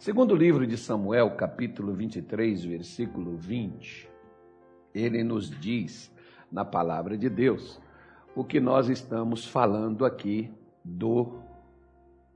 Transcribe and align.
Segundo 0.00 0.34
livro 0.34 0.66
de 0.66 0.78
Samuel, 0.78 1.32
capítulo 1.32 1.92
23, 1.92 2.64
versículo 2.64 3.36
20, 3.36 4.08
ele 4.94 5.22
nos 5.22 5.50
diz, 5.50 6.10
na 6.50 6.64
palavra 6.64 7.18
de 7.18 7.28
Deus, 7.28 7.78
o 8.34 8.42
que 8.42 8.58
nós 8.60 8.88
estamos 8.88 9.44
falando 9.44 10.06
aqui 10.06 10.50
do 10.82 11.34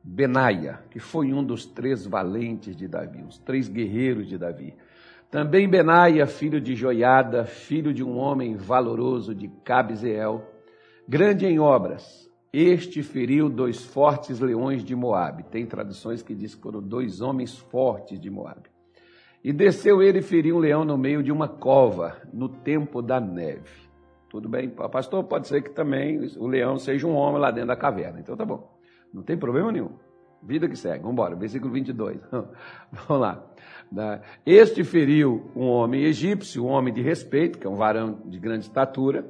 Benaia, 0.02 0.80
que 0.90 1.00
foi 1.00 1.32
um 1.32 1.42
dos 1.42 1.64
três 1.64 2.04
valentes 2.04 2.76
de 2.76 2.86
Davi, 2.86 3.22
os 3.22 3.38
três 3.38 3.66
guerreiros 3.66 4.28
de 4.28 4.36
Davi. 4.36 4.74
Também 5.30 5.66
Benaia, 5.66 6.26
filho 6.26 6.60
de 6.60 6.76
Joiada, 6.76 7.46
filho 7.46 7.94
de 7.94 8.04
um 8.04 8.18
homem 8.18 8.56
valoroso 8.56 9.34
de 9.34 9.48
Cabzeel, 9.64 10.46
grande 11.08 11.46
em 11.46 11.58
obras. 11.58 12.30
Este 12.56 13.02
feriu 13.02 13.48
dois 13.48 13.84
fortes 13.84 14.38
leões 14.38 14.84
de 14.84 14.94
Moabe. 14.94 15.42
Tem 15.42 15.66
traduções 15.66 16.22
que 16.22 16.36
diz 16.36 16.54
que 16.54 16.62
foram 16.62 16.80
dois 16.80 17.20
homens 17.20 17.58
fortes 17.58 18.20
de 18.20 18.30
Moabe. 18.30 18.70
E 19.42 19.52
desceu 19.52 20.00
ele 20.00 20.20
e 20.20 20.22
feriu 20.22 20.54
um 20.54 20.60
leão 20.60 20.84
no 20.84 20.96
meio 20.96 21.20
de 21.20 21.32
uma 21.32 21.48
cova, 21.48 22.16
no 22.32 22.48
tempo 22.48 23.02
da 23.02 23.18
neve. 23.18 23.88
Tudo 24.30 24.48
bem, 24.48 24.68
pastor? 24.68 25.24
Pode 25.24 25.48
ser 25.48 25.62
que 25.62 25.70
também 25.70 26.30
o 26.38 26.46
leão 26.46 26.78
seja 26.78 27.08
um 27.08 27.16
homem 27.16 27.40
lá 27.40 27.50
dentro 27.50 27.66
da 27.66 27.76
caverna. 27.76 28.20
Então 28.20 28.36
tá 28.36 28.44
bom. 28.44 28.78
Não 29.12 29.24
tem 29.24 29.36
problema 29.36 29.72
nenhum. 29.72 29.90
Vida 30.40 30.68
que 30.68 30.76
segue. 30.76 31.00
Vamos 31.00 31.14
embora. 31.14 31.34
Versículo 31.34 31.72
22. 31.72 32.20
Vamos 32.30 33.20
lá. 33.20 33.44
Este 34.46 34.84
feriu 34.84 35.50
um 35.56 35.66
homem 35.66 36.04
egípcio, 36.04 36.64
um 36.64 36.68
homem 36.68 36.94
de 36.94 37.02
respeito, 37.02 37.58
que 37.58 37.66
é 37.66 37.70
um 37.70 37.74
varão 37.74 38.22
de 38.26 38.38
grande 38.38 38.66
estatura. 38.66 39.26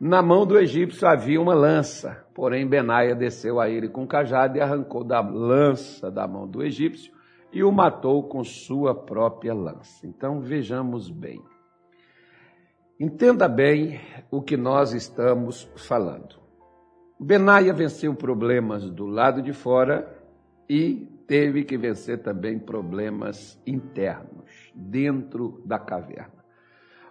Na 0.00 0.22
mão 0.22 0.46
do 0.46 0.56
egípcio 0.56 1.08
havia 1.08 1.40
uma 1.40 1.54
lança, 1.54 2.24
porém 2.32 2.68
Benaia 2.68 3.16
desceu 3.16 3.58
a 3.58 3.68
ele 3.68 3.88
com 3.88 4.06
cajado 4.06 4.56
e 4.56 4.60
arrancou 4.60 5.02
da 5.02 5.20
lança 5.20 6.08
da 6.08 6.26
mão 6.26 6.46
do 6.46 6.62
egípcio 6.62 7.12
e 7.52 7.64
o 7.64 7.72
matou 7.72 8.22
com 8.28 8.44
sua 8.44 8.94
própria 8.94 9.52
lança. 9.52 10.06
Então 10.06 10.40
vejamos 10.40 11.10
bem. 11.10 11.42
Entenda 13.00 13.48
bem 13.48 14.00
o 14.30 14.40
que 14.40 14.56
nós 14.56 14.92
estamos 14.92 15.68
falando. 15.76 16.36
Benaia 17.18 17.72
venceu 17.72 18.14
problemas 18.14 18.88
do 18.88 19.06
lado 19.06 19.42
de 19.42 19.52
fora 19.52 20.16
e 20.68 21.08
teve 21.26 21.64
que 21.64 21.76
vencer 21.76 22.22
também 22.22 22.58
problemas 22.58 23.60
internos, 23.66 24.72
dentro 24.74 25.60
da 25.64 25.78
caverna. 25.78 26.44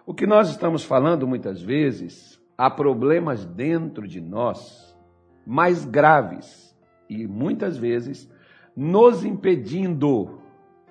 O 0.06 0.14
que 0.14 0.26
nós 0.26 0.48
estamos 0.48 0.84
falando 0.84 1.26
muitas 1.26 1.60
vezes, 1.60 2.37
há 2.58 2.68
problemas 2.68 3.44
dentro 3.44 4.08
de 4.08 4.20
nós 4.20 4.98
mais 5.46 5.84
graves 5.84 6.76
e 7.08 7.24
muitas 7.28 7.78
vezes 7.78 8.28
nos 8.76 9.24
impedindo 9.24 10.40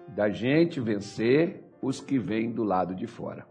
da 0.08 0.30
gente 0.30 0.80
vencer 0.80 1.64
os 1.82 2.00
que 2.00 2.18
vêm 2.18 2.52
do 2.52 2.64
lado 2.64 2.96
de 2.96 3.06
fora. 3.06 3.46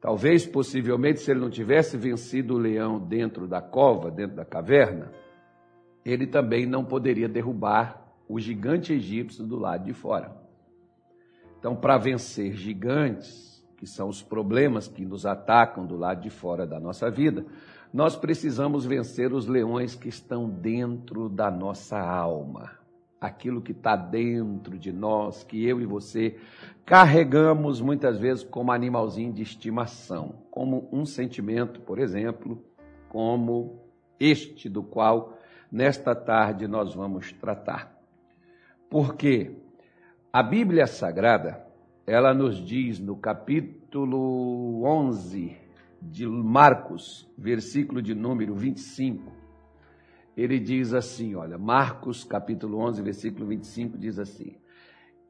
Talvez, 0.00 0.46
possivelmente, 0.46 1.20
se 1.20 1.30
ele 1.32 1.40
não 1.40 1.50
tivesse 1.50 1.96
vencido 1.96 2.54
o 2.54 2.58
leão 2.58 2.98
dentro 2.98 3.48
da 3.48 3.60
cova, 3.60 4.10
dentro 4.10 4.36
da 4.36 4.44
caverna, 4.44 5.10
ele 6.04 6.26
também 6.26 6.64
não 6.64 6.84
poderia 6.84 7.28
derrubar 7.28 8.06
o 8.28 8.38
gigante 8.38 8.92
egípcio 8.92 9.44
do 9.44 9.56
lado 9.56 9.84
de 9.84 9.92
fora. 9.92 10.36
Então, 11.58 11.74
para 11.74 11.98
vencer 11.98 12.54
gigantes, 12.54 13.55
que 13.76 13.86
são 13.86 14.08
os 14.08 14.22
problemas 14.22 14.88
que 14.88 15.04
nos 15.04 15.26
atacam 15.26 15.86
do 15.86 15.96
lado 15.96 16.22
de 16.22 16.30
fora 16.30 16.66
da 16.66 16.80
nossa 16.80 17.10
vida, 17.10 17.44
nós 17.92 18.16
precisamos 18.16 18.84
vencer 18.84 19.32
os 19.32 19.46
leões 19.46 19.94
que 19.94 20.08
estão 20.08 20.48
dentro 20.48 21.28
da 21.28 21.50
nossa 21.50 21.98
alma. 21.98 22.72
Aquilo 23.20 23.62
que 23.62 23.72
está 23.72 23.96
dentro 23.96 24.78
de 24.78 24.92
nós, 24.92 25.42
que 25.42 25.64
eu 25.66 25.80
e 25.80 25.86
você 25.86 26.36
carregamos 26.84 27.80
muitas 27.80 28.18
vezes 28.18 28.44
como 28.44 28.72
animalzinho 28.72 29.32
de 29.32 29.42
estimação, 29.42 30.34
como 30.50 30.88
um 30.92 31.04
sentimento, 31.04 31.80
por 31.80 31.98
exemplo, 31.98 32.62
como 33.08 33.80
este 34.20 34.68
do 34.68 34.82
qual 34.82 35.38
nesta 35.70 36.14
tarde 36.14 36.68
nós 36.68 36.94
vamos 36.94 37.32
tratar. 37.32 37.96
Porque 38.88 39.56
a 40.32 40.42
Bíblia 40.42 40.86
Sagrada, 40.86 41.65
ela 42.06 42.32
nos 42.32 42.64
diz 42.64 43.00
no 43.00 43.16
capítulo 43.16 44.84
11 44.84 45.56
de 46.00 46.26
Marcos, 46.26 47.28
versículo 47.36 48.00
de 48.00 48.14
número 48.14 48.54
25, 48.54 49.32
ele 50.36 50.60
diz 50.60 50.94
assim, 50.94 51.34
olha, 51.34 51.58
Marcos 51.58 52.22
capítulo 52.22 52.78
11, 52.78 53.02
versículo 53.02 53.46
25 53.46 53.98
diz 53.98 54.18
assim: 54.18 54.56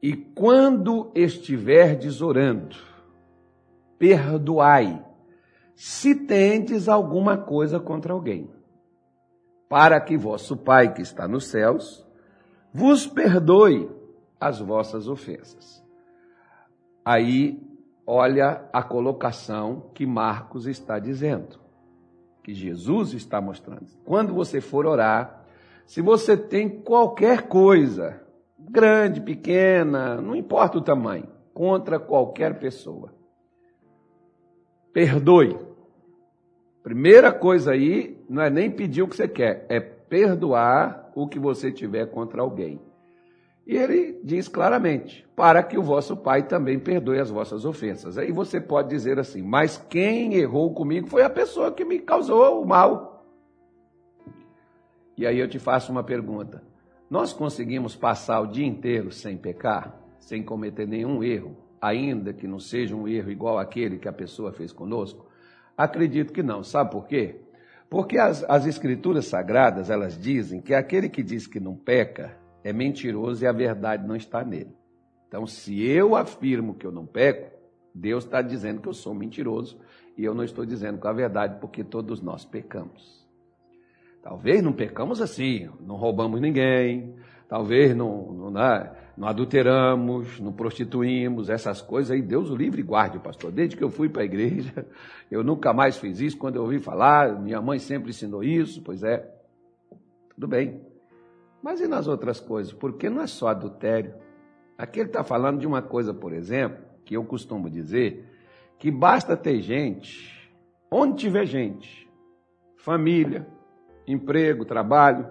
"E 0.03 0.15
quando 0.15 1.11
estiverdes 1.15 2.21
orando, 2.21 2.75
perdoai, 3.97 5.03
se 5.73 6.13
tendes 6.13 6.87
alguma 6.87 7.37
coisa 7.37 7.79
contra 7.79 8.13
alguém, 8.13 8.49
para 9.69 9.99
que 9.99 10.17
vosso 10.17 10.55
Pai 10.55 10.93
que 10.93 11.01
está 11.01 11.27
nos 11.27 11.47
céus 11.47 12.05
vos 12.73 13.07
perdoe 13.07 13.89
as 14.39 14.59
vossas 14.59 15.07
ofensas. 15.07 15.86
Aí, 17.09 17.57
olha 18.05 18.65
a 18.73 18.83
colocação 18.83 19.89
que 19.93 20.05
Marcos 20.05 20.67
está 20.67 20.99
dizendo, 20.99 21.57
que 22.43 22.53
Jesus 22.53 23.13
está 23.13 23.39
mostrando. 23.39 23.85
Quando 24.03 24.33
você 24.33 24.59
for 24.59 24.85
orar, 24.85 25.45
se 25.85 26.01
você 26.01 26.35
tem 26.35 26.67
qualquer 26.67 27.43
coisa, 27.43 28.21
grande, 28.59 29.21
pequena, 29.21 30.19
não 30.19 30.35
importa 30.35 30.79
o 30.79 30.81
tamanho, 30.81 31.29
contra 31.53 31.97
qualquer 31.97 32.59
pessoa, 32.59 33.13
perdoe. 34.91 35.57
Primeira 36.83 37.31
coisa 37.31 37.71
aí, 37.71 38.21
não 38.29 38.41
é 38.41 38.49
nem 38.49 38.69
pedir 38.69 39.03
o 39.03 39.07
que 39.07 39.15
você 39.15 39.29
quer, 39.29 39.65
é 39.69 39.79
perdoar 39.79 41.09
o 41.15 41.25
que 41.25 41.39
você 41.39 41.71
tiver 41.71 42.07
contra 42.07 42.41
alguém. 42.41 42.81
E 43.67 43.75
ele 43.75 44.17
diz 44.23 44.47
claramente: 44.47 45.27
para 45.35 45.61
que 45.61 45.77
o 45.77 45.83
vosso 45.83 46.15
Pai 46.15 46.47
também 46.47 46.79
perdoe 46.79 47.19
as 47.19 47.29
vossas 47.29 47.65
ofensas. 47.65 48.17
Aí 48.17 48.31
você 48.31 48.61
pode 48.61 48.87
dizer 48.87 49.19
assim: 49.19 49.41
mas 49.41 49.77
quem 49.89 50.35
errou 50.35 50.73
comigo 50.73 51.07
foi 51.07 51.21
a 51.21 51.29
pessoa 51.29 51.73
que 51.73 51.83
me 51.83 51.99
causou 51.99 52.63
o 52.63 52.65
mal. 52.65 53.25
E 55.17 55.27
aí 55.27 55.37
eu 55.37 55.49
te 55.49 55.59
faço 55.59 55.91
uma 55.91 56.01
pergunta: 56.01 56.63
nós 57.09 57.33
conseguimos 57.33 57.93
passar 57.93 58.39
o 58.39 58.47
dia 58.47 58.65
inteiro 58.65 59.11
sem 59.11 59.35
pecar, 59.35 60.01
sem 60.17 60.41
cometer 60.41 60.87
nenhum 60.87 61.21
erro, 61.21 61.57
ainda 61.81 62.31
que 62.31 62.47
não 62.47 62.59
seja 62.59 62.95
um 62.95 63.05
erro 63.05 63.29
igual 63.29 63.59
aquele 63.59 63.97
que 63.97 64.07
a 64.07 64.13
pessoa 64.13 64.53
fez 64.53 64.71
conosco? 64.71 65.27
Acredito 65.75 66.31
que 66.31 66.41
não. 66.41 66.63
Sabe 66.63 66.91
por 66.91 67.05
quê? 67.05 67.41
Porque 67.89 68.17
as, 68.17 68.45
as 68.45 68.65
escrituras 68.65 69.25
sagradas, 69.25 69.89
elas 69.89 70.17
dizem 70.17 70.61
que 70.61 70.73
aquele 70.73 71.09
que 71.09 71.21
diz 71.21 71.47
que 71.47 71.59
não 71.59 71.75
peca 71.75 72.46
é 72.63 72.73
mentiroso 72.73 73.43
e 73.43 73.47
a 73.47 73.51
verdade 73.51 74.07
não 74.07 74.15
está 74.15 74.43
nele. 74.43 74.75
Então, 75.27 75.45
se 75.45 75.85
eu 75.85 76.15
afirmo 76.15 76.75
que 76.75 76.85
eu 76.85 76.91
não 76.91 77.05
peco, 77.05 77.55
Deus 77.93 78.23
está 78.23 78.41
dizendo 78.41 78.81
que 78.81 78.87
eu 78.87 78.93
sou 78.93 79.13
mentiroso 79.13 79.79
e 80.17 80.23
eu 80.23 80.33
não 80.33 80.43
estou 80.43 80.65
dizendo 80.65 80.97
com 80.97 81.07
a 81.07 81.13
verdade, 81.13 81.59
porque 81.59 81.83
todos 81.83 82.21
nós 82.21 82.45
pecamos. 82.45 83.27
Talvez 84.21 84.61
não 84.61 84.73
pecamos 84.73 85.21
assim, 85.21 85.69
não 85.79 85.95
roubamos 85.95 86.41
ninguém, 86.41 87.15
talvez 87.47 87.95
não, 87.95 88.31
não, 88.33 88.51
né, 88.51 88.91
não 89.15 89.27
adulteramos, 89.27 90.39
não 90.39 90.51
prostituímos, 90.51 91.49
essas 91.49 91.81
coisas 91.81 92.11
aí, 92.11 92.21
Deus 92.21 92.49
o 92.49 92.55
livre 92.55 92.81
e 92.81 92.83
guarde, 92.83 93.19
pastor. 93.19 93.51
Desde 93.51 93.75
que 93.75 93.83
eu 93.83 93.89
fui 93.89 94.09
para 94.09 94.21
a 94.21 94.25
igreja, 94.25 94.85
eu 95.31 95.43
nunca 95.43 95.73
mais 95.73 95.97
fiz 95.97 96.19
isso. 96.19 96.37
Quando 96.37 96.57
eu 96.57 96.63
ouvi 96.63 96.79
falar, 96.79 97.39
minha 97.39 97.61
mãe 97.61 97.79
sempre 97.79 98.09
ensinou 98.09 98.43
isso, 98.43 98.81
pois 98.81 99.03
é, 99.03 99.27
tudo 100.35 100.47
bem. 100.47 100.81
Mas 101.61 101.81
e 101.81 101.87
nas 101.87 102.07
outras 102.07 102.39
coisas? 102.39 102.73
Porque 102.73 103.09
não 103.09 103.21
é 103.21 103.27
só 103.27 103.47
adultério. 103.47 104.15
Aqui 104.77 104.99
ele 104.99 105.09
está 105.09 105.23
falando 105.23 105.59
de 105.59 105.67
uma 105.67 105.81
coisa, 105.81 106.13
por 106.13 106.33
exemplo, 106.33 106.85
que 107.03 107.15
eu 107.15 107.23
costumo 107.23 107.69
dizer, 107.69 108.25
que 108.77 108.91
basta 108.91 109.35
ter 109.35 109.61
gente, 109.61 110.51
onde 110.91 111.17
tiver 111.17 111.45
gente, 111.45 112.07
família, 112.75 113.47
emprego, 114.05 114.65
trabalho, 114.65 115.27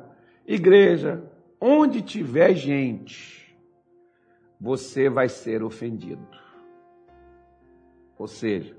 igreja, 0.46 1.22
onde 1.60 2.02
tiver 2.02 2.54
gente, 2.54 3.56
você 4.60 5.08
vai 5.08 5.28
ser 5.28 5.62
ofendido. 5.62 6.26
Ou 8.18 8.26
seja, 8.26 8.76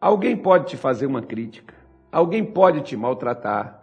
alguém 0.00 0.36
pode 0.36 0.66
te 0.66 0.76
fazer 0.76 1.06
uma 1.06 1.22
crítica, 1.22 1.74
alguém 2.10 2.44
pode 2.44 2.82
te 2.82 2.96
maltratar, 2.96 3.77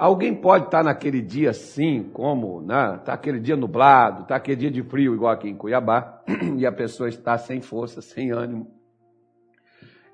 alguém 0.00 0.34
pode 0.34 0.64
estar 0.64 0.82
naquele 0.82 1.20
dia 1.20 1.50
assim, 1.50 2.04
como, 2.04 2.62
né? 2.62 2.96
Está 2.96 3.12
aquele 3.12 3.38
dia 3.38 3.54
nublado, 3.54 4.22
está 4.22 4.36
aquele 4.36 4.56
dia 4.56 4.70
de 4.70 4.82
frio, 4.82 5.14
igual 5.14 5.30
aqui 5.30 5.46
em 5.46 5.54
Cuiabá, 5.54 6.22
e 6.56 6.64
a 6.64 6.72
pessoa 6.72 7.06
está 7.06 7.36
sem 7.36 7.60
força, 7.60 8.00
sem 8.00 8.30
ânimo. 8.32 8.72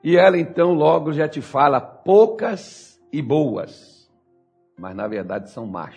E 0.03 0.17
ela 0.17 0.37
então 0.39 0.73
logo 0.73 1.13
já 1.13 1.29
te 1.29 1.41
fala 1.41 1.81
poucas 1.81 3.01
e 3.13 3.23
boas, 3.23 4.11
mas 4.77 4.95
na 4.95 5.07
verdade 5.07 5.51
são 5.51 5.67
más 5.67 5.95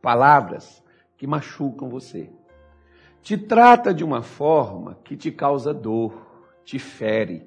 palavras 0.00 0.82
que 1.16 1.26
machucam 1.26 1.88
você. 1.88 2.30
te 3.20 3.36
trata 3.36 3.92
de 3.92 4.04
uma 4.04 4.22
forma 4.22 4.96
que 5.04 5.16
te 5.16 5.32
causa 5.32 5.74
dor, 5.74 6.46
te 6.64 6.78
fere. 6.78 7.46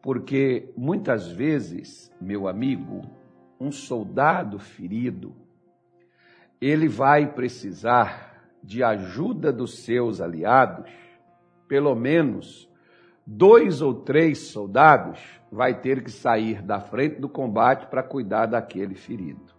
Porque 0.00 0.72
muitas 0.76 1.26
vezes, 1.26 2.14
meu 2.20 2.46
amigo, 2.46 3.17
um 3.60 3.72
soldado 3.72 4.58
ferido, 4.58 5.34
ele 6.60 6.88
vai 6.88 7.32
precisar 7.32 8.50
de 8.62 8.82
ajuda 8.82 9.52
dos 9.52 9.80
seus 9.84 10.20
aliados, 10.20 10.90
pelo 11.66 11.94
menos 11.94 12.68
dois 13.26 13.82
ou 13.82 13.94
três 13.94 14.38
soldados 14.48 15.20
vai 15.50 15.80
ter 15.80 16.02
que 16.02 16.10
sair 16.10 16.62
da 16.62 16.80
frente 16.80 17.20
do 17.20 17.28
combate 17.28 17.86
para 17.86 18.02
cuidar 18.02 18.46
daquele 18.46 18.94
ferido. 18.94 19.56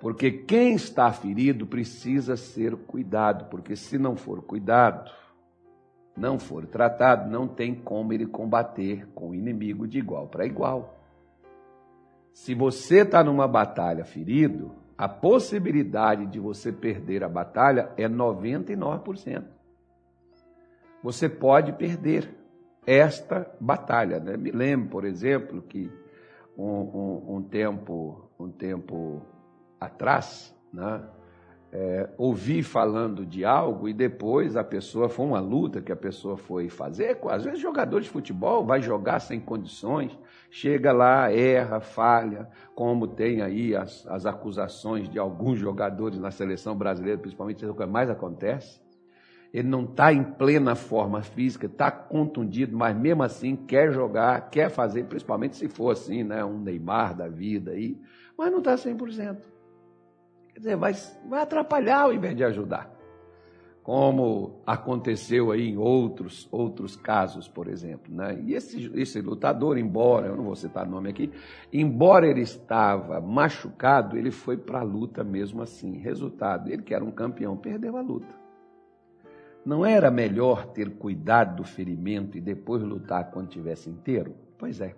Porque 0.00 0.30
quem 0.30 0.74
está 0.74 1.12
ferido 1.12 1.66
precisa 1.66 2.36
ser 2.36 2.76
cuidado, 2.76 3.46
porque 3.46 3.74
se 3.74 3.98
não 3.98 4.16
for 4.16 4.42
cuidado, 4.42 5.10
não 6.16 6.38
for 6.38 6.66
tratado, 6.66 7.30
não 7.30 7.48
tem 7.48 7.74
como 7.74 8.12
ele 8.12 8.26
combater 8.26 9.06
com 9.14 9.30
o 9.30 9.34
inimigo 9.34 9.86
de 9.86 9.98
igual 9.98 10.28
para 10.28 10.46
igual. 10.46 10.97
Se 12.32 12.54
você 12.54 13.02
está 13.02 13.22
numa 13.22 13.48
batalha 13.48 14.04
ferido, 14.04 14.74
a 14.96 15.08
possibilidade 15.08 16.26
de 16.26 16.40
você 16.40 16.72
perder 16.72 17.22
a 17.22 17.28
batalha 17.28 17.92
é 17.96 18.08
99%. 18.08 19.44
Você 21.02 21.28
pode 21.28 21.72
perder 21.72 22.34
esta 22.86 23.48
batalha. 23.60 24.18
Né? 24.18 24.36
Me 24.36 24.50
lembro, 24.50 24.88
por 24.88 25.04
exemplo, 25.04 25.62
que 25.62 25.90
um, 26.56 26.64
um, 26.64 27.36
um 27.36 27.42
tempo, 27.42 28.28
um 28.38 28.50
tempo 28.50 29.22
atrás, 29.80 30.54
né? 30.72 31.02
É, 31.70 32.08
ouvi 32.16 32.62
falando 32.62 33.26
de 33.26 33.44
algo 33.44 33.90
e 33.90 33.92
depois 33.92 34.56
a 34.56 34.64
pessoa 34.64 35.06
foi 35.06 35.26
uma 35.26 35.40
luta 35.40 35.82
que 35.82 35.92
a 35.92 35.96
pessoa 35.96 36.34
foi 36.34 36.70
fazer. 36.70 37.18
Às 37.28 37.44
vezes, 37.44 37.60
jogador 37.60 38.00
de 38.00 38.08
futebol 38.08 38.64
vai 38.64 38.80
jogar 38.80 39.20
sem 39.20 39.38
condições, 39.38 40.18
chega 40.50 40.92
lá, 40.92 41.30
erra, 41.30 41.78
falha, 41.78 42.48
como 42.74 43.06
tem 43.06 43.42
aí 43.42 43.76
as, 43.76 44.06
as 44.06 44.24
acusações 44.24 45.10
de 45.10 45.18
alguns 45.18 45.58
jogadores 45.58 46.18
na 46.18 46.30
seleção 46.30 46.74
brasileira, 46.74 47.18
principalmente, 47.18 47.62
é 47.62 47.68
o 47.68 47.74
que 47.74 47.84
mais 47.84 48.08
acontece. 48.08 48.80
Ele 49.52 49.68
não 49.68 49.84
está 49.84 50.10
em 50.10 50.22
plena 50.22 50.74
forma 50.74 51.22
física, 51.22 51.66
está 51.66 51.90
contundido, 51.90 52.74
mas 52.76 52.96
mesmo 52.96 53.22
assim 53.22 53.54
quer 53.54 53.92
jogar, 53.92 54.48
quer 54.50 54.70
fazer, 54.70 55.04
principalmente 55.04 55.56
se 55.56 55.68
for 55.68 55.90
assim, 55.90 56.22
né, 56.22 56.42
um 56.44 56.58
Neymar 56.58 57.14
da 57.14 57.28
vida 57.28 57.72
aí, 57.72 58.00
mas 58.36 58.50
não 58.50 58.58
está 58.58 58.74
100%. 58.74 59.57
Quer 60.58 60.62
dizer, 60.62 60.76
vai, 60.76 60.92
vai 61.28 61.42
atrapalhar 61.42 62.00
ao 62.00 62.12
invés 62.12 62.36
de 62.36 62.42
ajudar. 62.42 62.92
Como 63.80 64.60
aconteceu 64.66 65.52
aí 65.52 65.68
em 65.68 65.76
outros, 65.78 66.48
outros 66.50 66.96
casos, 66.96 67.46
por 67.46 67.68
exemplo. 67.68 68.12
Né? 68.12 68.42
E 68.44 68.54
esse, 68.54 68.90
esse 68.96 69.20
lutador, 69.20 69.78
embora, 69.78 70.26
eu 70.26 70.36
não 70.36 70.42
vou 70.42 70.56
citar 70.56 70.84
nome 70.84 71.10
aqui, 71.10 71.30
embora 71.72 72.26
ele 72.26 72.40
estava 72.40 73.20
machucado, 73.20 74.16
ele 74.16 74.32
foi 74.32 74.56
para 74.56 74.80
a 74.80 74.82
luta 74.82 75.22
mesmo 75.22 75.62
assim. 75.62 75.96
Resultado, 75.98 76.72
ele 76.72 76.82
que 76.82 76.92
era 76.92 77.04
um 77.04 77.12
campeão, 77.12 77.56
perdeu 77.56 77.96
a 77.96 78.00
luta. 78.00 78.34
Não 79.64 79.86
era 79.86 80.10
melhor 80.10 80.66
ter 80.72 80.90
cuidado 80.96 81.58
do 81.58 81.64
ferimento 81.64 82.36
e 82.36 82.40
depois 82.40 82.82
lutar 82.82 83.30
quando 83.30 83.46
tivesse 83.46 83.88
inteiro? 83.88 84.34
Pois 84.58 84.80
é. 84.80 84.96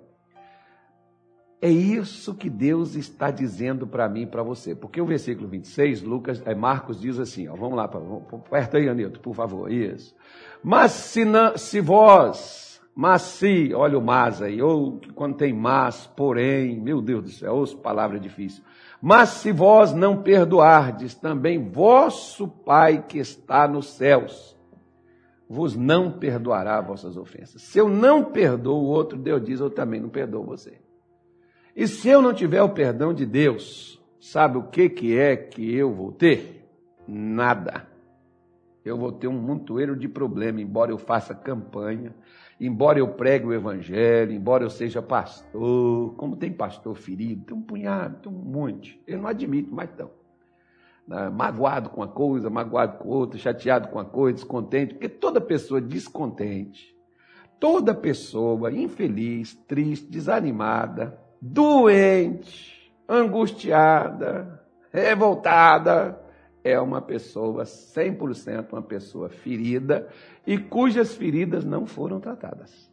É 1.63 1.69
isso 1.69 2.35
que 2.35 2.49
Deus 2.49 2.95
está 2.95 3.31
dizendo 3.31 3.87
para 3.87 4.09
mim 4.09 4.23
e 4.23 4.27
para 4.27 4.43
você. 4.43 4.75
Porque 4.75 5.01
o 5.01 5.05
versículo 5.05 5.47
26, 5.47 6.03
Lucas, 6.03 6.43
é, 6.47 6.55
Marcos 6.55 6.99
diz 6.99 7.19
assim, 7.19 7.49
ó, 7.49 7.55
vamos 7.55 7.77
lá, 7.77 7.85
aperta 7.85 8.79
aí, 8.79 8.89
Anilton, 8.89 9.21
por 9.21 9.35
favor, 9.35 9.71
isso. 9.71 10.15
Mas 10.63 10.93
se, 10.93 11.23
se 11.57 11.81
vós, 11.81 12.81
mas 12.95 13.23
se, 13.23 13.75
olha 13.75 13.99
o 13.99 14.03
mas 14.03 14.41
aí, 14.41 14.63
ou 14.63 15.01
quando 15.15 15.37
tem 15.37 15.53
mas, 15.53 16.07
porém, 16.07 16.81
meu 16.81 17.03
Deus 17.03 17.23
do 17.25 17.31
céu, 17.31 17.57
ouça 17.57 17.77
palavra 17.77 18.19
difícil. 18.19 18.65
Mas 19.03 19.29
se 19.31 19.53
vós 19.53 19.93
não 19.93 20.23
perdoardes, 20.23 21.15
também 21.15 21.71
vosso 21.71 22.49
Pai 22.49 23.05
que 23.07 23.19
está 23.19 23.69
nos 23.69 23.91
céus 23.91 24.59
vos 25.49 25.75
não 25.75 26.13
perdoará 26.13 26.81
vossas 26.81 27.17
ofensas. 27.17 27.61
Se 27.63 27.77
eu 27.77 27.89
não 27.89 28.23
perdoo 28.25 28.85
o 28.85 28.87
outro, 28.87 29.19
Deus 29.19 29.43
diz, 29.43 29.59
eu 29.59 29.69
também 29.69 30.01
não 30.01 30.09
perdoo 30.09 30.45
você. 30.45 30.81
E 31.81 31.89
se 31.89 32.11
eu 32.11 32.21
não 32.21 32.35
tiver 32.35 32.61
o 32.61 32.69
perdão 32.69 33.15
de 33.15 33.25
Deus, 33.25 33.99
sabe 34.21 34.59
o 34.59 34.65
que, 34.65 34.87
que 34.91 35.17
é 35.17 35.35
que 35.35 35.75
eu 35.75 35.91
vou 35.91 36.13
ter? 36.13 36.69
Nada. 37.09 37.89
Eu 38.85 38.99
vou 38.99 39.11
ter 39.11 39.29
um 39.29 39.41
montoeiro 39.41 39.97
de 39.97 40.07
problema, 40.07 40.61
embora 40.61 40.91
eu 40.91 40.99
faça 40.99 41.35
campanha, 41.35 42.15
embora 42.61 42.99
eu 42.99 43.09
pregue 43.09 43.47
o 43.47 43.55
evangelho, 43.55 44.31
embora 44.31 44.63
eu 44.63 44.69
seja 44.69 45.01
pastor. 45.01 46.15
Como 46.17 46.37
tem 46.37 46.53
pastor 46.53 46.95
ferido, 46.95 47.47
tem 47.47 47.57
um 47.57 47.63
punhado, 47.63 48.19
tem 48.25 48.31
um 48.31 48.37
monte. 48.37 49.03
Eu 49.07 49.17
não 49.17 49.27
admito, 49.27 49.75
mas 49.75 49.89
estão. 49.89 50.11
Né? 51.09 51.31
Magoado 51.31 51.89
com 51.89 52.03
uma 52.03 52.09
coisa, 52.09 52.51
magoado 52.51 52.99
com 52.99 53.09
outra, 53.09 53.39
chateado 53.39 53.89
com 53.89 53.97
uma 53.97 54.05
coisa, 54.05 54.35
descontente, 54.35 54.93
porque 54.93 55.09
toda 55.09 55.41
pessoa 55.41 55.81
descontente, 55.81 56.95
toda 57.59 57.95
pessoa 57.95 58.71
infeliz, 58.71 59.55
triste, 59.67 60.11
desanimada, 60.11 61.30
doente, 61.41 62.93
angustiada, 63.09 64.63
revoltada, 64.93 66.21
é 66.63 66.79
uma 66.79 67.01
pessoa 67.01 67.65
100% 67.65 68.73
uma 68.73 68.83
pessoa 68.83 69.29
ferida 69.29 70.09
e 70.47 70.59
cujas 70.59 71.15
feridas 71.15 71.65
não 71.65 71.87
foram 71.87 72.21
tratadas. 72.21 72.91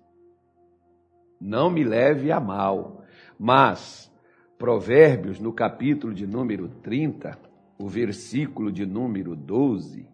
Não 1.40 1.70
me 1.70 1.84
leve 1.84 2.32
a 2.32 2.40
mal, 2.40 3.04
mas 3.38 4.12
Provérbios, 4.58 5.40
no 5.40 5.54
capítulo 5.54 6.14
de 6.14 6.26
número 6.26 6.68
30, 6.82 7.38
o 7.78 7.88
versículo 7.88 8.72
de 8.72 8.88
número 8.88 9.36
12, 9.36 10.08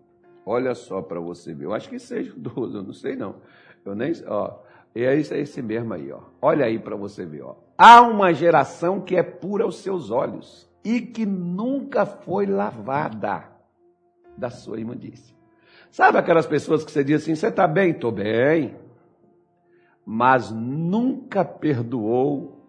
olha 0.46 0.76
só 0.76 1.02
para 1.02 1.20
você 1.20 1.54
ver. 1.54 1.66
Eu 1.66 1.74
acho 1.74 1.90
que 1.90 1.98
seja 1.98 2.34
o 2.34 2.40
12, 2.40 2.76
eu 2.76 2.84
não 2.84 2.94
sei 2.94 3.16
não. 3.16 3.38
Eu 3.86 3.96
nem, 3.96 4.12
ó, 4.28 4.60
é 5.02 5.16
esse, 5.16 5.34
é 5.34 5.40
esse 5.40 5.62
mesmo 5.62 5.94
aí, 5.94 6.12
ó. 6.12 6.20
Olha 6.42 6.66
aí 6.66 6.78
para 6.78 6.96
você 6.96 7.26
ver, 7.26 7.42
ó. 7.42 7.56
Há 7.78 8.02
uma 8.02 8.34
geração 8.34 9.02
que 9.02 9.16
é 9.16 9.24
pura 9.24 9.64
aos 9.64 9.78
seus 9.80 10.12
olhos 10.12 10.70
e 10.84 11.02
que 11.02 11.26
nunca 11.26 12.06
foi 12.06 12.46
lavada 12.46 13.46
da 14.38 14.50
sua 14.50 14.80
imundícia. 14.80 15.36
Sabe 15.90 16.18
aquelas 16.18 16.46
pessoas 16.46 16.84
que 16.84 16.92
você 16.92 17.04
diz 17.04 17.22
assim: 17.22 17.36
você 17.36 17.48
está 17.48 17.68
bem? 17.68 17.92
Estou 17.92 18.12
bem. 18.12 18.76
Mas 20.06 20.52
nunca 20.52 21.46
perdoou 21.46 22.64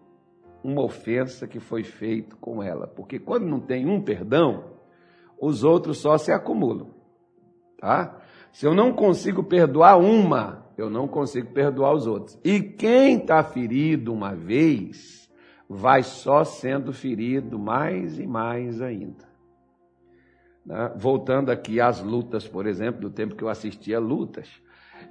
uma 0.63 0.81
ofensa 0.81 1.47
que 1.47 1.59
foi 1.59 1.83
feita 1.83 2.35
com 2.37 2.63
ela. 2.63 2.87
Porque 2.87 3.19
quando 3.19 3.45
não 3.45 3.59
tem 3.59 3.87
um 3.87 4.01
perdão, 4.01 4.63
os 5.39 5.63
outros 5.63 5.99
só 5.99 6.17
se 6.17 6.31
acumulam. 6.31 6.89
Tá? 7.77 8.17
Se 8.51 8.65
eu 8.65 8.73
não 8.73 8.93
consigo 8.93 9.43
perdoar 9.43 9.97
uma, 9.99 10.64
eu 10.77 10.89
não 10.89 11.07
consigo 11.07 11.51
perdoar 11.51 11.93
os 11.93 12.05
outros. 12.05 12.39
E 12.43 12.59
quem 12.59 13.17
está 13.17 13.43
ferido 13.43 14.13
uma 14.13 14.35
vez, 14.35 15.29
vai 15.69 16.03
só 16.03 16.43
sendo 16.43 16.93
ferido 16.93 17.57
mais 17.57 18.19
e 18.19 18.27
mais 18.27 18.81
ainda. 18.81 19.25
Né? 20.65 20.91
Voltando 20.95 21.49
aqui 21.49 21.79
às 21.79 22.01
lutas, 22.01 22.47
por 22.47 22.65
exemplo, 22.65 23.01
do 23.01 23.09
tempo 23.09 23.35
que 23.35 23.43
eu 23.43 23.49
assistia 23.49 23.99
lutas, 23.99 24.49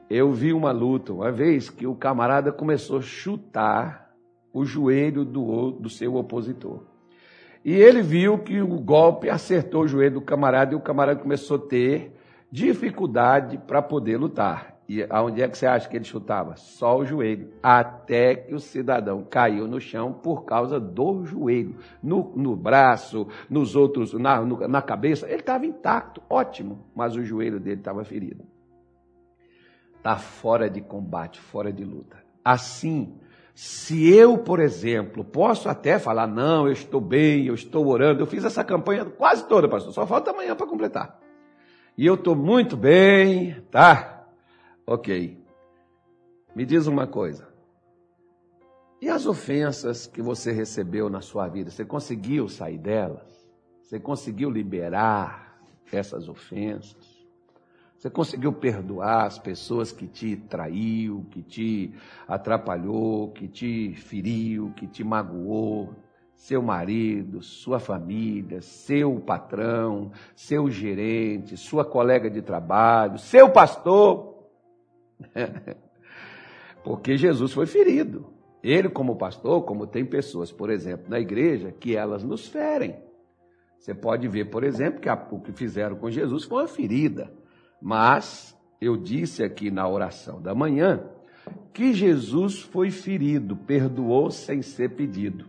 eu 0.08 0.32
vi 0.32 0.52
uma 0.52 0.72
luta 0.72 1.12
uma 1.12 1.32
vez 1.32 1.70
que 1.70 1.86
o 1.86 1.94
camarada 1.94 2.52
começou 2.52 2.98
a 2.98 3.02
chutar 3.02 4.14
o 4.52 4.64
joelho 4.64 5.24
do, 5.24 5.72
do 5.72 5.88
seu 5.88 6.14
opositor. 6.14 6.82
E 7.64 7.72
ele 7.72 8.02
viu 8.02 8.38
que 8.38 8.60
o 8.60 8.78
golpe 8.78 9.30
acertou 9.30 9.82
o 9.82 9.88
joelho 9.88 10.14
do 10.14 10.20
camarada 10.20 10.74
e 10.74 10.76
o 10.76 10.80
camarada 10.80 11.20
começou 11.20 11.56
a 11.56 11.60
ter 11.60 12.14
dificuldade 12.50 13.58
para 13.66 13.80
poder 13.80 14.18
lutar. 14.18 14.73
E 14.86 15.02
aonde 15.08 15.40
é 15.40 15.48
que 15.48 15.56
você 15.56 15.66
acha 15.66 15.88
que 15.88 15.96
ele 15.96 16.04
chutava? 16.04 16.56
Só 16.56 16.98
o 16.98 17.06
joelho. 17.06 17.52
Até 17.62 18.34
que 18.34 18.54
o 18.54 18.60
cidadão 18.60 19.24
caiu 19.24 19.66
no 19.66 19.80
chão 19.80 20.12
por 20.12 20.44
causa 20.44 20.78
do 20.78 21.24
joelho. 21.24 21.76
No, 22.02 22.32
no 22.36 22.54
braço, 22.54 23.26
nos 23.48 23.74
outros, 23.74 24.12
na, 24.12 24.42
no, 24.42 24.68
na 24.68 24.82
cabeça, 24.82 25.26
ele 25.26 25.40
estava 25.40 25.64
intacto, 25.64 26.22
ótimo, 26.28 26.84
mas 26.94 27.16
o 27.16 27.24
joelho 27.24 27.58
dele 27.58 27.80
estava 27.80 28.04
ferido. 28.04 28.44
Está 29.96 30.16
fora 30.16 30.68
de 30.68 30.82
combate, 30.82 31.40
fora 31.40 31.72
de 31.72 31.82
luta. 31.82 32.18
Assim, 32.44 33.18
se 33.54 34.12
eu, 34.12 34.36
por 34.36 34.60
exemplo, 34.60 35.24
posso 35.24 35.66
até 35.66 35.98
falar, 35.98 36.26
não, 36.26 36.66
eu 36.66 36.72
estou 36.72 37.00
bem, 37.00 37.46
eu 37.46 37.54
estou 37.54 37.86
orando, 37.86 38.20
eu 38.20 38.26
fiz 38.26 38.44
essa 38.44 38.62
campanha 38.62 39.06
quase 39.06 39.48
toda, 39.48 39.66
pastor, 39.66 39.94
só 39.94 40.06
falta 40.06 40.30
amanhã 40.30 40.54
para 40.54 40.66
completar. 40.66 41.18
E 41.96 42.04
eu 42.04 42.14
estou 42.16 42.36
muito 42.36 42.76
bem, 42.76 43.62
tá? 43.70 44.13
Ok. 44.86 45.38
Me 46.54 46.66
diz 46.66 46.86
uma 46.86 47.06
coisa. 47.06 47.48
E 49.00 49.08
as 49.08 49.26
ofensas 49.26 50.06
que 50.06 50.22
você 50.22 50.52
recebeu 50.52 51.08
na 51.08 51.20
sua 51.20 51.48
vida? 51.48 51.70
Você 51.70 51.84
conseguiu 51.84 52.48
sair 52.48 52.78
delas? 52.78 53.48
Você 53.82 53.98
conseguiu 53.98 54.50
liberar 54.50 55.60
essas 55.92 56.28
ofensas? 56.28 57.24
Você 57.96 58.10
conseguiu 58.10 58.52
perdoar 58.52 59.24
as 59.26 59.38
pessoas 59.38 59.90
que 59.90 60.06
te 60.06 60.36
traiu, 60.36 61.24
que 61.30 61.42
te 61.42 61.94
atrapalhou, 62.28 63.30
que 63.32 63.48
te 63.48 63.94
feriu, 63.94 64.72
que 64.76 64.86
te 64.86 65.02
magoou, 65.02 65.94
seu 66.34 66.60
marido, 66.60 67.42
sua 67.42 67.78
família, 67.78 68.60
seu 68.60 69.18
patrão, 69.20 70.12
seu 70.36 70.70
gerente, 70.70 71.56
sua 71.56 71.84
colega 71.84 72.28
de 72.28 72.42
trabalho, 72.42 73.18
seu 73.18 73.50
pastor. 73.50 74.33
Porque 76.84 77.16
Jesus 77.16 77.52
foi 77.52 77.66
ferido. 77.66 78.32
Ele, 78.62 78.88
como 78.88 79.16
pastor, 79.16 79.62
como 79.64 79.86
tem 79.86 80.04
pessoas, 80.04 80.50
por 80.50 80.70
exemplo, 80.70 81.06
na 81.08 81.20
igreja, 81.20 81.70
que 81.70 81.96
elas 81.96 82.24
nos 82.24 82.48
ferem. 82.48 82.96
Você 83.78 83.94
pode 83.94 84.26
ver, 84.28 84.46
por 84.46 84.64
exemplo, 84.64 85.00
que 85.00 85.08
o 85.10 85.40
que 85.40 85.52
fizeram 85.52 85.96
com 85.96 86.10
Jesus 86.10 86.44
foi 86.44 86.62
uma 86.62 86.68
ferida. 86.68 87.30
Mas 87.80 88.58
eu 88.80 88.96
disse 88.96 89.42
aqui 89.42 89.70
na 89.70 89.86
oração 89.86 90.40
da 90.40 90.54
manhã 90.54 91.06
que 91.72 91.92
Jesus 91.92 92.60
foi 92.60 92.90
ferido, 92.90 93.56
perdoou 93.56 94.30
sem 94.30 94.62
ser 94.62 94.90
pedido. 94.90 95.46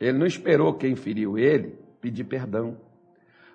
Ele 0.00 0.18
não 0.18 0.26
esperou 0.26 0.74
quem 0.74 0.96
feriu 0.96 1.38
ele 1.38 1.78
pedir 2.00 2.24
perdão. 2.24 2.76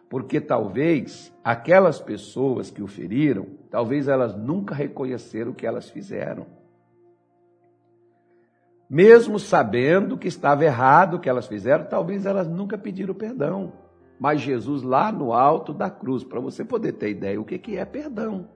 Porque 0.09 0.39
talvez 0.39 1.33
aquelas 1.43 1.99
pessoas 1.99 2.71
que 2.71 2.81
o 2.81 2.87
feriram, 2.87 3.47
talvez 3.69 4.07
elas 4.07 4.35
nunca 4.35 4.73
reconheceram 4.73 5.51
o 5.51 5.55
que 5.55 5.67
elas 5.67 5.89
fizeram. 5.89 6.45
Mesmo 8.89 9.37
sabendo 9.37 10.17
que 10.17 10.29
estava 10.29 10.63
errado 10.63 11.15
o 11.15 11.19
que 11.19 11.27
elas 11.27 11.45
fizeram, 11.45 11.85
talvez 11.85 12.25
elas 12.25 12.47
nunca 12.47 12.77
pediram 12.77 13.13
perdão. 13.13 13.73
Mas 14.17 14.41
Jesus 14.41 14.81
lá 14.81 15.11
no 15.11 15.33
alto 15.33 15.73
da 15.73 15.89
cruz, 15.89 16.23
para 16.23 16.39
você 16.39 16.63
poder 16.63 16.93
ter 16.93 17.09
ideia 17.09 17.39
o 17.39 17.45
que, 17.45 17.57
que 17.57 17.77
é 17.77 17.83
perdão. 17.83 18.47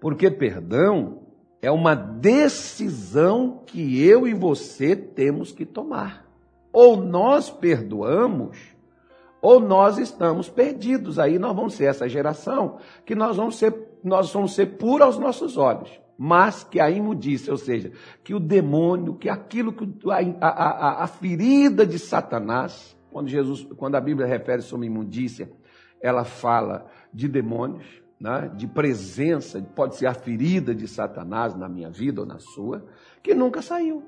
Porque 0.00 0.30
perdão 0.30 1.20
é 1.62 1.70
uma 1.70 1.94
decisão 1.94 3.62
que 3.64 4.04
eu 4.04 4.26
e 4.26 4.34
você 4.34 4.96
temos 4.96 5.52
que 5.52 5.64
tomar. 5.64 6.26
Ou 6.72 6.96
nós 6.96 7.50
perdoamos, 7.50 8.71
ou 9.42 9.58
nós 9.58 9.98
estamos 9.98 10.48
perdidos. 10.48 11.18
Aí 11.18 11.38
nós 11.38 11.54
vamos 11.54 11.74
ser 11.74 11.86
essa 11.86 12.08
geração 12.08 12.78
que 13.04 13.16
nós 13.16 13.36
vamos 13.36 13.56
ser, 13.56 13.74
nós 14.04 14.32
vamos 14.32 14.54
ser 14.54 14.78
puros 14.78 15.02
aos 15.02 15.18
nossos 15.18 15.58
olhos. 15.58 15.90
Mas 16.16 16.62
que 16.62 16.78
a 16.78 16.88
imundícia, 16.88 17.50
ou 17.50 17.56
seja, 17.58 17.90
que 18.22 18.32
o 18.32 18.38
demônio, 18.38 19.16
que 19.16 19.28
aquilo 19.28 19.72
que 19.72 19.88
a, 20.08 20.46
a, 20.46 21.04
a 21.04 21.06
ferida 21.08 21.84
de 21.84 21.98
Satanás, 21.98 22.96
quando 23.10 23.28
Jesus, 23.28 23.66
quando 23.76 23.96
a 23.96 24.00
Bíblia 24.00 24.26
refere 24.26 24.62
sobre 24.62 24.86
imundícia, 24.86 25.50
ela 26.00 26.22
fala 26.24 26.86
de 27.12 27.26
demônios, 27.26 27.86
né, 28.20 28.52
de 28.54 28.68
presença, 28.68 29.60
pode 29.74 29.96
ser 29.96 30.06
a 30.06 30.14
ferida 30.14 30.72
de 30.72 30.86
Satanás 30.86 31.56
na 31.56 31.68
minha 31.68 31.90
vida 31.90 32.20
ou 32.20 32.26
na 32.26 32.38
sua, 32.38 32.86
que 33.20 33.34
nunca 33.34 33.60
saiu. 33.60 34.04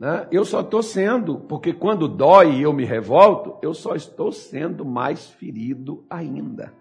Né? 0.00 0.26
Eu 0.32 0.46
só 0.46 0.62
estou 0.62 0.82
sendo, 0.82 1.40
porque 1.40 1.74
quando 1.74 2.08
dói 2.08 2.54
e 2.54 2.62
eu 2.62 2.72
me 2.72 2.86
revolto, 2.86 3.58
eu 3.60 3.74
só 3.74 3.94
estou 3.94 4.32
sendo 4.32 4.82
mais 4.82 5.26
ferido 5.26 6.06
ainda. 6.08 6.72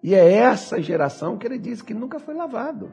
E 0.00 0.14
é 0.14 0.32
essa 0.32 0.80
geração 0.80 1.36
que 1.36 1.44
ele 1.44 1.58
diz 1.58 1.82
que 1.82 1.92
nunca 1.92 2.20
foi 2.20 2.34
lavado. 2.34 2.92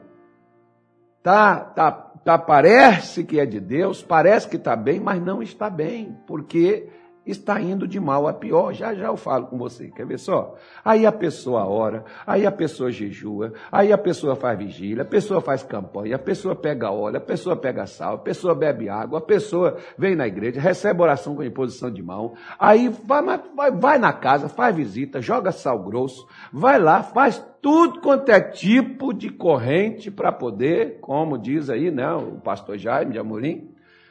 Tá, 1.22 1.60
tá, 1.60 1.92
tá, 1.92 2.38
parece 2.38 3.22
que 3.22 3.38
é 3.38 3.46
de 3.46 3.60
Deus, 3.60 4.02
parece 4.02 4.48
que 4.48 4.56
está 4.56 4.74
bem, 4.74 4.98
mas 4.98 5.22
não 5.22 5.42
está 5.42 5.70
bem, 5.70 6.16
porque 6.26 6.88
está 7.26 7.60
indo 7.60 7.86
de 7.86 8.00
mal 8.00 8.26
a 8.26 8.32
pior. 8.32 8.72
Já 8.72 8.94
já 8.94 9.06
eu 9.06 9.16
falo 9.16 9.46
com 9.46 9.58
você, 9.58 9.88
quer 9.88 10.06
ver 10.06 10.18
só? 10.18 10.56
Aí 10.84 11.06
a 11.06 11.12
pessoa 11.12 11.66
ora, 11.66 12.04
aí 12.26 12.46
a 12.46 12.52
pessoa 12.52 12.90
jejua, 12.90 13.52
aí 13.70 13.92
a 13.92 13.98
pessoa 13.98 14.34
faz 14.36 14.58
vigília, 14.58 15.02
a 15.02 15.06
pessoa 15.06 15.40
faz 15.40 15.62
campanha, 15.62 16.16
a 16.16 16.18
pessoa 16.18 16.54
pega 16.54 16.90
óleo, 16.90 17.18
a 17.18 17.20
pessoa 17.20 17.56
pega 17.56 17.86
sal, 17.86 18.14
a 18.14 18.18
pessoa 18.18 18.54
bebe 18.54 18.88
água, 18.88 19.18
a 19.18 19.22
pessoa 19.22 19.76
vem 19.96 20.16
na 20.16 20.26
igreja, 20.26 20.60
recebe 20.60 21.02
oração 21.02 21.34
com 21.34 21.42
imposição 21.42 21.90
de 21.90 22.02
mão, 22.02 22.34
aí 22.58 22.88
vai, 22.88 23.22
vai, 23.54 23.70
vai 23.70 23.98
na 23.98 24.12
casa, 24.12 24.48
faz 24.48 24.74
visita, 24.74 25.20
joga 25.20 25.52
sal 25.52 25.78
grosso, 25.78 26.26
vai 26.52 26.78
lá, 26.78 27.02
faz 27.02 27.44
tudo 27.60 28.00
quanto 28.00 28.30
é 28.30 28.40
tipo 28.40 29.12
de 29.12 29.28
corrente 29.28 30.10
para 30.10 30.32
poder, 30.32 30.98
como 31.00 31.36
diz 31.36 31.68
aí, 31.68 31.90
né, 31.90 32.10
o 32.12 32.40
pastor 32.40 32.78
Jaime 32.78 33.12
de 33.12 33.18
Amorim, 33.18 33.69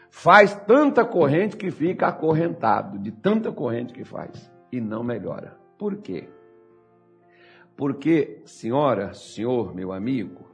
faz 0.09 0.53
tanta 0.65 1.05
corrente 1.05 1.55
que 1.55 1.71
fica 1.71 2.07
acorrentado, 2.07 2.97
de 2.97 3.11
tanta 3.11 3.51
corrente 3.51 3.93
que 3.93 4.03
faz, 4.03 4.51
e 4.71 4.81
não 4.81 5.03
melhora. 5.03 5.57
Por 5.77 5.97
quê? 5.97 6.29
Porque, 7.77 8.41
senhora, 8.45 9.13
senhor, 9.13 9.73
meu 9.73 9.93
amigo, 9.93 10.49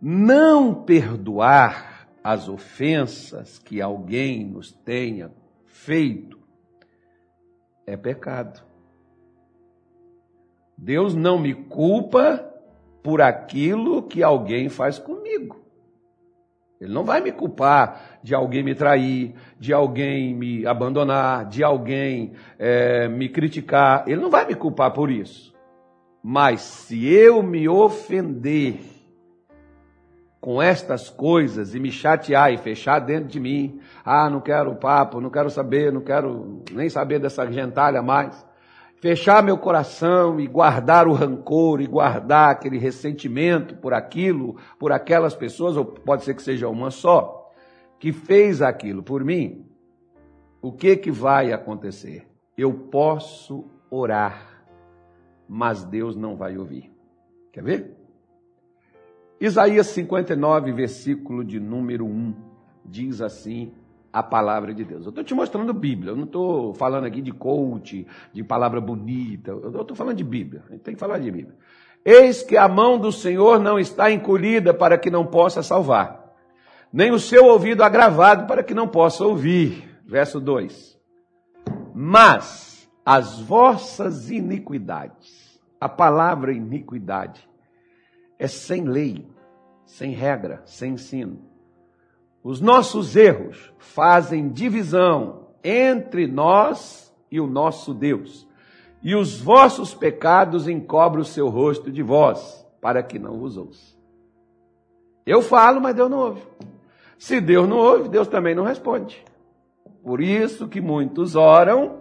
não 0.00 0.74
perdoar 0.84 2.08
as 2.22 2.48
ofensas 2.48 3.58
que 3.58 3.80
alguém 3.80 4.44
nos 4.44 4.72
tenha 4.72 5.32
feito 5.64 6.38
é 7.86 7.96
pecado. 7.96 8.62
Deus 10.76 11.14
não 11.14 11.38
me 11.38 11.54
culpa 11.54 12.46
por 13.02 13.20
aquilo 13.20 14.02
que 14.02 14.22
alguém 14.22 14.68
faz 14.68 14.98
comigo. 14.98 15.60
Ele 16.80 16.94
não 16.94 17.04
vai 17.04 17.20
me 17.20 17.30
culpar 17.30 18.20
de 18.22 18.34
alguém 18.34 18.62
me 18.62 18.74
trair, 18.74 19.34
de 19.58 19.70
alguém 19.70 20.34
me 20.34 20.66
abandonar, 20.66 21.44
de 21.44 21.62
alguém 21.62 22.32
é, 22.58 23.06
me 23.06 23.28
criticar. 23.28 24.04
Ele 24.06 24.20
não 24.20 24.30
vai 24.30 24.46
me 24.46 24.54
culpar 24.54 24.90
por 24.92 25.10
isso. 25.10 25.52
Mas 26.22 26.62
se 26.62 27.06
eu 27.06 27.42
me 27.42 27.68
ofender 27.68 28.80
com 30.40 30.62
estas 30.62 31.10
coisas 31.10 31.74
e 31.74 31.80
me 31.80 31.92
chatear 31.92 32.50
e 32.50 32.56
fechar 32.56 32.98
dentro 32.98 33.28
de 33.28 33.38
mim, 33.38 33.78
ah, 34.02 34.30
não 34.30 34.40
quero 34.40 34.74
papo, 34.76 35.20
não 35.20 35.28
quero 35.28 35.50
saber, 35.50 35.92
não 35.92 36.00
quero 36.00 36.62
nem 36.72 36.88
saber 36.88 37.18
dessa 37.18 37.50
gentalha 37.52 38.00
mais 38.00 38.48
fechar 39.00 39.42
meu 39.42 39.56
coração 39.56 40.38
e 40.38 40.46
guardar 40.46 41.08
o 41.08 41.14
rancor 41.14 41.80
e 41.80 41.86
guardar 41.86 42.50
aquele 42.50 42.78
ressentimento 42.78 43.74
por 43.76 43.94
aquilo, 43.94 44.56
por 44.78 44.92
aquelas 44.92 45.34
pessoas, 45.34 45.76
ou 45.76 45.84
pode 45.84 46.24
ser 46.24 46.34
que 46.34 46.42
seja 46.42 46.68
uma 46.68 46.90
só, 46.90 47.50
que 47.98 48.12
fez 48.12 48.60
aquilo 48.60 49.02
por 49.02 49.24
mim, 49.24 49.66
o 50.60 50.70
que 50.70 50.96
que 50.96 51.10
vai 51.10 51.52
acontecer? 51.52 52.26
Eu 52.56 52.74
posso 52.74 53.64
orar, 53.90 54.64
mas 55.48 55.82
Deus 55.82 56.14
não 56.14 56.36
vai 56.36 56.58
ouvir. 56.58 56.92
Quer 57.50 57.64
ver? 57.64 57.96
Isaías 59.40 59.86
59, 59.86 60.72
versículo 60.72 61.42
de 61.42 61.58
número 61.58 62.04
1, 62.04 62.34
diz 62.84 63.22
assim 63.22 63.72
a 64.12 64.22
palavra 64.22 64.74
de 64.74 64.84
Deus. 64.84 65.04
Eu 65.04 65.10
estou 65.10 65.24
te 65.24 65.34
mostrando 65.34 65.72
Bíblia, 65.72 66.12
eu 66.12 66.16
não 66.16 66.24
estou 66.24 66.74
falando 66.74 67.04
aqui 67.04 67.20
de 67.20 67.32
coach, 67.32 68.06
de 68.32 68.42
palavra 68.42 68.80
bonita, 68.80 69.50
eu 69.50 69.80
estou 69.80 69.96
falando 69.96 70.16
de 70.16 70.24
Bíblia, 70.24 70.62
a 70.68 70.72
gente 70.72 70.82
tem 70.82 70.94
que 70.94 71.00
falar 71.00 71.18
de 71.18 71.30
Bíblia. 71.30 71.56
Eis 72.04 72.42
que 72.42 72.56
a 72.56 72.68
mão 72.68 72.98
do 72.98 73.12
Senhor 73.12 73.60
não 73.60 73.78
está 73.78 74.10
encolhida 74.10 74.72
para 74.74 74.98
que 74.98 75.10
não 75.10 75.26
possa 75.26 75.62
salvar, 75.62 76.34
nem 76.92 77.12
o 77.12 77.18
seu 77.18 77.46
ouvido 77.46 77.84
agravado 77.84 78.46
para 78.46 78.62
que 78.62 78.74
não 78.74 78.88
possa 78.88 79.24
ouvir. 79.24 79.88
Verso 80.04 80.40
2. 80.40 80.98
Mas 81.94 82.90
as 83.04 83.38
vossas 83.40 84.28
iniquidades, 84.28 85.60
a 85.80 85.88
palavra 85.88 86.52
iniquidade, 86.52 87.48
é 88.38 88.48
sem 88.48 88.84
lei, 88.84 89.28
sem 89.84 90.10
regra, 90.12 90.62
sem 90.64 90.94
ensino 90.94 91.49
os 92.42 92.60
nossos 92.60 93.16
erros 93.16 93.72
fazem 93.78 94.48
divisão 94.48 95.48
entre 95.62 96.26
nós 96.26 97.14
e 97.30 97.40
o 97.40 97.46
nosso 97.46 97.92
Deus. 97.92 98.48
E 99.02 99.14
os 99.14 99.40
vossos 99.40 99.94
pecados 99.94 100.68
encobrem 100.68 101.22
o 101.22 101.24
seu 101.24 101.48
rosto 101.48 101.90
de 101.90 102.02
vós, 102.02 102.66
para 102.80 103.02
que 103.02 103.18
não 103.18 103.38
vos 103.38 103.56
ouça. 103.56 103.96
Eu 105.26 105.42
falo, 105.42 105.80
mas 105.80 105.94
Deus 105.94 106.10
não 106.10 106.18
ouve. 106.18 106.42
Se 107.18 107.40
Deus 107.40 107.68
não 107.68 107.76
ouve, 107.76 108.08
Deus 108.08 108.26
também 108.26 108.54
não 108.54 108.64
responde. 108.64 109.22
Por 110.02 110.20
isso 110.20 110.66
que 110.66 110.80
muitos 110.80 111.36
oram, 111.36 112.00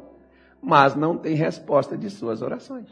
mas 0.61 0.95
não 0.95 1.17
têm 1.17 1.35
resposta 1.35 1.97
de 1.97 2.09
suas 2.09 2.41
orações. 2.41 2.89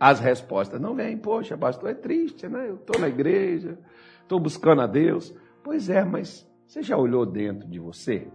As 0.00 0.20
respostas 0.20 0.80
não 0.80 0.94
vêm. 0.94 1.16
Poxa, 1.16 1.56
pastor, 1.56 1.90
é 1.90 1.94
triste, 1.94 2.48
né? 2.48 2.68
Eu 2.68 2.76
estou 2.76 2.98
na 2.98 3.08
igreja, 3.08 3.78
estou 4.22 4.40
buscando 4.40 4.82
a 4.82 4.86
Deus. 4.86 5.34
Pois 5.64 5.88
é, 5.88 6.04
mas 6.04 6.46
você 6.66 6.82
já 6.82 6.94
olhou 6.94 7.24
dentro 7.24 7.66
de 7.66 7.78
você? 7.78 8.28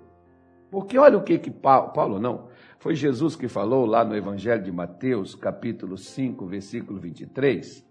Porque 0.71 0.98
olha 0.98 1.15
o 1.15 1.24
que 1.24 1.38
que 1.38 1.51
Paulo, 1.51 1.93
Paulo 1.93 2.19
não, 2.19 2.48
foi 2.79 2.95
Jesus 2.95 3.36
que 3.36 3.48
falou 3.48 3.86
lá 3.86 4.03
no 4.03 4.15
Evangelho 4.15 4.63
de 4.63 4.71
Mateus, 4.71 5.36
capítulo 5.36 5.95
5, 5.95 6.43
versículo 6.48 7.00
23. 7.00 7.88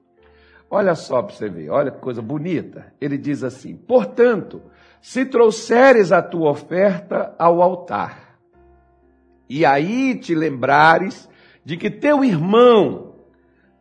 Olha 0.69 0.97
só 0.97 1.23
para 1.23 1.37
você 1.37 1.49
ver, 1.49 1.71
olha 1.71 1.93
que 1.93 2.01
coisa 2.01 2.21
bonita. 2.21 2.93
Ele 3.01 3.17
diz 3.17 3.45
assim: 3.45 3.77
Portanto, 3.77 4.61
se 5.01 5.25
trouxeres 5.25 6.11
a 6.11 6.21
tua 6.21 6.51
oferta 6.51 7.33
ao 7.39 7.63
altar, 7.63 8.41
e 9.49 9.65
aí 9.65 10.19
te 10.19 10.35
lembrares 10.35 11.29
de 11.65 11.77
que 11.77 11.89
teu 11.89 12.25
irmão 12.25 13.15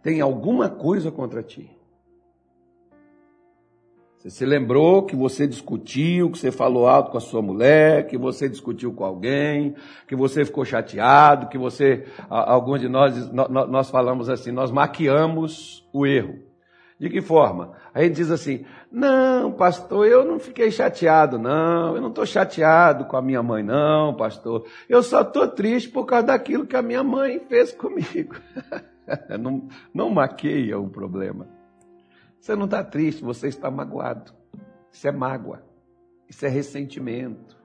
tem 0.04 0.22
alguma 0.22 0.70
coisa 0.70 1.12
contra 1.12 1.42
ti. 1.42 1.77
Você 4.18 4.32
se 4.32 4.46
lembrou 4.46 5.04
que 5.04 5.16
você 5.16 5.46
discutiu, 5.46 6.32
que 6.32 6.40
você 6.40 6.52
falou 6.52 6.88
alto 6.88 7.12
com 7.12 7.18
a 7.18 7.22
sua 7.22 7.42
mulher, 7.42 8.08
que 8.08 8.18
você 8.18 8.50
discutiu 8.50 8.92
com 8.92 9.06
alguém, 9.06 9.76
que 10.08 10.16
você 10.16 10.44
ficou 10.44 10.66
chateado, 10.66 11.48
que 11.48 11.58
você, 11.58 12.06
alguns 12.28 12.82
de 12.82 12.90
nós, 12.90 13.32
nós 13.32 13.92
falamos 13.92 14.28
assim, 14.28 14.52
nós 14.52 14.72
maquiamos 14.72 15.88
o 15.94 16.06
erro. 16.06 16.48
De 17.00 17.12
que 17.12 17.22
forma? 17.22 17.74
A 17.94 18.02
gente 18.02 18.16
diz 18.16 18.32
assim: 18.32 18.66
não, 18.92 19.52
pastor, 19.52 20.08
eu 20.08 20.26
não 20.26 20.40
fiquei 20.40 20.72
chateado, 20.72 21.38
não. 21.38 21.96
Eu 21.96 22.02
não 22.02 22.10
estou 22.10 22.26
chateado 22.26 23.06
com 23.06 23.16
a 23.16 23.22
minha 23.22 23.44
mãe, 23.44 23.62
não, 23.62 24.16
pastor. 24.16 24.66
Eu 24.90 25.04
só 25.04 25.22
estou 25.22 25.48
triste 25.48 25.90
por 25.90 26.08
causa 26.08 26.26
daquilo 26.26 26.66
que 26.66 26.76
a 26.76 26.82
minha 26.82 27.04
mãe 27.04 27.40
fez 27.48 27.72
comigo. 27.72 28.36
não, 29.40 29.68
não 29.94 30.10
maqueia 30.10 30.80
o 30.80 30.90
problema. 30.90 31.57
Você 32.48 32.56
não 32.56 32.64
está 32.64 32.82
triste, 32.82 33.26
você 33.26 33.50
está 33.50 33.70
magoado. 33.70 34.32
Isso 34.90 35.06
é 35.06 35.12
mágoa. 35.12 35.62
Isso 36.30 36.46
é 36.46 36.48
ressentimento. 36.48 37.58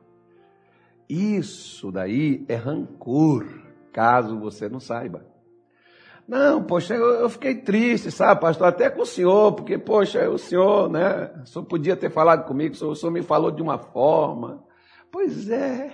Isso 1.09 1.93
daí 1.93 2.45
é 2.49 2.57
rancor, 2.57 3.47
caso 3.93 4.41
você 4.41 4.69
não 4.69 4.81
saiba. 4.81 5.25
Não, 6.27 6.65
poxa, 6.65 6.97
eu, 6.97 7.11
eu, 7.21 7.31
fiquei 7.31 7.55
triste, 7.55 8.11
sabe, 8.11 8.41
pastor, 8.41 8.67
até 8.67 8.91
com 8.91 9.03
o 9.03 9.07
senhor, 9.07 9.53
porque, 9.53 9.79
poxa, 9.79 10.29
o 10.29 10.37
senhor, 10.37 10.91
né, 10.91 11.33
o 11.41 11.47
senhor 11.47 11.65
podia 11.65 11.95
ter 11.95 12.11
falado 12.11 12.45
comigo, 12.45 12.75
o 12.75 12.77
senhor, 12.77 12.91
o 12.91 12.97
senhor 12.97 13.13
me 13.13 13.23
falou 13.23 13.53
de 13.53 13.63
uma 13.63 13.79
forma. 13.79 14.65
Pois 15.13 15.49
é. 15.49 15.93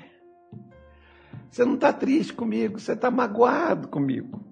Você 1.50 1.62
não 1.62 1.74
está 1.74 1.92
triste 1.92 2.32
comigo, 2.32 2.80
você 2.80 2.94
está 2.94 3.10
magoado 3.10 3.86
comigo. 3.88 4.47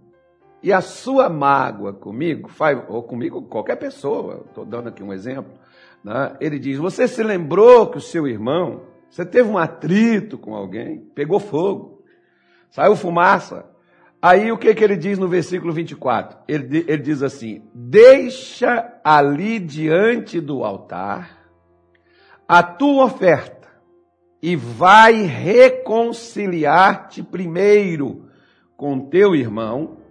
E 0.67 0.73
a 0.73 0.81
sua 0.81 1.29
mágoa 1.29 1.93
comigo, 1.93 2.51
ou 2.89 3.05
comigo, 3.05 3.43
qualquer 3.43 3.77
pessoa, 3.77 4.43
estou 4.49 4.65
dando 4.65 4.89
aqui 4.89 5.01
um 5.01 5.13
exemplo, 5.13 5.53
né, 6.03 6.37
ele 6.41 6.59
diz: 6.59 6.77
Você 6.77 7.07
se 7.07 7.23
lembrou 7.23 7.89
que 7.89 7.99
o 7.99 8.01
seu 8.01 8.27
irmão, 8.27 8.83
você 9.09 9.25
teve 9.25 9.49
um 9.49 9.57
atrito 9.57 10.37
com 10.37 10.57
alguém, 10.57 11.09
pegou 11.15 11.39
fogo, 11.39 12.03
saiu 12.69 12.97
fumaça, 12.97 13.65
Aí 14.21 14.51
o 14.51 14.59
que, 14.59 14.75
que 14.75 14.83
ele 14.83 14.97
diz 14.97 15.21
no 15.21 15.29
versículo 15.29 15.73
24? 15.73 16.37
Ele, 16.49 16.85
ele 16.89 17.03
diz 17.03 17.23
assim: 17.23 17.63
Deixa 17.73 18.93
ali 19.05 19.61
diante 19.61 20.41
do 20.41 20.65
altar 20.65 21.47
a 22.49 22.61
tua 22.61 23.05
oferta 23.05 23.69
e 24.43 24.57
vai 24.57 25.23
reconciliar-te 25.23 27.23
primeiro 27.23 28.29
com 28.77 28.99
teu 28.99 29.33
irmão 29.33 30.05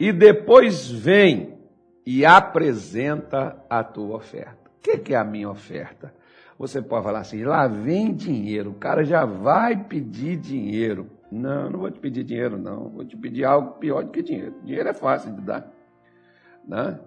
e 0.00 0.14
depois 0.14 0.90
vem 0.90 1.58
e 2.06 2.24
apresenta 2.24 3.62
a 3.68 3.84
tua 3.84 4.16
oferta. 4.16 4.70
O 4.78 4.80
que, 4.80 4.96
que 4.96 5.14
é 5.14 5.18
a 5.18 5.24
minha 5.24 5.50
oferta? 5.50 6.14
Você 6.58 6.80
pode 6.80 7.04
falar 7.04 7.18
assim: 7.18 7.44
lá 7.44 7.68
vem 7.68 8.14
dinheiro, 8.14 8.70
o 8.70 8.74
cara 8.74 9.04
já 9.04 9.26
vai 9.26 9.84
pedir 9.84 10.38
dinheiro. 10.38 11.10
Não, 11.30 11.68
não 11.68 11.80
vou 11.80 11.90
te 11.90 12.00
pedir 12.00 12.24
dinheiro, 12.24 12.56
não. 12.56 12.88
Vou 12.88 13.04
te 13.04 13.14
pedir 13.14 13.44
algo 13.44 13.78
pior 13.78 14.02
do 14.02 14.10
que 14.10 14.22
dinheiro. 14.22 14.54
Dinheiro 14.64 14.88
é 14.88 14.94
fácil 14.94 15.34
de 15.34 15.42
dar. 15.42 15.70
Né? 16.66 16.98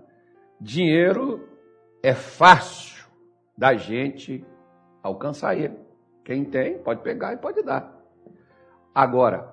Dinheiro 0.61 1.49
é 2.03 2.13
fácil 2.13 3.05
da 3.57 3.73
gente 3.73 4.45
alcançar 5.01 5.57
ele. 5.57 5.77
Quem 6.23 6.45
tem, 6.45 6.77
pode 6.77 7.01
pegar 7.01 7.33
e 7.33 7.37
pode 7.37 7.63
dar. 7.63 7.91
Agora, 8.93 9.51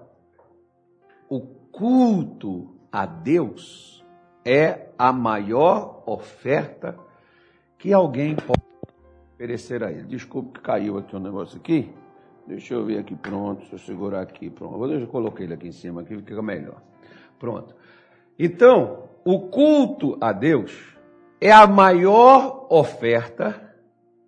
o 1.29 1.41
culto 1.41 2.80
a 2.93 3.07
Deus 3.07 4.05
é 4.45 4.89
a 4.99 5.13
maior 5.13 6.03
oferta 6.07 6.99
que 7.79 7.93
alguém 7.93 8.35
pode 8.35 8.63
oferecer 9.35 9.83
a 9.83 9.91
ele. 9.91 10.05
Desculpe 10.05 10.59
que 10.59 10.61
caiu 10.61 10.99
aqui 10.99 11.15
um 11.15 11.21
negócio 11.21 11.59
aqui. 11.59 11.93
Deixa 12.47 12.75
eu 12.75 12.85
ver 12.85 12.99
aqui, 12.99 13.15
pronto, 13.15 13.61
deixa 13.61 13.77
eu 13.77 13.79
segurar 13.79 14.23
aqui, 14.23 14.51
pronto. 14.51 14.77
Vou 14.77 14.91
eu 14.91 15.07
coloquei 15.07 15.47
ele 15.47 15.55
aqui 15.55 15.69
em 15.69 15.73
cima, 15.73 16.01
aqui 16.01 16.17
fica 16.17 16.43
melhor. 16.43 16.83
Pronto. 17.39 17.75
Então, 18.39 19.05
o 19.25 19.49
culto 19.49 20.19
a 20.21 20.33
Deus 20.33 20.97
é 21.41 21.53
a 21.53 21.67
maior 21.67 22.67
oferta 22.71 23.75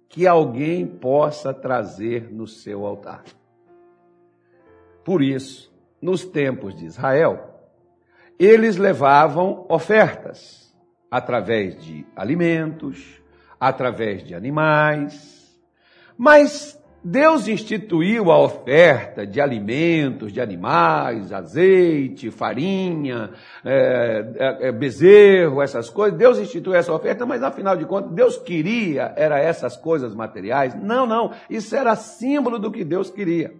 que 0.09 0.27
alguém 0.27 0.87
possa 0.87 1.53
trazer 1.53 2.33
no 2.33 2.47
seu 2.47 2.87
altar. 2.87 3.25
Por 5.05 5.23
isso, 5.23 5.73
nos 6.01 6.25
tempos 6.25 6.75
de 6.77 6.87
Israel, 6.87 7.52
eles 8.39 8.77
levavam 8.77 9.67
ofertas 9.69 10.73
através 11.11 11.83
de 11.83 12.07
alimentos, 12.17 13.23
através 13.61 14.25
de 14.25 14.35
animais, 14.35 15.61
mas 16.17 16.79
Deus 17.05 17.49
instituiu 17.49 18.31
a 18.31 18.39
oferta 18.39 19.27
de 19.27 19.41
alimentos, 19.41 20.33
de 20.33 20.41
animais, 20.41 21.33
azeite, 21.33 22.31
farinha, 22.31 23.31
é, 23.65 24.33
é, 24.37 24.69
é, 24.69 24.73
bezerro, 24.73 25.61
essas 25.61 25.91
coisas. 25.91 26.17
Deus 26.17 26.39
instituiu 26.39 26.75
essa 26.77 26.93
oferta, 26.93 27.27
mas 27.27 27.43
afinal 27.43 27.77
de 27.77 27.85
contas, 27.87 28.13
Deus 28.13 28.39
queria, 28.39 29.13
era 29.17 29.41
essas 29.41 29.77
coisas 29.77 30.15
materiais? 30.15 30.75
Não, 30.81 31.05
não. 31.05 31.33
Isso 31.51 31.75
era 31.75 31.97
símbolo 31.97 32.57
do 32.59 32.71
que 32.71 32.85
Deus 32.85 33.11
queria. 33.11 33.53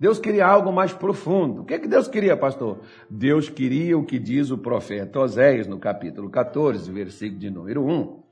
Deus 0.00 0.18
queria 0.18 0.46
algo 0.46 0.72
mais 0.72 0.92
profundo. 0.92 1.60
O 1.60 1.64
que, 1.64 1.74
é 1.74 1.78
que 1.78 1.86
Deus 1.86 2.08
queria, 2.08 2.36
pastor? 2.36 2.80
Deus 3.08 3.48
queria 3.48 3.96
o 3.98 4.04
que 4.04 4.18
diz 4.18 4.50
o 4.50 4.58
profeta 4.58 5.20
Oséias 5.20 5.66
no 5.66 5.78
capítulo 5.78 6.30
14, 6.30 6.90
versículo 6.90 7.38
de 7.38 7.50
número 7.50 7.84
1. 7.84 8.22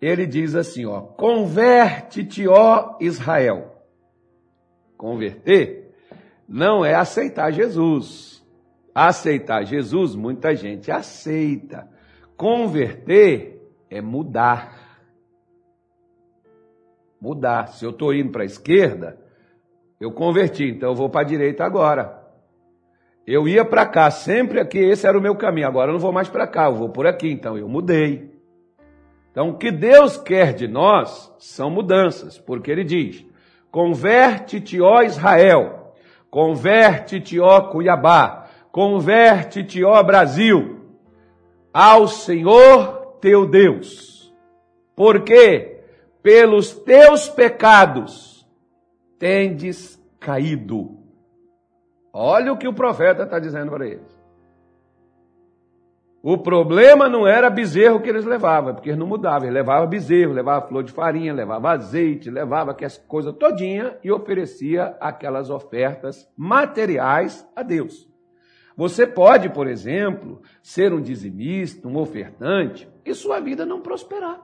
Ele 0.00 0.24
diz 0.24 0.54
assim, 0.54 0.86
ó, 0.86 1.00
converte-te, 1.00 2.46
ó 2.46 2.96
Israel 3.00 3.76
Converter 4.96 5.94
não 6.48 6.84
é 6.84 6.94
aceitar 6.94 7.52
Jesus. 7.52 8.44
Aceitar 8.94 9.64
Jesus, 9.64 10.14
muita 10.14 10.54
gente 10.54 10.90
aceita. 10.90 11.88
Converter 12.36 13.62
é 13.90 14.00
mudar. 14.00 15.04
Mudar. 17.20 17.68
Se 17.68 17.84
eu 17.84 17.90
estou 17.90 18.14
indo 18.14 18.32
para 18.32 18.42
a 18.42 18.46
esquerda, 18.46 19.20
eu 20.00 20.12
converti, 20.12 20.64
então 20.64 20.90
eu 20.90 20.94
vou 20.94 21.08
para 21.08 21.22
a 21.22 21.24
direita 21.24 21.64
agora. 21.64 22.22
Eu 23.26 23.48
ia 23.48 23.64
para 23.64 23.84
cá, 23.86 24.10
sempre 24.10 24.60
aqui, 24.60 24.78
esse 24.78 25.06
era 25.06 25.18
o 25.18 25.20
meu 25.20 25.34
caminho. 25.34 25.66
Agora 25.66 25.90
eu 25.90 25.94
não 25.94 26.00
vou 26.00 26.12
mais 26.12 26.28
para 26.28 26.46
cá, 26.46 26.66
eu 26.66 26.74
vou 26.74 26.88
por 26.90 27.06
aqui, 27.06 27.28
então 27.30 27.58
eu 27.58 27.68
mudei. 27.68 28.30
Então, 29.32 29.50
o 29.50 29.58
que 29.58 29.70
Deus 29.70 30.16
quer 30.16 30.54
de 30.54 30.68
nós 30.68 31.30
são 31.38 31.68
mudanças, 31.68 32.38
porque 32.38 32.70
Ele 32.70 32.84
diz: 32.84 33.24
Converte-te, 33.70 34.80
ó 34.80 35.02
Israel, 35.02 35.92
converte-te, 36.30 37.40
ó 37.40 37.62
Cuiabá, 37.62 38.46
converte-te, 38.70 39.82
ó 39.84 40.02
Brasil, 40.02 40.80
ao 41.72 42.06
Senhor 42.06 43.18
teu 43.20 43.46
Deus, 43.46 44.32
porque 44.94 45.80
pelos 46.22 46.72
teus 46.72 47.28
pecados 47.28 48.35
tendes 49.18 50.02
caído. 50.20 50.98
Olha 52.12 52.52
o 52.52 52.56
que 52.56 52.68
o 52.68 52.72
profeta 52.72 53.24
está 53.24 53.38
dizendo 53.38 53.70
para 53.70 53.86
eles. 53.86 54.16
O 56.22 56.36
problema 56.38 57.08
não 57.08 57.24
era 57.24 57.48
bezerro 57.48 58.00
que 58.00 58.08
eles 58.08 58.24
levavam, 58.24 58.74
porque 58.74 58.88
eles 58.88 58.98
não 58.98 59.06
mudavam. 59.06 59.44
Eles 59.44 59.54
levavam 59.54 59.88
bezerro, 59.88 60.32
levavam 60.32 60.68
flor 60.68 60.82
de 60.82 60.90
farinha, 60.90 61.32
levavam 61.32 61.70
azeite, 61.70 62.30
levavam 62.30 62.72
aquelas 62.72 62.98
coisas 62.98 63.32
todinha 63.34 63.96
e 64.02 64.10
oferecia 64.10 64.96
aquelas 65.00 65.50
ofertas 65.50 66.28
materiais 66.36 67.48
a 67.54 67.62
Deus. 67.62 68.08
Você 68.76 69.06
pode, 69.06 69.50
por 69.50 69.68
exemplo, 69.68 70.42
ser 70.62 70.92
um 70.92 71.00
dizimista, 71.00 71.86
um 71.86 71.96
ofertante, 71.96 72.88
e 73.04 73.14
sua 73.14 73.38
vida 73.38 73.64
não 73.64 73.80
prosperar. 73.80 74.42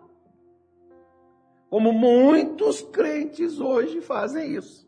Como 1.73 1.91
muitos 1.91 2.83
crentes 2.83 3.59
hoje 3.59 4.03
fazem 4.03 4.57
isso. 4.57 4.87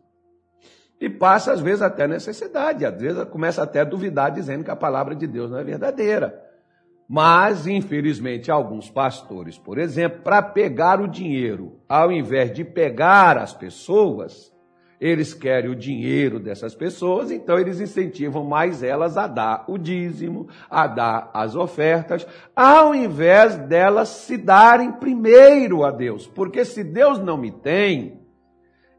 E 1.00 1.08
passa, 1.08 1.50
às 1.50 1.60
vezes, 1.60 1.80
até 1.80 2.06
necessidade. 2.06 2.84
Às 2.84 3.00
vezes, 3.00 3.24
começa 3.24 3.62
até 3.62 3.80
a 3.80 3.84
duvidar, 3.84 4.30
dizendo 4.30 4.64
que 4.64 4.70
a 4.70 4.76
palavra 4.76 5.16
de 5.16 5.26
Deus 5.26 5.50
não 5.50 5.56
é 5.56 5.64
verdadeira. 5.64 6.38
Mas, 7.08 7.66
infelizmente, 7.66 8.50
alguns 8.50 8.90
pastores, 8.90 9.56
por 9.56 9.78
exemplo, 9.78 10.20
para 10.20 10.42
pegar 10.42 11.00
o 11.00 11.08
dinheiro, 11.08 11.80
ao 11.88 12.12
invés 12.12 12.52
de 12.52 12.62
pegar 12.62 13.38
as 13.38 13.54
pessoas, 13.54 14.53
eles 15.04 15.34
querem 15.34 15.70
o 15.70 15.76
dinheiro 15.76 16.40
dessas 16.40 16.74
pessoas, 16.74 17.30
então 17.30 17.58
eles 17.58 17.78
incentivam 17.78 18.42
mais 18.42 18.82
elas 18.82 19.18
a 19.18 19.26
dar 19.26 19.66
o 19.68 19.76
dízimo, 19.76 20.48
a 20.70 20.86
dar 20.86 21.30
as 21.34 21.54
ofertas, 21.54 22.26
ao 22.56 22.94
invés 22.94 23.54
delas 23.54 24.08
se 24.08 24.38
darem 24.38 24.92
primeiro 24.92 25.84
a 25.84 25.90
Deus. 25.90 26.26
Porque 26.26 26.64
se 26.64 26.82
Deus 26.82 27.18
não 27.18 27.36
me 27.36 27.50
tem, 27.50 28.18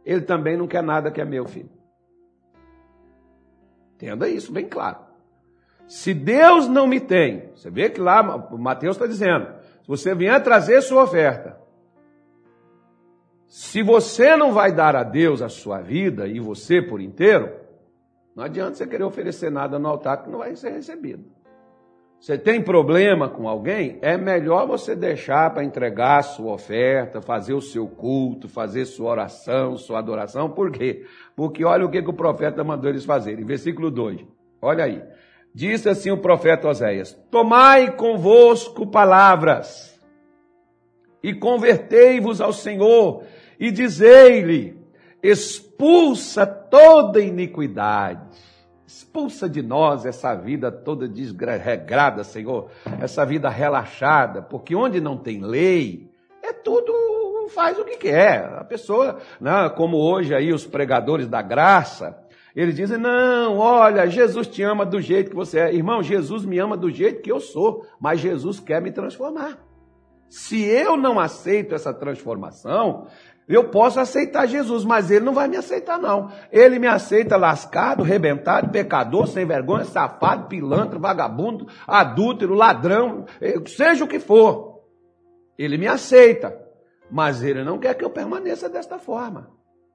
Ele 0.05 0.21
também 0.21 0.55
não 0.55 0.67
quer 0.67 0.83
nada 0.83 1.09
que 1.09 1.19
é 1.19 1.25
meu 1.25 1.47
filho. 1.47 1.71
Entenda 3.95 4.29
isso 4.29 4.53
bem 4.53 4.69
claro. 4.69 4.99
Se 5.87 6.13
Deus 6.13 6.67
não 6.67 6.85
me 6.85 6.99
tem, 6.99 7.49
você 7.55 7.71
vê 7.71 7.89
que 7.89 7.99
lá 7.99 8.21
Mateus 8.51 8.95
está 8.95 9.07
dizendo, 9.07 9.47
se 9.81 9.87
você 9.87 10.13
vier 10.13 10.39
trazer 10.43 10.83
sua 10.83 11.01
oferta, 11.01 11.64
se 13.47 13.83
você 13.83 14.35
não 14.35 14.51
vai 14.53 14.71
dar 14.71 14.95
a 14.95 15.03
Deus 15.03 15.41
a 15.41 15.49
sua 15.49 15.81
vida 15.81 16.27
e 16.27 16.39
você 16.39 16.81
por 16.81 16.99
inteiro, 16.99 17.51
não 18.35 18.43
adianta 18.43 18.75
você 18.75 18.85
querer 18.85 19.03
oferecer 19.03 19.49
nada 19.49 19.79
no 19.79 19.87
altar 19.87 20.23
que 20.23 20.29
não 20.29 20.39
vai 20.39 20.55
ser 20.55 20.71
recebido. 20.71 21.23
Você 22.19 22.37
tem 22.37 22.61
problema 22.61 23.29
com 23.29 23.47
alguém? 23.47 23.99
É 24.01 24.17
melhor 24.17 24.65
você 24.65 24.95
deixar 24.95 25.53
para 25.53 25.63
entregar 25.63 26.23
sua 26.23 26.53
oferta, 26.53 27.21
fazer 27.21 27.53
o 27.53 27.61
seu 27.61 27.87
culto, 27.87 28.49
fazer 28.49 28.85
sua 28.85 29.11
oração, 29.11 29.77
sua 29.77 29.99
adoração. 29.99 30.49
Por 30.49 30.71
quê? 30.71 31.05
Porque 31.35 31.63
olha 31.63 31.85
o 31.85 31.89
que, 31.89 32.01
que 32.01 32.09
o 32.09 32.13
profeta 32.13 32.63
mandou 32.63 32.89
eles 32.89 33.05
fazerem. 33.05 33.45
Versículo 33.45 33.91
2. 33.91 34.25
Olha 34.61 34.85
aí. 34.85 35.03
Disse 35.53 35.87
assim 35.87 36.09
o 36.09 36.17
profeta 36.17 36.67
Oséias: 36.67 37.13
Tomai 37.29 37.95
convosco 37.95 38.87
palavras 38.87 40.01
e 41.21 41.33
convertei-vos 41.33 42.41
ao 42.41 42.51
Senhor 42.51 43.23
e 43.59 43.71
dizei-lhe: 43.71 44.77
expulsa 45.21 46.45
toda 46.45 47.21
iniquidade. 47.21 48.21
Expulsa 48.87 49.49
de 49.49 49.61
nós 49.61 50.05
essa 50.05 50.35
vida 50.35 50.71
toda 50.71 51.07
desregrada, 51.07 52.23
Senhor, 52.23 52.69
essa 53.01 53.25
vida 53.25 53.49
relaxada, 53.49 54.41
porque 54.41 54.75
onde 54.75 55.01
não 55.01 55.17
tem 55.17 55.41
lei, 55.41 56.09
é 56.41 56.53
tudo 56.53 56.93
faz 57.49 57.79
o 57.79 57.85
que 57.85 57.97
quer. 57.97 58.45
A 58.53 58.63
pessoa, 58.63 59.19
né, 59.39 59.69
como 59.75 59.97
hoje 59.97 60.33
aí 60.33 60.53
os 60.53 60.65
pregadores 60.65 61.27
da 61.27 61.41
graça, 61.41 62.17
eles 62.55 62.75
dizem: 62.75 62.97
não, 62.97 63.57
olha, 63.57 64.07
Jesus 64.07 64.47
te 64.47 64.63
ama 64.63 64.85
do 64.85 65.01
jeito 65.01 65.29
que 65.29 65.35
você 65.35 65.59
é. 65.59 65.73
Irmão, 65.73 66.01
Jesus 66.01 66.45
me 66.45 66.57
ama 66.59 66.77
do 66.77 66.89
jeito 66.89 67.21
que 67.21 67.31
eu 67.31 67.39
sou, 67.39 67.85
mas 67.99 68.19
Jesus 68.19 68.59
quer 68.59 68.81
me 68.81 68.91
transformar. 68.91 69.57
Se 70.29 70.63
eu 70.63 70.97
não 70.97 71.19
aceito 71.19 71.75
essa 71.75 71.93
transformação, 71.93 73.07
eu 73.47 73.65
posso 73.65 73.99
aceitar 73.99 74.47
Jesus, 74.47 74.83
mas 74.83 75.11
ele 75.11 75.23
não 75.23 75.33
vai 75.33 75.47
me 75.47 75.55
aceitar, 75.55 75.99
não. 75.99 76.31
Ele 76.51 76.79
me 76.79 76.87
aceita 76.87 77.37
lascado, 77.37 78.01
rebentado, 78.01 78.69
pecador, 78.69 79.27
sem 79.27 79.45
vergonha, 79.45 79.85
safado, 79.85 80.47
pilantra, 80.47 80.97
vagabundo, 80.97 81.67
adúltero, 81.85 82.55
ladrão, 82.55 83.25
eh, 83.39 83.55
seja 83.67 84.03
o 84.03 84.07
que 84.07 84.19
for. 84.19 84.81
Ele 85.57 85.77
me 85.77 85.87
aceita, 85.87 86.57
mas 87.09 87.43
ele 87.43 87.63
não 87.63 87.77
quer 87.77 87.93
que 87.93 88.03
eu 88.03 88.09
permaneça 88.09 88.67
desta 88.67 88.97
forma. 88.97 89.47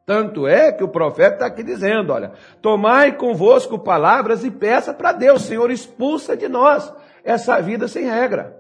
Tanto 0.07 0.47
é 0.47 0.71
que 0.73 0.85
o 0.85 0.89
profeta 0.89 1.35
está 1.35 1.47
aqui 1.47 1.65
dizendo: 1.65 2.13
olha, 2.13 2.33
tomai 2.63 3.17
convosco 3.17 3.79
palavras 3.79 4.45
e 4.45 4.51
peça 4.51 4.95
para 4.95 5.13
Deus, 5.13 5.43
Senhor, 5.43 5.71
expulsa 5.71 6.37
de 6.37 6.49
nós 6.49 6.93
essa 7.25 7.61
vida 7.61 7.89
sem 7.89 8.05
regra. 8.05 8.60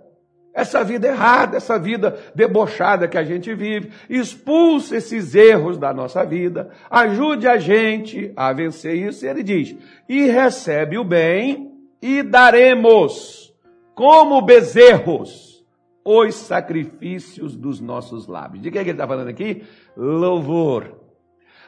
Essa 0.60 0.84
vida 0.84 1.08
errada, 1.08 1.56
essa 1.56 1.78
vida 1.78 2.18
debochada 2.34 3.08
que 3.08 3.16
a 3.16 3.22
gente 3.22 3.54
vive, 3.54 3.90
expulse 4.08 4.94
esses 4.94 5.34
erros 5.34 5.78
da 5.78 5.92
nossa 5.92 6.24
vida, 6.24 6.70
ajude 6.90 7.48
a 7.48 7.58
gente 7.58 8.32
a 8.36 8.52
vencer 8.52 8.94
isso. 8.94 9.24
E 9.24 9.28
ele 9.28 9.42
diz: 9.42 9.74
e 10.08 10.26
recebe 10.26 10.98
o 10.98 11.04
bem 11.04 11.72
e 12.02 12.22
daremos, 12.22 13.54
como 13.94 14.42
bezerros, 14.42 15.64
os 16.04 16.34
sacrifícios 16.34 17.56
dos 17.56 17.80
nossos 17.80 18.26
lábios. 18.26 18.62
De 18.62 18.70
que, 18.70 18.78
é 18.78 18.84
que 18.84 18.90
ele 18.90 18.96
está 18.96 19.06
falando 19.06 19.28
aqui? 19.28 19.62
Louvor. 19.96 21.09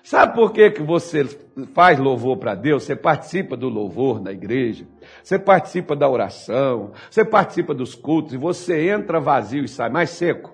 Sabe 0.02 0.34
por 0.34 0.52
que, 0.52 0.70
que 0.70 0.82
você 0.82 1.24
faz 1.72 1.98
louvor 1.98 2.36
para 2.36 2.54
Deus? 2.54 2.82
Você 2.82 2.96
participa 2.96 3.56
do 3.56 3.68
louvor 3.68 4.20
na 4.20 4.32
igreja, 4.32 4.84
você 5.22 5.38
participa 5.38 5.94
da 5.94 6.08
oração, 6.08 6.90
você 7.08 7.24
participa 7.24 7.72
dos 7.72 7.94
cultos 7.94 8.34
e 8.34 8.36
você 8.36 8.88
entra 8.90 9.20
vazio 9.20 9.64
e 9.64 9.68
sai 9.68 9.88
mais 9.88 10.10
seco. 10.10 10.52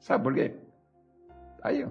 Sabe 0.00 0.24
por 0.24 0.34
quê? 0.34 0.54
Aí, 1.62 1.84
ó. 1.84 1.88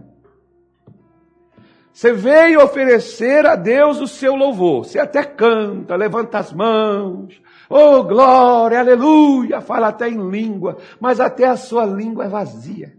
Você 1.93 2.13
veio 2.13 2.63
oferecer 2.63 3.45
a 3.45 3.55
Deus 3.55 3.99
o 3.99 4.07
seu 4.07 4.35
louvor. 4.35 4.85
Você 4.85 4.99
até 4.99 5.23
canta, 5.23 5.95
levanta 5.95 6.37
as 6.37 6.53
mãos. 6.53 7.41
Oh, 7.69 8.03
glória, 8.03 8.79
aleluia, 8.79 9.61
fala 9.61 9.89
até 9.89 10.07
em 10.07 10.29
língua, 10.29 10.77
mas 10.99 11.19
até 11.19 11.45
a 11.45 11.57
sua 11.57 11.85
língua 11.85 12.25
é 12.25 12.29
vazia. 12.29 12.96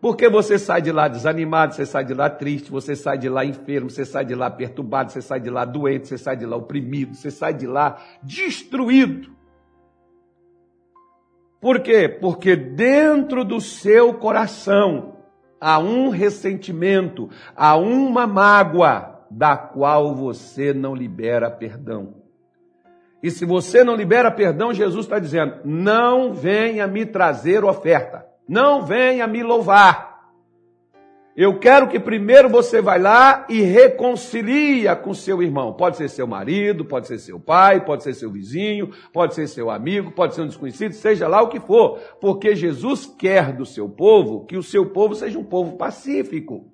Porque 0.00 0.30
você 0.30 0.58
sai 0.58 0.80
de 0.80 0.90
lá 0.90 1.08
desanimado, 1.08 1.74
você 1.74 1.84
sai 1.84 2.04
de 2.04 2.14
lá 2.14 2.30
triste, 2.30 2.70
você 2.70 2.96
sai 2.96 3.18
de 3.18 3.28
lá 3.28 3.44
enfermo, 3.44 3.90
você 3.90 4.06
sai 4.06 4.24
de 4.24 4.34
lá 4.34 4.50
perturbado, 4.50 5.12
você 5.12 5.20
sai 5.20 5.40
de 5.40 5.50
lá 5.50 5.64
doente, 5.66 6.08
você 6.08 6.16
sai 6.16 6.36
de 6.36 6.46
lá 6.46 6.56
oprimido, 6.56 7.14
você 7.14 7.30
sai 7.30 7.52
de 7.52 7.66
lá 7.66 7.98
destruído. 8.22 9.30
Por 11.60 11.80
quê? 11.80 12.08
Porque 12.08 12.56
dentro 12.56 13.44
do 13.44 13.60
seu 13.60 14.14
coração 14.14 15.16
há 15.60 15.78
um 15.78 16.08
ressentimento, 16.08 17.28
há 17.54 17.76
uma 17.76 18.26
mágoa 18.26 19.26
da 19.30 19.54
qual 19.54 20.14
você 20.14 20.72
não 20.72 20.94
libera 20.94 21.50
perdão. 21.50 22.14
E 23.22 23.30
se 23.30 23.44
você 23.44 23.84
não 23.84 23.94
libera 23.94 24.30
perdão, 24.30 24.72
Jesus 24.72 25.04
está 25.04 25.18
dizendo: 25.18 25.56
não 25.62 26.32
venha 26.32 26.86
me 26.86 27.04
trazer 27.04 27.62
oferta. 27.62 28.29
Não 28.50 28.84
venha 28.84 29.28
me 29.28 29.44
louvar. 29.44 30.28
Eu 31.36 31.60
quero 31.60 31.86
que 31.86 32.00
primeiro 32.00 32.48
você 32.48 32.82
vá 32.82 32.96
lá 32.96 33.46
e 33.48 33.62
reconcilia 33.62 34.96
com 34.96 35.14
seu 35.14 35.40
irmão. 35.40 35.72
Pode 35.72 35.96
ser 35.96 36.08
seu 36.08 36.26
marido, 36.26 36.84
pode 36.84 37.06
ser 37.06 37.20
seu 37.20 37.38
pai, 37.38 37.84
pode 37.84 38.02
ser 38.02 38.12
seu 38.12 38.28
vizinho, 38.28 38.90
pode 39.12 39.36
ser 39.36 39.46
seu 39.46 39.70
amigo, 39.70 40.10
pode 40.10 40.34
ser 40.34 40.42
um 40.42 40.48
desconhecido, 40.48 40.94
seja 40.94 41.28
lá 41.28 41.40
o 41.40 41.48
que 41.48 41.60
for. 41.60 42.00
Porque 42.20 42.56
Jesus 42.56 43.06
quer 43.06 43.52
do 43.52 43.64
seu 43.64 43.88
povo 43.88 44.44
que 44.44 44.56
o 44.56 44.64
seu 44.64 44.86
povo 44.86 45.14
seja 45.14 45.38
um 45.38 45.44
povo 45.44 45.76
pacífico. 45.76 46.72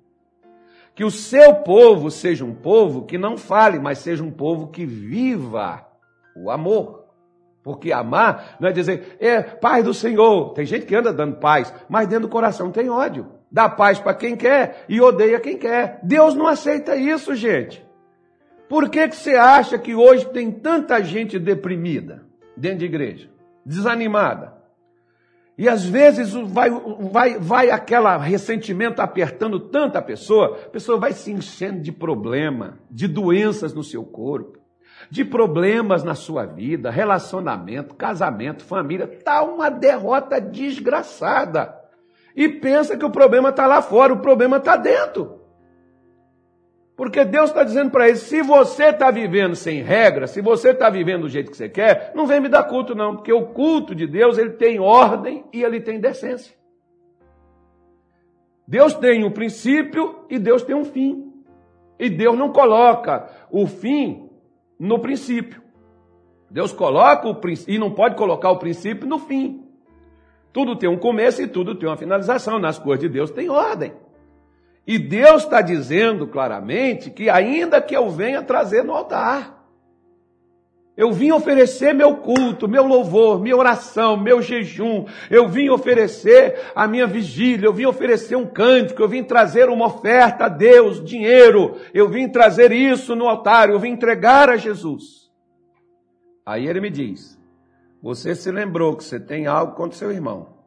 Que 0.95 1.03
o 1.03 1.11
seu 1.11 1.57
povo 1.57 2.09
seja 2.09 2.43
um 2.43 2.55
povo 2.55 3.05
que 3.05 3.19
não 3.19 3.37
fale, 3.37 3.77
mas 3.77 3.99
seja 3.99 4.23
um 4.23 4.31
povo 4.31 4.69
que 4.69 4.83
viva 4.83 5.85
o 6.35 6.49
amor. 6.49 6.96
Porque 7.67 7.91
amar 7.91 8.55
não 8.61 8.69
é 8.69 8.71
dizer, 8.71 9.17
é 9.19 9.41
paz 9.41 9.83
do 9.83 9.93
Senhor. 9.93 10.53
Tem 10.53 10.65
gente 10.65 10.85
que 10.85 10.95
anda 10.95 11.11
dando 11.11 11.35
paz, 11.35 11.73
mas 11.89 12.07
dentro 12.07 12.29
do 12.29 12.31
coração 12.31 12.71
tem 12.71 12.89
ódio. 12.89 13.27
Dá 13.51 13.67
paz 13.67 13.99
para 13.99 14.13
quem 14.13 14.37
quer 14.37 14.85
e 14.87 15.01
odeia 15.01 15.37
quem 15.37 15.57
quer. 15.57 15.99
Deus 16.01 16.33
não 16.33 16.47
aceita 16.47 16.95
isso, 16.95 17.35
gente. 17.35 17.85
Por 18.69 18.89
que, 18.89 19.09
que 19.09 19.17
você 19.17 19.35
acha 19.35 19.77
que 19.77 19.93
hoje 19.93 20.29
tem 20.29 20.49
tanta 20.49 21.03
gente 21.03 21.37
deprimida 21.37 22.23
dentro 22.55 22.79
de 22.79 22.85
igreja? 22.85 23.29
Desanimada. 23.65 24.53
E 25.57 25.67
às 25.67 25.83
vezes 25.83 26.31
vai, 26.31 26.69
vai, 26.69 27.37
vai 27.37 27.69
aquele 27.69 28.17
ressentimento 28.19 29.01
apertando 29.01 29.59
tanta 29.59 30.01
pessoa, 30.01 30.57
a 30.67 30.69
pessoa 30.69 30.97
vai 30.97 31.11
se 31.11 31.33
enchendo 31.33 31.81
de 31.81 31.91
problema, 31.91 32.79
de 32.89 33.09
doenças 33.09 33.73
no 33.73 33.83
seu 33.83 34.05
corpo 34.05 34.57
de 35.09 35.23
problemas 35.23 36.03
na 36.03 36.15
sua 36.15 36.45
vida, 36.45 36.89
relacionamento, 36.89 37.95
casamento, 37.95 38.63
família, 38.63 39.05
está 39.05 39.43
uma 39.43 39.69
derrota 39.69 40.39
desgraçada. 40.39 41.75
E 42.35 42.47
pensa 42.47 42.97
que 42.97 43.05
o 43.05 43.09
problema 43.09 43.49
está 43.49 43.65
lá 43.65 43.81
fora, 43.81 44.13
o 44.13 44.19
problema 44.19 44.57
está 44.57 44.75
dentro. 44.75 45.41
Porque 46.95 47.23
Deus 47.23 47.49
está 47.51 47.63
dizendo 47.63 47.91
para 47.91 48.07
ele: 48.07 48.17
se 48.17 48.41
você 48.41 48.85
está 48.85 49.11
vivendo 49.11 49.55
sem 49.55 49.81
regra, 49.81 50.25
se 50.25 50.41
você 50.41 50.71
está 50.71 50.89
vivendo 50.89 51.21
do 51.21 51.29
jeito 51.29 51.51
que 51.51 51.57
você 51.57 51.69
quer, 51.69 52.11
não 52.15 52.25
vem 52.25 52.39
me 52.39 52.49
dar 52.49 52.63
culto, 52.63 52.95
não, 52.95 53.15
porque 53.15 53.31
o 53.31 53.47
culto 53.47 53.93
de 53.93 54.07
Deus 54.07 54.37
ele 54.37 54.51
tem 54.51 54.79
ordem 54.79 55.45
e 55.53 55.63
ele 55.63 55.79
tem 55.79 55.99
decência. 55.99 56.57
Deus 58.67 58.93
tem 58.95 59.23
um 59.23 59.31
princípio 59.31 60.25
e 60.29 60.37
Deus 60.37 60.63
tem 60.63 60.75
um 60.75 60.83
fim. 60.83 61.31
E 61.99 62.09
Deus 62.09 62.37
não 62.37 62.51
coloca 62.51 63.29
o 63.49 63.65
fim 63.65 64.26
no 64.79 64.99
princípio. 64.99 65.61
Deus 66.49 66.71
coloca 66.71 67.27
o 67.27 67.35
princípio, 67.35 67.75
e 67.75 67.77
não 67.77 67.91
pode 67.91 68.15
colocar 68.15 68.51
o 68.51 68.57
princípio 68.57 69.07
no 69.07 69.19
fim. 69.19 69.65
Tudo 70.53 70.75
tem 70.75 70.89
um 70.89 70.97
começo 70.97 71.41
e 71.41 71.47
tudo 71.47 71.75
tem 71.75 71.87
uma 71.87 71.97
finalização. 71.97 72.57
Nas 72.57 72.79
coisas 72.79 73.01
de 73.01 73.09
Deus 73.09 73.29
tem 73.29 73.49
ordem. 73.49 73.93
E 74.85 74.97
Deus 74.97 75.43
está 75.43 75.61
dizendo 75.61 76.27
claramente 76.27 77.09
que 77.11 77.29
ainda 77.29 77.81
que 77.81 77.95
eu 77.95 78.09
venha 78.09 78.41
trazer 78.41 78.83
no 78.83 78.93
altar, 78.93 79.56
eu 80.97 81.11
vim 81.11 81.31
oferecer 81.31 81.93
meu 81.93 82.17
culto, 82.17 82.67
meu 82.67 82.83
louvor, 82.83 83.39
minha 83.39 83.55
oração, 83.55 84.17
meu 84.17 84.41
jejum. 84.41 85.05
Eu 85.29 85.47
vim 85.47 85.69
oferecer 85.69 86.71
a 86.75 86.87
minha 86.87 87.05
vigília, 87.05 87.67
eu 87.67 87.73
vim 87.73 87.85
oferecer 87.85 88.35
um 88.35 88.47
cântico, 88.47 89.03
eu 89.03 89.07
vim 89.07 89.23
trazer 89.23 89.69
uma 89.69 89.85
oferta 89.85 90.45
a 90.45 90.49
Deus, 90.49 91.03
dinheiro. 91.05 91.75
Eu 91.93 92.09
vim 92.09 92.27
trazer 92.27 92.71
isso 92.71 93.15
no 93.15 93.27
altar, 93.27 93.69
eu 93.69 93.79
vim 93.79 93.91
entregar 93.91 94.49
a 94.49 94.57
Jesus. 94.57 95.31
Aí 96.43 96.67
ele 96.67 96.81
me 96.81 96.89
diz: 96.89 97.39
Você 98.01 98.33
se 98.33 98.49
lembrou 98.49 98.97
que 98.97 99.03
você 99.03 99.19
tem 99.19 99.45
algo 99.45 99.75
contra 99.75 99.99
seu 99.99 100.11
irmão. 100.11 100.57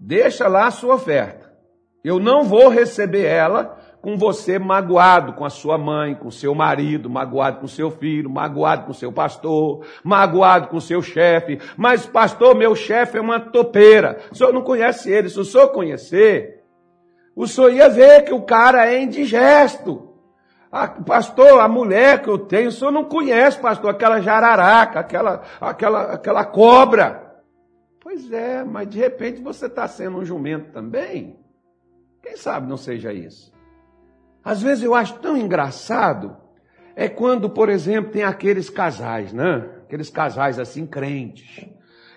Deixa 0.00 0.48
lá 0.48 0.66
a 0.66 0.70
sua 0.70 0.94
oferta 0.94 1.50
Eu 2.04 2.18
não 2.18 2.44
vou 2.44 2.68
receber 2.68 3.24
ela 3.24 3.78
com 4.06 4.16
você 4.16 4.56
magoado 4.56 5.32
com 5.32 5.44
a 5.44 5.50
sua 5.50 5.76
mãe, 5.76 6.14
com 6.14 6.30
seu 6.30 6.54
marido, 6.54 7.10
magoado 7.10 7.58
com 7.58 7.66
seu 7.66 7.90
filho, 7.90 8.30
magoado 8.30 8.86
com 8.86 8.92
seu 8.92 9.10
pastor, 9.10 9.84
magoado 10.04 10.68
com 10.68 10.78
seu 10.78 11.02
chefe. 11.02 11.58
Mas, 11.76 12.06
pastor, 12.06 12.54
meu 12.54 12.76
chefe 12.76 13.18
é 13.18 13.20
uma 13.20 13.40
topeira. 13.40 14.20
O 14.30 14.34
senhor 14.36 14.52
não 14.52 14.62
conhece 14.62 15.10
ele. 15.10 15.28
Se 15.28 15.40
o 15.40 15.44
senhor 15.44 15.70
conhecer, 15.70 16.62
o 17.34 17.48
senhor 17.48 17.72
ia 17.72 17.88
ver 17.88 18.22
que 18.22 18.32
o 18.32 18.42
cara 18.42 18.86
é 18.86 19.02
indigesto. 19.02 20.14
Pastor, 21.04 21.58
a 21.58 21.66
mulher 21.66 22.22
que 22.22 22.30
eu 22.30 22.38
tenho, 22.38 22.68
o 22.68 22.72
senhor 22.72 22.92
não 22.92 23.02
conhece, 23.02 23.58
pastor, 23.58 23.90
aquela 23.90 24.20
jararaca, 24.20 25.00
aquela, 25.00 25.42
aquela, 25.60 26.02
aquela 26.12 26.44
cobra. 26.44 27.42
Pois 28.00 28.30
é, 28.30 28.62
mas 28.62 28.88
de 28.88 29.00
repente 29.00 29.42
você 29.42 29.66
está 29.66 29.88
sendo 29.88 30.18
um 30.18 30.24
jumento 30.24 30.70
também. 30.70 31.40
Quem 32.22 32.36
sabe 32.36 32.68
não 32.68 32.76
seja 32.76 33.12
isso? 33.12 33.55
Às 34.46 34.62
vezes 34.62 34.84
eu 34.84 34.94
acho 34.94 35.14
tão 35.14 35.36
engraçado 35.36 36.36
é 36.94 37.08
quando, 37.08 37.50
por 37.50 37.68
exemplo, 37.68 38.12
tem 38.12 38.22
aqueles 38.22 38.70
casais, 38.70 39.32
né? 39.32 39.68
Aqueles 39.84 40.08
casais 40.08 40.60
assim 40.60 40.86
crentes. 40.86 41.66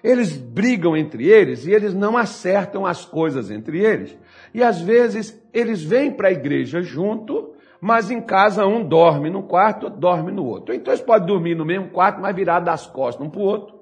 Eles 0.03 0.37
brigam 0.37 0.95
entre 0.95 1.27
eles 1.27 1.65
e 1.65 1.71
eles 1.71 1.91
não 1.91 2.15
acertam 2.15 2.85
as 2.85 3.03
coisas 3.03 3.49
entre 3.49 3.83
eles. 3.83 4.15
E 4.53 4.61
às 4.61 4.79
vezes 4.79 5.41
eles 5.51 5.83
vêm 5.83 6.11
para 6.11 6.27
a 6.27 6.31
igreja 6.31 6.83
junto, 6.83 7.55
mas 7.81 8.11
em 8.11 8.21
casa 8.21 8.63
um 8.63 8.87
dorme 8.87 9.31
no 9.31 9.41
quarto, 9.41 9.85
outro 9.85 9.99
dorme 9.99 10.31
no 10.31 10.45
outro. 10.45 10.75
Então 10.75 10.93
eles 10.93 11.03
podem 11.03 11.25
dormir 11.25 11.55
no 11.55 11.65
mesmo 11.65 11.89
quarto, 11.89 12.21
mas 12.21 12.35
virar 12.35 12.59
das 12.59 12.85
costas 12.85 13.25
um 13.25 13.29
para 13.31 13.41
o 13.41 13.43
outro. 13.43 13.79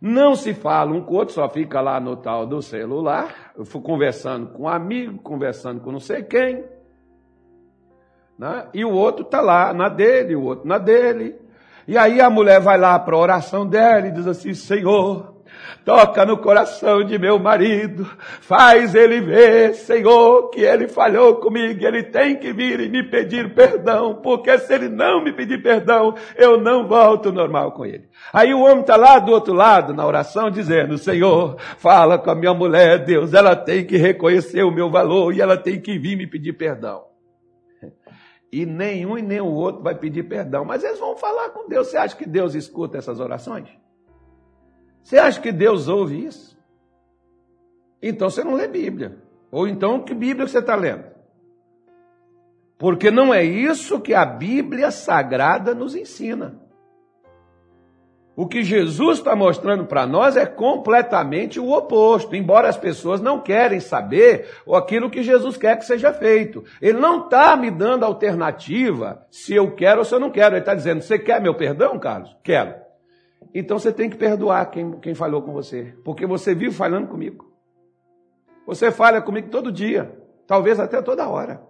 Não 0.00 0.36
se 0.36 0.54
fala 0.54 0.92
um 0.92 1.00
com 1.00 1.14
o 1.14 1.16
outro, 1.16 1.34
só 1.34 1.48
fica 1.48 1.80
lá 1.80 1.98
no 1.98 2.16
tal 2.16 2.46
do 2.46 2.62
celular. 2.62 3.54
Conversando 3.82 4.52
com 4.52 4.62
um 4.62 4.68
amigo, 4.68 5.18
conversando 5.18 5.80
com 5.80 5.90
não 5.90 5.98
sei 5.98 6.22
quem. 6.22 6.77
Né? 8.38 8.66
E 8.72 8.84
o 8.84 8.92
outro 8.92 9.24
está 9.24 9.40
lá 9.40 9.74
na 9.74 9.88
dele, 9.88 10.36
o 10.36 10.42
outro 10.42 10.68
na 10.68 10.78
dele. 10.78 11.34
E 11.88 11.98
aí 11.98 12.20
a 12.20 12.30
mulher 12.30 12.60
vai 12.60 12.78
lá 12.78 12.98
para 12.98 13.16
a 13.16 13.18
oração 13.18 13.66
dela 13.66 14.06
e 14.06 14.12
diz 14.12 14.26
assim: 14.26 14.54
Senhor, 14.54 15.34
toca 15.84 16.24
no 16.24 16.36
coração 16.36 17.02
de 17.02 17.18
meu 17.18 17.38
marido, 17.38 18.06
faz 18.40 18.94
ele 18.94 19.20
ver, 19.22 19.74
Senhor, 19.74 20.50
que 20.50 20.60
ele 20.60 20.86
falhou 20.86 21.36
comigo, 21.36 21.84
ele 21.84 22.04
tem 22.04 22.36
que 22.36 22.52
vir 22.52 22.78
e 22.78 22.88
me 22.88 23.02
pedir 23.02 23.54
perdão, 23.54 24.20
porque 24.22 24.56
se 24.58 24.72
ele 24.72 24.88
não 24.88 25.24
me 25.24 25.32
pedir 25.32 25.60
perdão, 25.60 26.14
eu 26.36 26.60
não 26.60 26.86
volto 26.86 27.32
normal 27.32 27.72
com 27.72 27.84
ele. 27.84 28.04
Aí 28.32 28.54
o 28.54 28.60
homem 28.60 28.80
está 28.80 28.96
lá 28.96 29.18
do 29.18 29.32
outro 29.32 29.54
lado, 29.54 29.94
na 29.94 30.06
oração, 30.06 30.50
dizendo, 30.50 30.96
Senhor, 30.96 31.56
fala 31.78 32.18
com 32.18 32.30
a 32.30 32.34
minha 32.34 32.54
mulher, 32.54 33.04
Deus, 33.04 33.34
ela 33.34 33.56
tem 33.56 33.84
que 33.84 33.96
reconhecer 33.96 34.62
o 34.62 34.70
meu 34.70 34.90
valor 34.90 35.34
e 35.34 35.40
ela 35.40 35.56
tem 35.56 35.80
que 35.80 35.98
vir 35.98 36.16
me 36.16 36.26
pedir 36.26 36.52
perdão 36.52 37.07
e 38.52 38.64
nenhum 38.64 39.18
e 39.18 39.22
nem 39.22 39.40
o 39.40 39.52
outro 39.52 39.82
vai 39.82 39.94
pedir 39.94 40.24
perdão. 40.24 40.64
Mas 40.64 40.82
eles 40.82 40.98
vão 40.98 41.16
falar 41.16 41.50
com 41.50 41.68
Deus. 41.68 41.88
Você 41.88 41.96
acha 41.96 42.16
que 42.16 42.26
Deus 42.26 42.54
escuta 42.54 42.98
essas 42.98 43.20
orações? 43.20 43.68
Você 45.02 45.18
acha 45.18 45.40
que 45.40 45.52
Deus 45.52 45.88
ouve 45.88 46.24
isso? 46.24 46.58
Então 48.02 48.30
você 48.30 48.42
não 48.44 48.54
lê 48.54 48.68
Bíblia. 48.68 49.18
Ou 49.50 49.66
então 49.66 50.02
que 50.02 50.14
Bíblia 50.14 50.46
você 50.46 50.58
está 50.58 50.74
lendo? 50.74 51.04
Porque 52.78 53.10
não 53.10 53.34
é 53.34 53.42
isso 53.42 54.00
que 54.00 54.14
a 54.14 54.24
Bíblia 54.24 54.90
Sagrada 54.90 55.74
nos 55.74 55.94
ensina. 55.94 56.60
O 58.38 58.46
que 58.46 58.62
Jesus 58.62 59.18
está 59.18 59.34
mostrando 59.34 59.84
para 59.84 60.06
nós 60.06 60.36
é 60.36 60.46
completamente 60.46 61.58
o 61.58 61.72
oposto, 61.72 62.36
embora 62.36 62.68
as 62.68 62.76
pessoas 62.76 63.20
não 63.20 63.40
querem 63.40 63.80
saber 63.80 64.46
aquilo 64.72 65.10
que 65.10 65.24
Jesus 65.24 65.56
quer 65.56 65.76
que 65.76 65.84
seja 65.84 66.12
feito. 66.12 66.62
Ele 66.80 67.00
não 67.00 67.24
está 67.24 67.56
me 67.56 67.68
dando 67.68 68.04
alternativa 68.04 69.26
se 69.28 69.56
eu 69.56 69.74
quero 69.74 69.98
ou 69.98 70.04
se 70.04 70.14
eu 70.14 70.20
não 70.20 70.30
quero. 70.30 70.54
Ele 70.54 70.60
está 70.60 70.72
dizendo: 70.72 71.02
Você 71.02 71.18
quer 71.18 71.40
meu 71.40 71.56
perdão, 71.56 71.98
Carlos? 71.98 72.36
Quero. 72.44 72.76
Então 73.52 73.76
você 73.76 73.90
tem 73.90 74.08
que 74.08 74.16
perdoar 74.16 74.70
quem, 74.70 74.92
quem 75.00 75.16
falhou 75.16 75.42
com 75.42 75.52
você, 75.52 75.96
porque 76.04 76.24
você 76.24 76.54
vive 76.54 76.72
falhando 76.72 77.08
comigo. 77.08 77.52
Você 78.68 78.92
falha 78.92 79.20
comigo 79.20 79.50
todo 79.50 79.72
dia, 79.72 80.16
talvez 80.46 80.78
até 80.78 81.02
toda 81.02 81.28
hora 81.28 81.60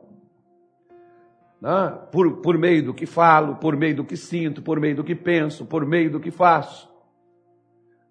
né? 1.61 1.99
por, 2.13 2.41
por 2.41 2.57
meio 2.57 2.85
do 2.85 2.95
que 2.95 3.07
falo, 3.07 3.57
por 3.57 3.77
meio 3.77 3.97
do 3.97 4.05
que 4.05 4.17
sinto, 4.17 4.63
por 4.63 4.81
meio 4.81 4.97
do 4.97 5.05
que 5.05 5.15
penso, 5.15 5.67
por 5.67 5.85
meio 5.85 6.11
do 6.11 6.21
que 6.21 6.31
faço. 6.31 6.89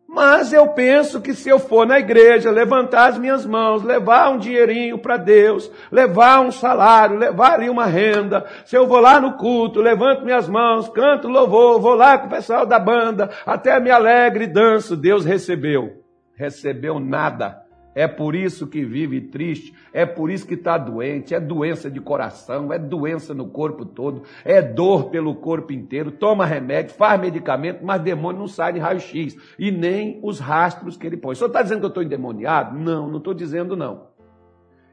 Mas 0.09 0.53
eu 0.53 0.69
penso 0.69 1.19
que 1.19 1.33
se 1.33 1.49
eu 1.49 1.59
for 1.59 1.85
na 1.85 1.99
igreja, 1.99 2.49
levantar 2.49 3.09
as 3.09 3.17
minhas 3.17 3.45
mãos, 3.45 3.83
levar 3.83 4.29
um 4.29 4.37
dinheirinho 4.37 4.97
para 4.97 5.17
Deus, 5.17 5.69
levar 5.91 6.39
um 6.39 6.49
salário, 6.49 7.17
levar 7.17 7.55
ali 7.55 7.69
uma 7.69 7.85
renda, 7.85 8.45
se 8.65 8.77
eu 8.77 8.87
vou 8.87 9.01
lá 9.01 9.19
no 9.19 9.33
culto, 9.33 9.81
levanto 9.81 10.23
minhas 10.23 10.47
mãos, 10.47 10.87
canto 10.87 11.27
louvor, 11.27 11.81
vou 11.81 11.93
lá 11.93 12.17
com 12.17 12.27
o 12.27 12.29
pessoal 12.29 12.65
da 12.65 12.79
banda, 12.79 13.29
até 13.45 13.77
me 13.81 13.91
alegre 13.91 14.45
e 14.45 14.47
danço, 14.47 14.95
Deus 14.95 15.25
recebeu. 15.25 16.01
Recebeu 16.37 16.99
nada 16.99 17.66
é 17.97 18.07
por 18.07 18.35
isso 18.35 18.67
que 18.67 18.85
vive 18.85 19.19
triste, 19.19 19.73
é 19.91 20.05
por 20.05 20.29
isso 20.29 20.45
que 20.45 20.53
está 20.53 20.77
doente, 20.77 21.33
é 21.33 21.39
doença 21.39 21.89
de 21.89 21.99
coração, 21.99 22.71
é 22.71 22.77
doença 22.77 23.33
no 23.33 23.47
corpo 23.47 23.83
todo, 23.83 24.21
é 24.45 24.61
dor 24.61 25.09
pelo 25.09 25.33
corpo 25.33 25.73
inteiro, 25.73 26.11
toma 26.11 26.45
remédio, 26.45 26.93
faz 26.93 27.19
medicamento, 27.19 27.83
mas 27.83 27.99
demônio 27.99 28.41
não 28.41 28.47
sai 28.47 28.73
de 28.73 28.77
raio-x, 28.77 29.35
e 29.57 29.71
nem 29.71 30.19
os 30.21 30.39
rastros 30.39 30.95
que 30.95 31.07
ele 31.07 31.17
põe. 31.17 31.33
O 31.33 31.35
senhor 31.35 31.47
está 31.47 31.63
dizendo 31.63 31.79
que 31.79 31.85
eu 31.85 31.89
estou 31.89 32.03
endemoniado? 32.03 32.77
Não, 32.77 33.09
não 33.09 33.17
estou 33.17 33.33
dizendo 33.33 33.75
não. 33.75 34.09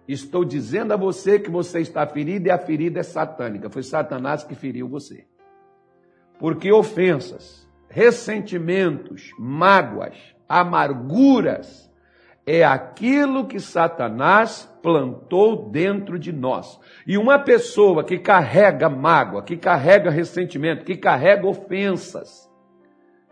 Estou 0.08 0.42
dizendo 0.42 0.94
a 0.94 0.96
você 0.96 1.38
que 1.38 1.50
você 1.50 1.80
está 1.80 2.06
ferido 2.06 2.48
e 2.48 2.50
a 2.50 2.56
ferida 2.56 3.00
é 3.00 3.02
satânica. 3.02 3.68
Foi 3.68 3.82
Satanás 3.82 4.44
que 4.44 4.54
feriu 4.54 4.88
você. 4.88 5.26
Porque 6.38 6.72
ofensas, 6.72 7.68
ressentimentos, 7.86 9.30
mágoas, 9.38 10.16
amarguras, 10.48 11.83
é 12.46 12.62
aquilo 12.62 13.46
que 13.46 13.58
Satanás 13.58 14.70
plantou 14.82 15.70
dentro 15.70 16.18
de 16.18 16.30
nós. 16.32 16.78
E 17.06 17.16
uma 17.16 17.38
pessoa 17.38 18.04
que 18.04 18.18
carrega 18.18 18.88
mágoa, 18.88 19.42
que 19.42 19.56
carrega 19.56 20.10
ressentimento, 20.10 20.84
que 20.84 20.96
carrega 20.96 21.46
ofensas, 21.46 22.50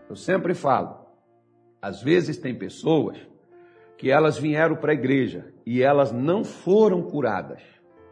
eu 0.09 0.17
sempre 0.17 0.55
falo, 0.55 1.07
às 1.81 2.03
vezes 2.03 2.39
tem 2.39 2.55
pessoas 2.55 3.19
que 3.99 4.11
elas 4.11 4.39
vieram 4.39 4.77
para 4.77 4.93
a 4.93 4.95
igreja 4.95 5.53
e 5.65 5.83
elas 5.83 6.11
não 6.11 6.43
foram 6.45 7.03
curadas. 7.03 7.63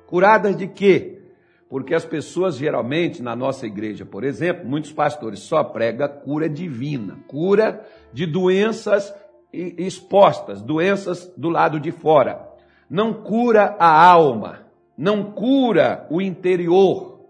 Curadas 0.07 0.57
de 0.57 0.67
quê? 0.67 1.23
Porque 1.69 1.95
as 1.95 2.05
pessoas 2.05 2.57
geralmente 2.57 3.23
na 3.23 3.35
nossa 3.35 3.67
igreja, 3.67 4.05
por 4.05 4.25
exemplo, 4.25 4.69
muitos 4.69 4.93
pastores 4.93 5.41
só 5.41 5.63
pregam 5.63 6.09
cura 6.09 6.49
divina, 6.49 7.19
cura 7.27 7.87
de 8.13 8.27
doenças 8.27 9.15
expostas, 9.53 10.63
doenças 10.63 11.33
do 11.37 11.49
lado 11.49 11.81
de 11.81 11.91
fora. 11.91 12.49
Não 12.89 13.13
cura 13.13 13.77
a 13.79 14.05
alma, 14.05 14.67
não 14.97 15.33
cura 15.33 16.07
o 16.11 16.21
interior. 16.21 17.21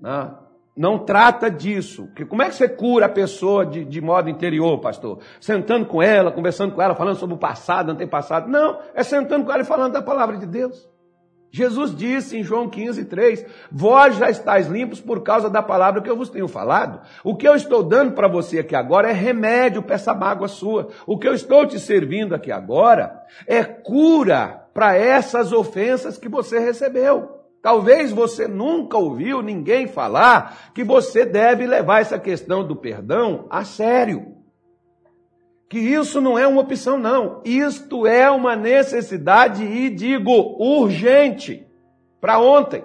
Não, 0.00 0.24
né? 0.24 0.34
não 0.76 0.98
trata 0.98 1.50
disso. 1.50 2.08
Como 2.28 2.42
é 2.42 2.48
que 2.48 2.54
você 2.54 2.68
cura 2.68 3.06
a 3.06 3.08
pessoa 3.08 3.66
de, 3.66 3.84
de 3.84 4.00
modo 4.00 4.30
interior, 4.30 4.80
pastor? 4.80 5.18
Sentando 5.40 5.86
com 5.86 6.02
ela, 6.02 6.32
conversando 6.32 6.74
com 6.74 6.80
ela, 6.82 6.94
falando 6.94 7.16
sobre 7.16 7.36
o 7.36 7.38
passado, 7.38 7.92
antepassado. 7.92 8.48
Não, 8.48 8.78
é 8.94 9.02
sentando 9.02 9.44
com 9.44 9.52
ela 9.52 9.62
e 9.62 9.66
falando 9.66 9.92
da 9.92 10.02
palavra 10.02 10.36
de 10.38 10.46
Deus. 10.46 10.89
Jesus 11.52 11.94
disse 11.96 12.38
em 12.38 12.44
João 12.44 12.68
15, 12.68 13.04
3: 13.06 13.44
Vós 13.70 14.16
já 14.16 14.30
estáis 14.30 14.68
limpos 14.68 15.00
por 15.00 15.22
causa 15.22 15.50
da 15.50 15.62
palavra 15.62 16.00
que 16.00 16.08
eu 16.08 16.16
vos 16.16 16.30
tenho 16.30 16.46
falado. 16.46 17.00
O 17.24 17.36
que 17.36 17.46
eu 17.46 17.54
estou 17.54 17.82
dando 17.82 18.12
para 18.12 18.28
você 18.28 18.60
aqui 18.60 18.76
agora 18.76 19.10
é 19.10 19.12
remédio 19.12 19.82
para 19.82 19.96
essa 19.96 20.14
mágoa 20.14 20.46
sua. 20.46 20.88
O 21.06 21.18
que 21.18 21.26
eu 21.26 21.34
estou 21.34 21.66
te 21.66 21.78
servindo 21.78 22.34
aqui 22.34 22.52
agora 22.52 23.22
é 23.46 23.64
cura 23.64 24.64
para 24.72 24.96
essas 24.96 25.52
ofensas 25.52 26.16
que 26.16 26.28
você 26.28 26.58
recebeu. 26.60 27.40
Talvez 27.60 28.10
você 28.10 28.48
nunca 28.48 28.96
ouviu 28.96 29.42
ninguém 29.42 29.86
falar 29.86 30.70
que 30.72 30.82
você 30.82 31.26
deve 31.26 31.66
levar 31.66 32.00
essa 32.00 32.18
questão 32.18 32.66
do 32.66 32.74
perdão 32.76 33.46
a 33.50 33.64
sério 33.64 34.39
que 35.70 35.78
isso 35.78 36.20
não 36.20 36.36
é 36.36 36.48
uma 36.48 36.62
opção, 36.62 36.98
não. 36.98 37.40
Isto 37.44 38.04
é 38.04 38.28
uma 38.28 38.56
necessidade 38.56 39.62
e 39.62 39.88
digo 39.88 40.32
urgente 40.58 41.64
para 42.20 42.40
ontem. 42.40 42.82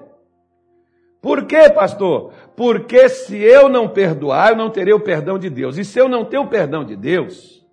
Por 1.19 1.45
quê, 1.45 1.67
pastor? 1.67 2.32
Porque 2.56 3.10
se 3.10 3.36
eu 3.38 3.67
não 3.67 3.89
perdoar, 3.89 4.52
eu 4.52 4.56
não 4.56 4.69
terei 4.69 4.93
o 4.93 5.00
perdão 5.00 5.39
de 5.39 5.50
Deus. 5.50 5.80
E 5.80 5.84
se 5.84 5.98
eu 5.98 6.08
não 6.08 6.24
tenho 6.24 6.43
o 6.43 6.48
perdão 6.48 6.86
de 6.86 6.95
Deus, 6.95 7.65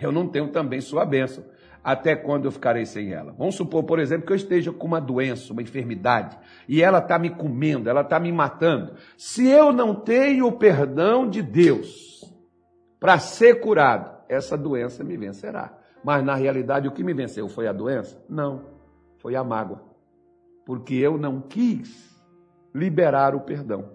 eu 0.00 0.12
não 0.12 0.28
tenho 0.28 0.46
também 0.46 0.80
sua 0.80 1.04
bênção. 1.04 1.44
Até 1.82 2.14
quando 2.14 2.44
eu 2.44 2.52
ficarei 2.52 2.86
sem 2.86 3.12
ela? 3.12 3.34
Vamos 3.36 3.56
supor, 3.56 3.82
por 3.82 3.98
exemplo, 3.98 4.26
que 4.26 4.32
eu 4.32 4.36
esteja 4.36 4.72
com 4.72 4.86
uma 4.86 5.00
doença, 5.00 5.52
uma 5.52 5.62
enfermidade, 5.62 6.38
e 6.68 6.80
ela 6.80 6.98
está 6.98 7.18
me 7.18 7.30
comendo, 7.30 7.90
ela 7.90 8.02
está 8.02 8.20
me 8.20 8.30
matando. 8.30 8.94
Se 9.16 9.48
eu 9.48 9.72
não 9.72 9.92
tenho 9.92 10.46
o 10.46 10.52
perdão 10.52 11.28
de 11.28 11.42
Deus 11.42 12.32
para 13.00 13.18
ser 13.18 13.58
curado, 13.60 14.15
essa 14.28 14.56
doença 14.56 15.02
me 15.04 15.16
vencerá. 15.16 15.78
Mas 16.04 16.24
na 16.24 16.34
realidade, 16.34 16.86
o 16.86 16.92
que 16.92 17.02
me 17.02 17.14
venceu 17.14 17.48
foi 17.48 17.66
a 17.66 17.72
doença? 17.72 18.22
Não, 18.28 18.64
foi 19.18 19.34
a 19.34 19.42
mágoa. 19.42 19.82
porque 20.64 20.94
eu 20.94 21.16
não 21.16 21.40
quis 21.40 22.20
liberar 22.74 23.34
o 23.34 23.40
perdão. 23.40 23.92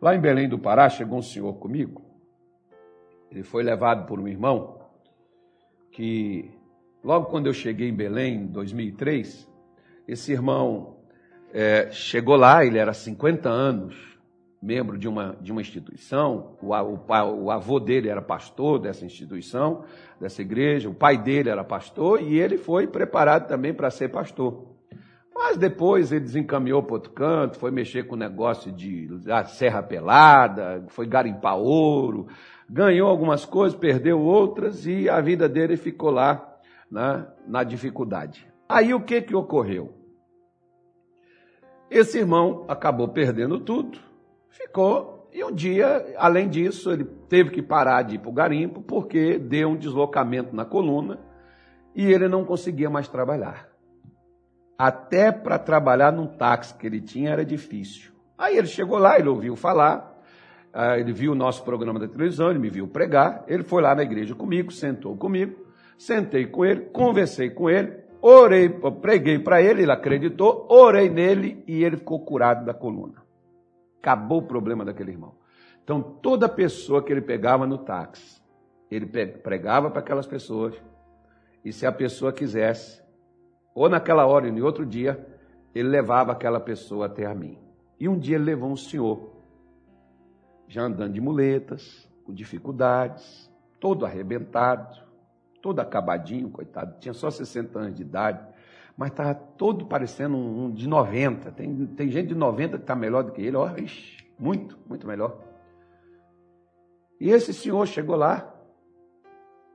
Lá 0.00 0.14
em 0.14 0.20
Belém 0.20 0.48
do 0.48 0.58
Pará 0.58 0.88
chegou 0.88 1.18
um 1.18 1.22
senhor 1.22 1.54
comigo, 1.54 2.02
ele 3.30 3.42
foi 3.42 3.64
levado 3.64 4.06
por 4.06 4.20
um 4.20 4.28
irmão 4.28 4.78
que, 5.90 6.50
logo 7.02 7.26
quando 7.26 7.46
eu 7.46 7.52
cheguei 7.52 7.88
em 7.88 7.94
Belém, 7.94 8.42
em 8.42 8.46
2003, 8.46 9.50
esse 10.06 10.32
irmão 10.32 10.98
é, 11.52 11.90
chegou 11.90 12.36
lá, 12.36 12.64
ele 12.64 12.78
era 12.78 12.92
50 12.92 13.48
anos, 13.48 14.13
membro 14.64 14.96
de 14.96 15.06
uma, 15.06 15.36
de 15.42 15.52
uma 15.52 15.60
instituição, 15.60 16.56
o, 16.62 16.72
o, 16.72 17.44
o, 17.44 17.50
avô 17.50 17.78
dele 17.78 18.08
era 18.08 18.22
pastor 18.22 18.78
dessa 18.78 19.04
instituição, 19.04 19.84
dessa 20.18 20.40
igreja, 20.40 20.88
o 20.88 20.94
pai 20.94 21.18
dele 21.18 21.50
era 21.50 21.62
pastor 21.62 22.22
e 22.22 22.40
ele 22.40 22.56
foi 22.56 22.86
preparado 22.86 23.46
também 23.46 23.74
para 23.74 23.90
ser 23.90 24.08
pastor. 24.08 24.74
Mas 25.34 25.58
depois 25.58 26.12
ele 26.12 26.22
desencaminhou 26.22 26.82
para 26.82 26.94
outro 26.94 27.12
canto, 27.12 27.58
foi 27.58 27.70
mexer 27.70 28.04
com 28.04 28.14
o 28.14 28.18
negócio 28.18 28.72
de 28.72 29.06
serra 29.48 29.82
pelada, 29.82 30.82
foi 30.88 31.06
garimpar 31.06 31.58
ouro, 31.58 32.28
ganhou 32.68 33.10
algumas 33.10 33.44
coisas, 33.44 33.78
perdeu 33.78 34.18
outras 34.18 34.86
e 34.86 35.10
a 35.10 35.20
vida 35.20 35.46
dele 35.46 35.76
ficou 35.76 36.10
lá 36.10 36.58
né, 36.90 37.26
na 37.46 37.62
dificuldade. 37.62 38.46
Aí 38.66 38.94
o 38.94 39.00
que, 39.00 39.20
que 39.20 39.36
ocorreu? 39.36 39.92
Esse 41.90 42.18
irmão 42.18 42.64
acabou 42.66 43.08
perdendo 43.08 43.60
tudo, 43.60 43.98
Ficou. 44.54 45.28
E 45.32 45.42
um 45.42 45.52
dia, 45.52 46.14
além 46.16 46.48
disso, 46.48 46.92
ele 46.92 47.04
teve 47.28 47.50
que 47.50 47.60
parar 47.60 48.02
de 48.02 48.14
ir 48.14 48.18
para 48.18 48.30
o 48.30 48.32
garimpo 48.32 48.80
porque 48.80 49.36
deu 49.36 49.70
um 49.70 49.76
deslocamento 49.76 50.54
na 50.54 50.64
coluna 50.64 51.18
e 51.92 52.06
ele 52.06 52.28
não 52.28 52.44
conseguia 52.44 52.88
mais 52.88 53.08
trabalhar. 53.08 53.68
Até 54.78 55.32
para 55.32 55.58
trabalhar 55.58 56.12
num 56.12 56.28
táxi 56.28 56.72
que 56.74 56.86
ele 56.86 57.00
tinha 57.00 57.30
era 57.30 57.44
difícil. 57.44 58.12
Aí 58.38 58.56
ele 58.56 58.68
chegou 58.68 58.96
lá, 58.96 59.18
ele 59.18 59.28
ouviu 59.28 59.56
falar, 59.56 60.20
ah, 60.72 60.98
ele 60.98 61.12
viu 61.12 61.32
o 61.32 61.36
nosso 61.36 61.64
programa 61.64 61.98
da 61.98 62.06
televisão, 62.06 62.50
ele 62.50 62.60
me 62.60 62.70
viu 62.70 62.86
pregar, 62.86 63.44
ele 63.48 63.64
foi 63.64 63.82
lá 63.82 63.92
na 63.92 64.04
igreja 64.04 64.36
comigo, 64.36 64.72
sentou 64.72 65.16
comigo, 65.16 65.66
sentei 65.98 66.46
com 66.46 66.64
ele, 66.64 66.82
conversei 66.92 67.50
com 67.50 67.68
ele, 67.68 67.92
orei, 68.22 68.68
preguei 69.00 69.40
para 69.40 69.60
ele, 69.60 69.82
ele 69.82 69.92
acreditou, 69.92 70.66
orei 70.70 71.08
nele 71.08 71.64
e 71.66 71.82
ele 71.82 71.96
ficou 71.96 72.24
curado 72.24 72.64
da 72.64 72.72
coluna. 72.72 73.23
Acabou 74.04 74.40
o 74.40 74.46
problema 74.46 74.84
daquele 74.84 75.12
irmão. 75.12 75.34
Então, 75.82 76.02
toda 76.02 76.46
pessoa 76.46 77.02
que 77.02 77.10
ele 77.10 77.22
pegava 77.22 77.66
no 77.66 77.78
táxi, 77.78 78.42
ele 78.90 79.06
pregava 79.06 79.90
para 79.90 80.00
aquelas 80.00 80.26
pessoas, 80.26 80.74
e 81.64 81.72
se 81.72 81.86
a 81.86 81.90
pessoa 81.90 82.30
quisesse, 82.30 83.02
ou 83.74 83.88
naquela 83.88 84.26
hora 84.26 84.46
ou 84.46 84.52
em 84.52 84.60
outro 84.60 84.84
dia, 84.84 85.26
ele 85.74 85.88
levava 85.88 86.32
aquela 86.32 86.60
pessoa 86.60 87.06
até 87.06 87.24
a 87.24 87.34
mim. 87.34 87.58
E 87.98 88.06
um 88.06 88.18
dia 88.18 88.36
ele 88.36 88.44
levou 88.44 88.70
um 88.70 88.76
senhor, 88.76 89.32
já 90.68 90.82
andando 90.82 91.14
de 91.14 91.20
muletas, 91.22 92.06
com 92.26 92.34
dificuldades, 92.34 93.50
todo 93.80 94.04
arrebentado, 94.04 95.02
todo 95.62 95.80
acabadinho, 95.80 96.50
coitado, 96.50 96.98
tinha 97.00 97.14
só 97.14 97.30
60 97.30 97.78
anos 97.78 97.94
de 97.94 98.02
idade, 98.02 98.53
mas 98.96 99.10
estava 99.10 99.34
todo 99.34 99.86
parecendo 99.86 100.36
um, 100.36 100.64
um, 100.64 100.70
de 100.70 100.88
90. 100.88 101.50
Tem, 101.52 101.86
tem 101.86 102.08
gente 102.08 102.28
de 102.28 102.34
90 102.34 102.78
que 102.78 102.84
está 102.84 102.94
melhor 102.94 103.24
do 103.24 103.32
que 103.32 103.42
ele, 103.42 103.56
ó, 103.56 103.68
ixi, 103.76 104.24
muito, 104.38 104.78
muito 104.88 105.06
melhor. 105.06 105.38
E 107.20 107.30
esse 107.30 107.52
senhor 107.52 107.86
chegou 107.86 108.16
lá 108.16 108.54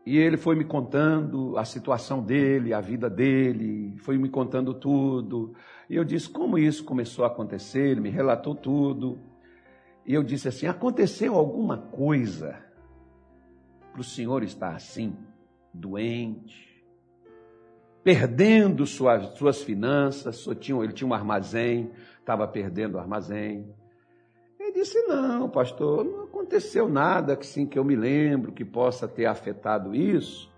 e 0.05 0.17
ele 0.17 0.37
foi 0.37 0.55
me 0.55 0.63
contando 0.63 1.57
a 1.57 1.65
situação 1.65 2.23
dele, 2.23 2.73
a 2.73 2.81
vida 2.81 3.09
dele, 3.09 3.95
foi 3.99 4.17
me 4.17 4.29
contando 4.29 4.73
tudo. 4.73 5.53
E 5.89 5.95
eu 5.95 6.03
disse 6.03 6.29
como 6.29 6.57
isso 6.57 6.83
começou 6.83 7.25
a 7.25 7.27
acontecer, 7.27 7.89
ele 7.89 8.01
me 8.01 8.09
relatou 8.09 8.55
tudo. 8.55 9.19
E 10.05 10.13
eu 10.13 10.23
disse 10.23 10.47
assim: 10.47 10.67
aconteceu 10.67 11.35
alguma 11.35 11.77
coisa 11.77 12.57
para 13.91 14.01
o 14.01 14.03
senhor 14.03 14.43
estar 14.43 14.75
assim, 14.75 15.15
doente, 15.73 16.68
perdendo 18.03 18.85
suas, 18.85 19.37
suas 19.37 19.61
finanças, 19.61 20.45
ele 20.47 20.93
tinha 20.93 21.07
um 21.07 21.13
armazém, 21.13 21.91
estava 22.19 22.47
perdendo 22.47 22.95
o 22.95 22.99
armazém. 22.99 23.67
Ele 24.59 24.71
disse: 24.71 25.01
Não, 25.07 25.49
pastor, 25.49 26.05
não 26.05 26.23
aconteceu 26.23 26.87
nada 26.87 27.35
que 27.35 27.45
sim 27.45 27.65
que 27.65 27.77
eu 27.77 27.83
me 27.83 27.95
lembro 27.95 28.51
que 28.51 28.63
possa 28.63 29.07
ter 29.07 29.25
afetado 29.25 29.95
isso. 29.95 30.49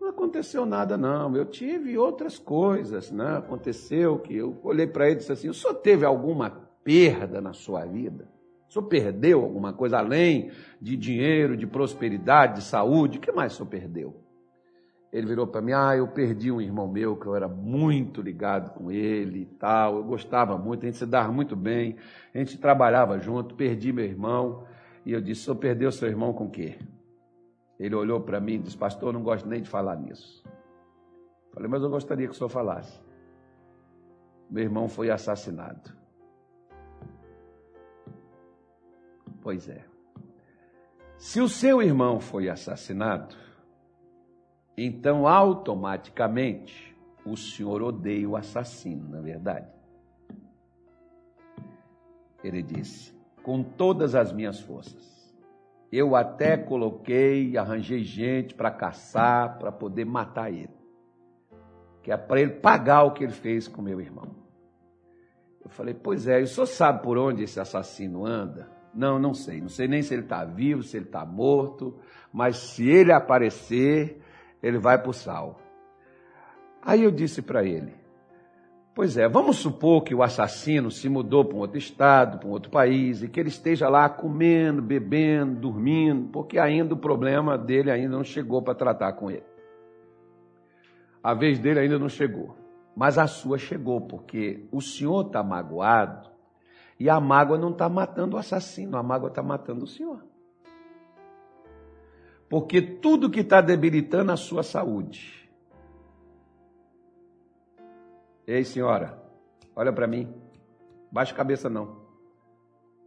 Não 0.00 0.08
aconteceu 0.08 0.66
nada, 0.66 0.96
não. 0.96 1.36
Eu 1.36 1.44
tive 1.44 1.96
outras 1.96 2.38
coisas, 2.38 3.10
né? 3.10 3.36
Aconteceu 3.36 4.18
que 4.18 4.36
eu 4.36 4.58
olhei 4.64 4.86
para 4.86 5.06
ele 5.06 5.14
e 5.14 5.18
disse 5.18 5.32
assim: 5.32 5.48
O 5.48 5.54
senhor 5.54 5.74
teve 5.74 6.04
alguma 6.04 6.50
perda 6.82 7.40
na 7.40 7.52
sua 7.52 7.84
vida? 7.84 8.28
O 8.68 8.72
senhor 8.72 8.86
perdeu 8.86 9.42
alguma 9.42 9.72
coisa 9.72 9.98
além 9.98 10.50
de 10.80 10.96
dinheiro, 10.96 11.56
de 11.56 11.66
prosperidade, 11.66 12.56
de 12.56 12.62
saúde? 12.64 13.18
O 13.18 13.20
que 13.20 13.30
mais 13.30 13.52
o 13.52 13.56
senhor 13.56 13.68
perdeu? 13.68 14.21
Ele 15.12 15.26
virou 15.26 15.46
para 15.46 15.60
mim, 15.60 15.72
ah, 15.72 15.94
eu 15.94 16.08
perdi 16.08 16.50
um 16.50 16.58
irmão 16.58 16.88
meu 16.88 17.14
que 17.16 17.26
eu 17.26 17.36
era 17.36 17.46
muito 17.46 18.22
ligado 18.22 18.72
com 18.72 18.90
ele 18.90 19.42
e 19.42 19.46
tal, 19.46 19.96
eu 19.96 20.04
gostava 20.04 20.56
muito, 20.56 20.84
a 20.84 20.86
gente 20.86 20.96
se 20.96 21.04
dava 21.04 21.30
muito 21.30 21.54
bem, 21.54 21.96
a 22.34 22.38
gente 22.38 22.56
trabalhava 22.56 23.18
junto, 23.18 23.54
perdi 23.54 23.92
meu 23.92 24.06
irmão, 24.06 24.66
e 25.04 25.12
eu 25.12 25.20
disse, 25.20 25.50
o 25.50 25.54
perdeu 25.54 25.92
seu 25.92 26.08
irmão 26.08 26.32
com 26.32 26.48
quê? 26.48 26.78
Ele 27.78 27.94
olhou 27.94 28.20
para 28.22 28.40
mim 28.40 28.54
e 28.54 28.58
disse, 28.60 28.78
pastor, 28.78 29.10
eu 29.10 29.12
não 29.12 29.22
gosto 29.22 29.46
nem 29.46 29.60
de 29.60 29.68
falar 29.68 29.96
nisso. 29.96 30.42
Falei, 31.52 31.68
mas 31.68 31.82
eu 31.82 31.90
gostaria 31.90 32.26
que 32.26 32.32
o 32.32 32.36
senhor 32.36 32.48
falasse. 32.48 32.98
Meu 34.50 34.62
irmão 34.62 34.88
foi 34.88 35.10
assassinado. 35.10 35.90
Pois 39.42 39.68
é. 39.68 39.84
Se 41.18 41.40
o 41.40 41.48
seu 41.48 41.82
irmão 41.82 42.18
foi 42.20 42.48
assassinado, 42.48 43.36
então, 44.76 45.26
automaticamente, 45.26 46.96
o 47.24 47.36
senhor 47.36 47.82
odeia 47.82 48.28
o 48.28 48.36
assassino, 48.36 49.08
na 49.08 49.18
é 49.18 49.22
verdade. 49.22 49.68
Ele 52.42 52.62
disse: 52.62 53.14
com 53.42 53.62
todas 53.62 54.14
as 54.14 54.32
minhas 54.32 54.60
forças. 54.60 55.12
Eu 55.90 56.16
até 56.16 56.56
coloquei, 56.56 57.56
arranjei 57.56 58.02
gente 58.02 58.54
para 58.54 58.70
caçar, 58.70 59.58
para 59.58 59.70
poder 59.70 60.06
matar 60.06 60.50
ele. 60.50 60.70
Que 62.02 62.10
é 62.10 62.16
para 62.16 62.40
ele 62.40 62.52
pagar 62.52 63.02
o 63.02 63.12
que 63.12 63.22
ele 63.22 63.32
fez 63.32 63.68
com 63.68 63.82
meu 63.82 64.00
irmão. 64.00 64.34
Eu 65.62 65.68
falei, 65.68 65.92
pois 65.94 66.26
é, 66.26 66.40
o 66.40 66.46
senhor 66.46 66.66
sabe 66.66 67.02
por 67.02 67.18
onde 67.18 67.44
esse 67.44 67.60
assassino 67.60 68.24
anda? 68.24 68.70
Não, 68.94 69.18
não 69.18 69.34
sei. 69.34 69.60
Não 69.60 69.68
sei 69.68 69.86
nem 69.86 70.02
se 70.02 70.14
ele 70.14 70.22
está 70.22 70.44
vivo, 70.44 70.82
se 70.82 70.96
ele 70.96 71.04
está 71.04 71.26
morto, 71.26 72.00
mas 72.32 72.56
se 72.56 72.88
ele 72.88 73.12
aparecer, 73.12 74.21
ele 74.62 74.78
vai 74.78 74.96
para 74.98 75.10
o 75.10 75.14
sal. 75.14 75.58
Aí 76.80 77.02
eu 77.02 77.10
disse 77.10 77.42
para 77.42 77.64
ele: 77.64 77.92
Pois 78.94 79.16
é, 79.16 79.28
vamos 79.28 79.56
supor 79.56 80.02
que 80.02 80.14
o 80.14 80.22
assassino 80.22 80.90
se 80.90 81.08
mudou 81.08 81.44
para 81.44 81.56
um 81.56 81.60
outro 81.60 81.78
estado, 81.78 82.38
para 82.38 82.48
um 82.48 82.52
outro 82.52 82.70
país, 82.70 83.22
e 83.22 83.28
que 83.28 83.40
ele 83.40 83.48
esteja 83.48 83.88
lá 83.88 84.08
comendo, 84.08 84.80
bebendo, 84.80 85.60
dormindo, 85.60 86.28
porque 86.28 86.58
ainda 86.58 86.94
o 86.94 86.98
problema 86.98 87.58
dele 87.58 87.90
ainda 87.90 88.16
não 88.16 88.24
chegou 88.24 88.62
para 88.62 88.74
tratar 88.74 89.12
com 89.14 89.30
ele. 89.30 89.44
A 91.22 91.34
vez 91.34 91.58
dele 91.58 91.80
ainda 91.80 91.98
não 91.98 92.08
chegou. 92.08 92.56
Mas 92.94 93.16
a 93.16 93.26
sua 93.26 93.56
chegou, 93.56 94.02
porque 94.02 94.66
o 94.70 94.82
senhor 94.82 95.26
está 95.26 95.42
magoado 95.42 96.30
e 97.00 97.08
a 97.08 97.18
mágoa 97.18 97.56
não 97.56 97.70
está 97.70 97.88
matando 97.88 98.36
o 98.36 98.38
assassino, 98.38 98.98
a 98.98 99.02
mágoa 99.02 99.28
está 99.28 99.42
matando 99.42 99.84
o 99.84 99.86
senhor 99.86 100.31
porque 102.52 102.82
tudo 102.82 103.30
que 103.30 103.40
está 103.40 103.62
debilitando 103.62 104.30
a 104.30 104.36
sua 104.36 104.62
saúde. 104.62 105.50
Ei, 108.46 108.62
senhora, 108.62 109.18
olha 109.74 109.90
para 109.90 110.06
mim, 110.06 110.30
baixa 111.10 111.32
a 111.32 111.34
cabeça 111.34 111.70
não. 111.70 112.02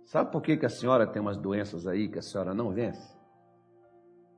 Sabe 0.03 0.31
por 0.31 0.41
que, 0.41 0.57
que 0.57 0.65
a 0.65 0.69
senhora 0.69 1.05
tem 1.05 1.21
umas 1.21 1.37
doenças 1.37 1.85
aí 1.85 2.07
que 2.07 2.17
a 2.17 2.23
senhora 2.23 2.55
não 2.55 2.71
vence? 2.71 3.15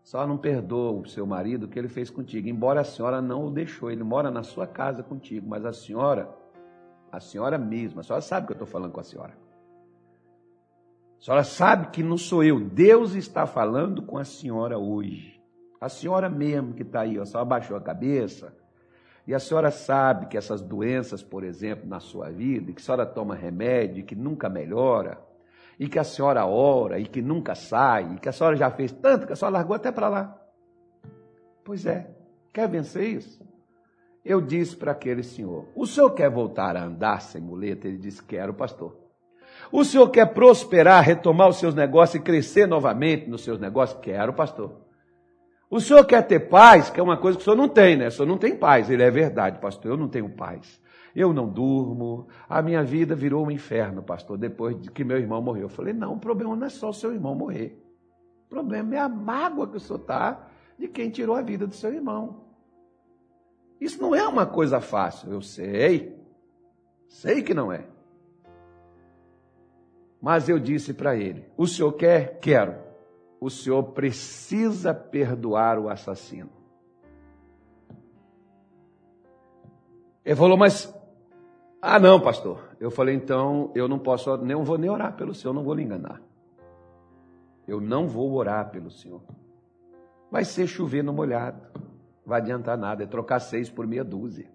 Só 0.03 0.27
não 0.27 0.37
perdoa 0.37 0.99
o 0.99 1.07
seu 1.07 1.25
marido 1.25 1.67
o 1.67 1.69
que 1.69 1.79
ele 1.79 1.87
fez 1.87 2.09
contigo, 2.09 2.49
embora 2.49 2.81
a 2.81 2.83
senhora 2.83 3.21
não 3.21 3.45
o 3.45 3.49
deixou, 3.49 3.89
ele 3.89 4.03
mora 4.03 4.29
na 4.29 4.43
sua 4.43 4.67
casa 4.67 5.03
contigo, 5.03 5.47
mas 5.47 5.63
a 5.63 5.71
senhora, 5.71 6.29
a 7.09 7.21
senhora 7.21 7.57
mesma, 7.57 8.01
a 8.01 8.03
senhora 8.03 8.21
sabe 8.21 8.47
que 8.47 8.51
eu 8.51 8.55
estou 8.55 8.67
falando 8.67 8.91
com 8.91 8.99
a 8.99 9.05
senhora. 9.05 9.46
A 11.19 11.23
senhora 11.23 11.43
sabe 11.43 11.87
que 11.87 12.03
não 12.03 12.17
sou 12.17 12.43
eu. 12.43 12.59
Deus 12.59 13.13
está 13.15 13.45
falando 13.45 14.01
com 14.01 14.17
a 14.17 14.23
senhora 14.23 14.77
hoje. 14.77 15.41
A 15.79 15.89
senhora 15.89 16.29
mesmo 16.29 16.73
que 16.73 16.83
está 16.83 17.01
aí, 17.01 17.19
a 17.19 17.25
senhora 17.25 17.45
baixou 17.45 17.75
a 17.75 17.81
cabeça. 17.81 18.55
E 19.25 19.33
a 19.33 19.39
senhora 19.39 19.71
sabe 19.71 20.27
que 20.27 20.37
essas 20.37 20.61
doenças, 20.61 21.21
por 21.21 21.43
exemplo, 21.43 21.87
na 21.87 21.99
sua 21.99 22.29
vida, 22.29 22.71
que 22.71 22.81
a 22.81 22.83
senhora 22.83 23.05
toma 23.05 23.35
remédio, 23.35 24.05
que 24.05 24.15
nunca 24.15 24.47
melhora, 24.47 25.19
e 25.77 25.89
que 25.89 25.99
a 25.99 26.03
senhora 26.03 26.45
ora, 26.45 26.97
e 26.97 27.05
que 27.05 27.21
nunca 27.21 27.53
sai, 27.53 28.13
e 28.13 28.19
que 28.19 28.29
a 28.29 28.31
senhora 28.31 28.55
já 28.55 28.71
fez 28.71 28.91
tanto 28.91 29.27
que 29.27 29.33
a 29.33 29.35
senhora 29.35 29.57
largou 29.57 29.75
até 29.75 29.91
para 29.91 30.07
lá. 30.07 30.41
Pois 31.65 31.85
é, 31.85 32.09
quer 32.53 32.69
vencer 32.69 33.03
isso? 33.03 33.45
eu 34.27 34.41
disse 34.41 34.75
para 34.75 34.91
aquele 34.91 35.23
senhor: 35.23 35.65
O 35.73 35.85
senhor 35.87 36.11
quer 36.11 36.29
voltar 36.29 36.75
a 36.75 36.83
andar 36.83 37.21
sem 37.21 37.41
muleta? 37.41 37.87
Ele 37.87 37.97
disse: 37.97 38.21
Quero, 38.21 38.53
pastor. 38.53 39.06
O 39.71 39.83
senhor 39.83 40.09
quer 40.09 40.33
prosperar, 40.33 41.03
retomar 41.03 41.49
os 41.49 41.57
seus 41.57 41.75
negócios 41.75 42.15
e 42.15 42.23
crescer 42.23 42.67
novamente 42.67 43.29
nos 43.29 43.43
seus 43.43 43.59
negócios? 43.59 43.99
Quero, 44.01 44.33
pastor. 44.33 44.87
O 45.69 45.81
senhor 45.81 46.05
quer 46.05 46.25
ter 46.25 46.41
paz, 46.49 46.89
que 46.89 46.99
é 46.99 47.03
uma 47.03 47.17
coisa 47.17 47.37
que 47.37 47.41
o 47.41 47.43
senhor 47.43 47.57
não 47.57 47.67
tem, 47.67 47.97
né? 47.97 48.07
O 48.07 48.11
senhor 48.11 48.27
não 48.27 48.37
tem 48.37 48.55
paz. 48.55 48.89
Ele 48.89 49.03
é 49.03 49.11
verdade, 49.11 49.59
pastor, 49.59 49.91
eu 49.91 49.97
não 49.97 50.07
tenho 50.07 50.29
paz. 50.29 50.81
Eu 51.13 51.33
não 51.33 51.49
durmo, 51.49 52.27
a 52.47 52.61
minha 52.61 52.83
vida 52.83 53.15
virou 53.15 53.45
um 53.45 53.51
inferno, 53.51 54.03
pastor, 54.03 54.37
depois 54.37 54.79
de 54.79 54.91
que 54.91 55.03
meu 55.03 55.17
irmão 55.17 55.41
morreu. 55.41 55.63
Eu 55.63 55.69
falei, 55.69 55.91
não, 55.91 56.13
o 56.13 56.19
problema 56.19 56.55
não 56.55 56.67
é 56.67 56.69
só 56.69 56.89
o 56.89 56.93
seu 56.93 57.11
irmão 57.11 57.33
morrer. 57.33 57.83
O 58.45 58.49
problema 58.49 58.95
é 58.95 58.99
a 58.99 59.09
mágoa 59.09 59.67
que 59.67 59.77
o 59.77 59.79
senhor 59.79 59.99
está 59.99 60.47
de 60.77 60.87
quem 60.87 61.09
tirou 61.09 61.35
a 61.35 61.41
vida 61.41 61.65
do 61.65 61.73
seu 61.73 61.93
irmão. 61.93 62.45
Isso 63.81 64.01
não 64.01 64.15
é 64.15 64.25
uma 64.27 64.45
coisa 64.45 64.79
fácil, 64.79 65.31
eu 65.31 65.41
sei. 65.41 66.15
Sei 67.07 67.41
que 67.41 67.53
não 67.53 67.71
é. 67.71 67.85
Mas 70.21 70.49
eu 70.49 70.59
disse 70.59 70.93
para 70.93 71.15
ele: 71.15 71.45
O 71.55 71.67
senhor 71.67 71.93
quer? 71.93 72.39
Quero. 72.39 72.75
O 73.39 73.49
senhor 73.49 73.83
precisa 73.91 74.93
perdoar 74.93 75.77
o 75.77 75.89
assassino. 75.89 76.49
Ele 80.25 80.35
falou, 80.35 80.57
mas. 80.57 80.93
Ah, 81.81 81.99
não, 81.99 82.19
pastor. 82.19 82.75
Eu 82.79 82.91
falei, 82.91 83.15
então, 83.15 83.71
eu 83.73 83.87
não 83.87 83.99
posso, 83.99 84.35
nem 84.37 84.61
vou 84.61 84.77
nem 84.77 84.89
orar 84.89 85.15
pelo 85.15 85.33
senhor, 85.33 85.53
não 85.53 85.63
vou 85.63 85.73
lhe 85.73 85.83
enganar. 85.83 86.21
Eu 87.67 87.79
não 87.79 88.07
vou 88.07 88.33
orar 88.33 88.69
pelo 88.71 88.89
senhor. 88.89 89.21
Vai 90.29 90.43
ser 90.43 90.67
chover 90.67 91.03
no 91.03 91.13
molhado. 91.13 91.61
Vai 92.25 92.41
adiantar 92.41 92.77
nada, 92.77 93.03
é 93.03 93.07
trocar 93.07 93.39
seis 93.39 93.69
por 93.69 93.87
meia 93.87 94.03
dúzia. 94.03 94.51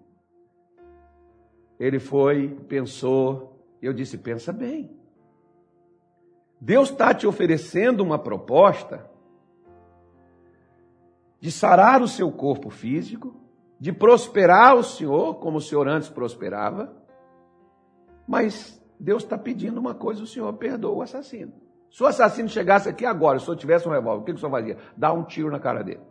Ele 1.79 1.97
foi, 1.97 2.49
pensou, 2.67 3.65
eu 3.81 3.93
disse: 3.93 4.17
pensa 4.17 4.53
bem. 4.53 5.02
Deus 6.65 6.91
está 6.91 7.13
te 7.13 7.27
oferecendo 7.27 8.01
uma 8.01 8.17
proposta 8.17 9.05
de 11.37 11.51
sarar 11.51 12.01
o 12.01 12.07
seu 12.07 12.31
corpo 12.31 12.69
físico, 12.69 13.35
de 13.77 13.91
prosperar 13.91 14.73
o 14.77 14.81
Senhor 14.81 15.41
como 15.41 15.57
o 15.57 15.61
Senhor 15.61 15.89
antes 15.89 16.07
prosperava, 16.07 16.95
mas 18.25 18.81
Deus 18.97 19.23
está 19.23 19.37
pedindo 19.37 19.77
uma 19.77 19.93
coisa: 19.93 20.23
o 20.23 20.25
Senhor 20.25 20.53
perdoa 20.53 20.99
o 20.99 21.01
assassino. 21.01 21.51
Se 21.91 22.01
o 22.01 22.07
assassino 22.07 22.47
chegasse 22.47 22.87
aqui 22.87 23.05
agora, 23.05 23.39
se 23.39 23.47
eu 23.49 23.57
tivesse 23.57 23.85
um 23.85 23.91
revólver, 23.91 24.21
o 24.21 24.23
que, 24.23 24.31
o 24.31 24.37
senhor 24.37 24.51
fazia? 24.51 24.77
Dar 24.95 25.11
um 25.11 25.25
tiro 25.25 25.51
na 25.51 25.59
cara 25.59 25.83
dele. 25.83 26.01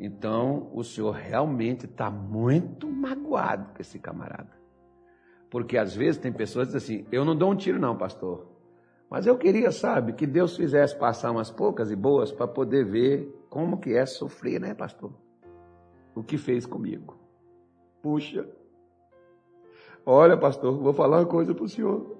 Então, 0.00 0.70
o 0.72 0.82
senhor 0.82 1.12
realmente 1.12 1.84
está 1.84 2.10
muito 2.10 2.88
magoado 2.88 3.74
com 3.74 3.82
esse 3.82 3.98
camarada. 3.98 4.55
Porque 5.50 5.78
às 5.78 5.94
vezes 5.94 6.20
tem 6.20 6.32
pessoas 6.32 6.68
que 6.68 6.76
dizem 6.76 6.98
assim: 6.98 7.08
eu 7.12 7.24
não 7.24 7.36
dou 7.36 7.50
um 7.50 7.56
tiro, 7.56 7.78
não, 7.78 7.96
pastor. 7.96 8.46
Mas 9.08 9.26
eu 9.26 9.38
queria, 9.38 9.70
sabe, 9.70 10.12
que 10.12 10.26
Deus 10.26 10.56
fizesse 10.56 10.96
passar 10.96 11.30
umas 11.30 11.50
poucas 11.50 11.90
e 11.90 11.96
boas 11.96 12.32
para 12.32 12.48
poder 12.48 12.84
ver 12.84 13.46
como 13.48 13.78
que 13.78 13.94
é 13.94 14.04
sofrer, 14.04 14.60
né, 14.60 14.74
pastor? 14.74 15.12
O 16.14 16.22
que 16.22 16.36
fez 16.36 16.66
comigo. 16.66 17.16
Puxa. 18.02 18.48
Olha, 20.04 20.36
pastor, 20.36 20.76
vou 20.76 20.92
falar 20.92 21.18
uma 21.18 21.26
coisa 21.26 21.54
para 21.54 21.64
o 21.64 21.68
senhor. 21.68 22.16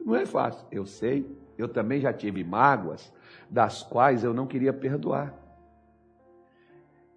Não 0.00 0.14
é 0.14 0.24
fácil. 0.24 0.66
Eu 0.70 0.86
sei, 0.86 1.26
eu 1.58 1.68
também 1.68 2.00
já 2.00 2.12
tive 2.12 2.42
mágoas 2.42 3.12
das 3.50 3.82
quais 3.82 4.24
eu 4.24 4.32
não 4.32 4.46
queria 4.46 4.72
perdoar. 4.72 5.43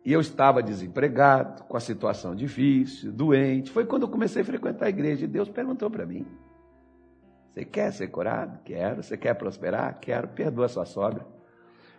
E 0.08 0.14
eu 0.14 0.22
estava 0.22 0.64
desempregado, 0.64 1.66
com 1.66 1.76
a 1.76 1.82
situação 1.82 2.34
difícil, 2.34 3.12
doente. 3.12 3.70
Foi 3.70 3.86
quando 3.86 4.04
eu 4.04 4.08
comecei 4.08 4.42
a 4.42 4.46
frequentar 4.46 4.86
a 4.86 4.90
igreja 4.90 5.26
e 5.26 5.28
Deus 5.28 5.50
perguntou 5.50 5.92
para 5.92 6.06
mim: 6.06 6.26
Você 7.50 7.66
quer 7.66 7.92
ser 7.92 8.08
curado? 8.08 8.58
Quero. 8.64 9.04
Você 9.04 9.18
quer 9.18 9.34
prosperar? 9.34 10.00
Quero. 10.00 10.30
Perdoa 10.30 10.70
sua 10.70 10.86
sogra. 10.86 11.28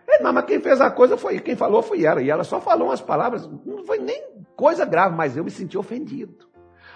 É, 0.09 0.23
não, 0.23 0.33
mas 0.33 0.47
quem 0.47 0.59
fez 0.59 0.81
a 0.81 0.91
coisa 0.91 1.19
foi, 1.19 1.39
quem 1.41 1.55
falou 1.55 1.83
foi 1.83 2.03
ela. 2.03 2.23
E 2.23 2.31
ela 2.31 2.45
só 2.45 2.63
falou 2.63 2.89
umas 2.89 3.03
palavras, 3.03 3.47
não 3.67 3.85
foi 3.85 3.99
nem 3.99 4.25
coisa 4.57 4.87
grave, 4.87 5.15
mas 5.15 5.37
eu 5.37 5.45
me 5.45 5.51
senti 5.51 5.77
ofendido. 5.77 6.49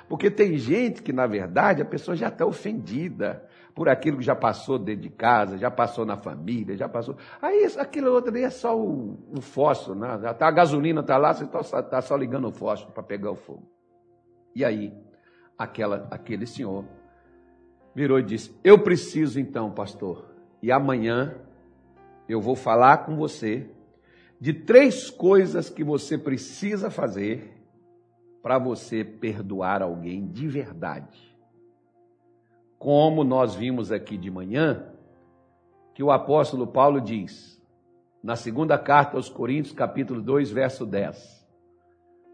Porque 0.09 0.31
tem 0.31 0.57
gente 0.57 1.03
que, 1.03 1.13
na 1.13 1.27
verdade, 1.27 1.83
a 1.83 1.85
pessoa 1.85 2.17
já 2.17 2.29
está 2.29 2.47
ofendida 2.47 3.47
por 3.75 3.89
aquilo 3.89 4.19
que 4.19 4.25
já 4.25 4.35
passou 4.35 4.79
dentro 4.79 5.03
de 5.03 5.11
casa, 5.11 5.57
já 5.57 5.71
passou 5.71 6.05
na 6.05 6.17
família, 6.17 6.77
já 6.77 6.89
passou. 6.89 7.17
Aí 7.41 7.65
aquilo 7.79 8.13
outro 8.13 8.31
ali 8.31 8.43
é 8.43 8.51
só 8.51 8.79
o, 8.79 9.19
o 9.35 9.41
fósforo, 9.41 9.99
né? 9.99 10.19
Tá, 10.35 10.49
a 10.49 10.51
gasolina 10.51 11.01
está 11.01 11.17
lá, 11.17 11.33
você 11.33 11.45
está 11.45 11.83
tá 11.83 12.01
só 12.01 12.17
ligando 12.17 12.49
o 12.49 12.53
fósforo 12.53 12.93
para 12.93 13.03
pegar 13.03 13.31
o 13.31 13.37
fogo. 13.37 13.67
E 14.55 14.65
aí, 14.65 14.93
aquela, 15.57 16.07
aquele 16.11 16.47
senhor 16.47 16.85
virou 17.95 18.19
e 18.19 18.23
disse: 18.23 18.55
Eu 18.63 18.83
preciso 18.83 19.41
então, 19.41 19.71
pastor, 19.71 20.27
e 20.63 20.71
amanhã 20.71 21.35
eu 22.29 22.41
vou 22.41 22.55
falar 22.55 22.99
com 22.99 23.17
você 23.17 23.71
de 24.39 24.53
três 24.53 25.09
coisas 25.09 25.71
que 25.71 25.83
você 25.83 26.19
precisa 26.19 26.91
fazer 26.91 27.53
para 28.43 28.59
você 28.59 29.05
perdoar 29.05 29.83
alguém 29.83 30.27
de 30.27 30.49
verdade 30.49 31.32
como 32.83 33.23
nós 33.23 33.55
vimos 33.55 33.93
aqui 33.93 34.19
de 34.19 34.29
manhã, 34.29 34.85
que 35.95 36.03
o 36.03 36.11
apóstolo 36.11 36.67
Paulo 36.67 37.01
diz, 37.01 37.63
na 38.21 38.35
segunda 38.35 38.77
carta 38.77 39.17
aos 39.17 39.29
Coríntios, 39.29 39.73
capítulo 39.73 40.21
2, 40.21 40.51
verso 40.51 40.85
10, 40.85 41.47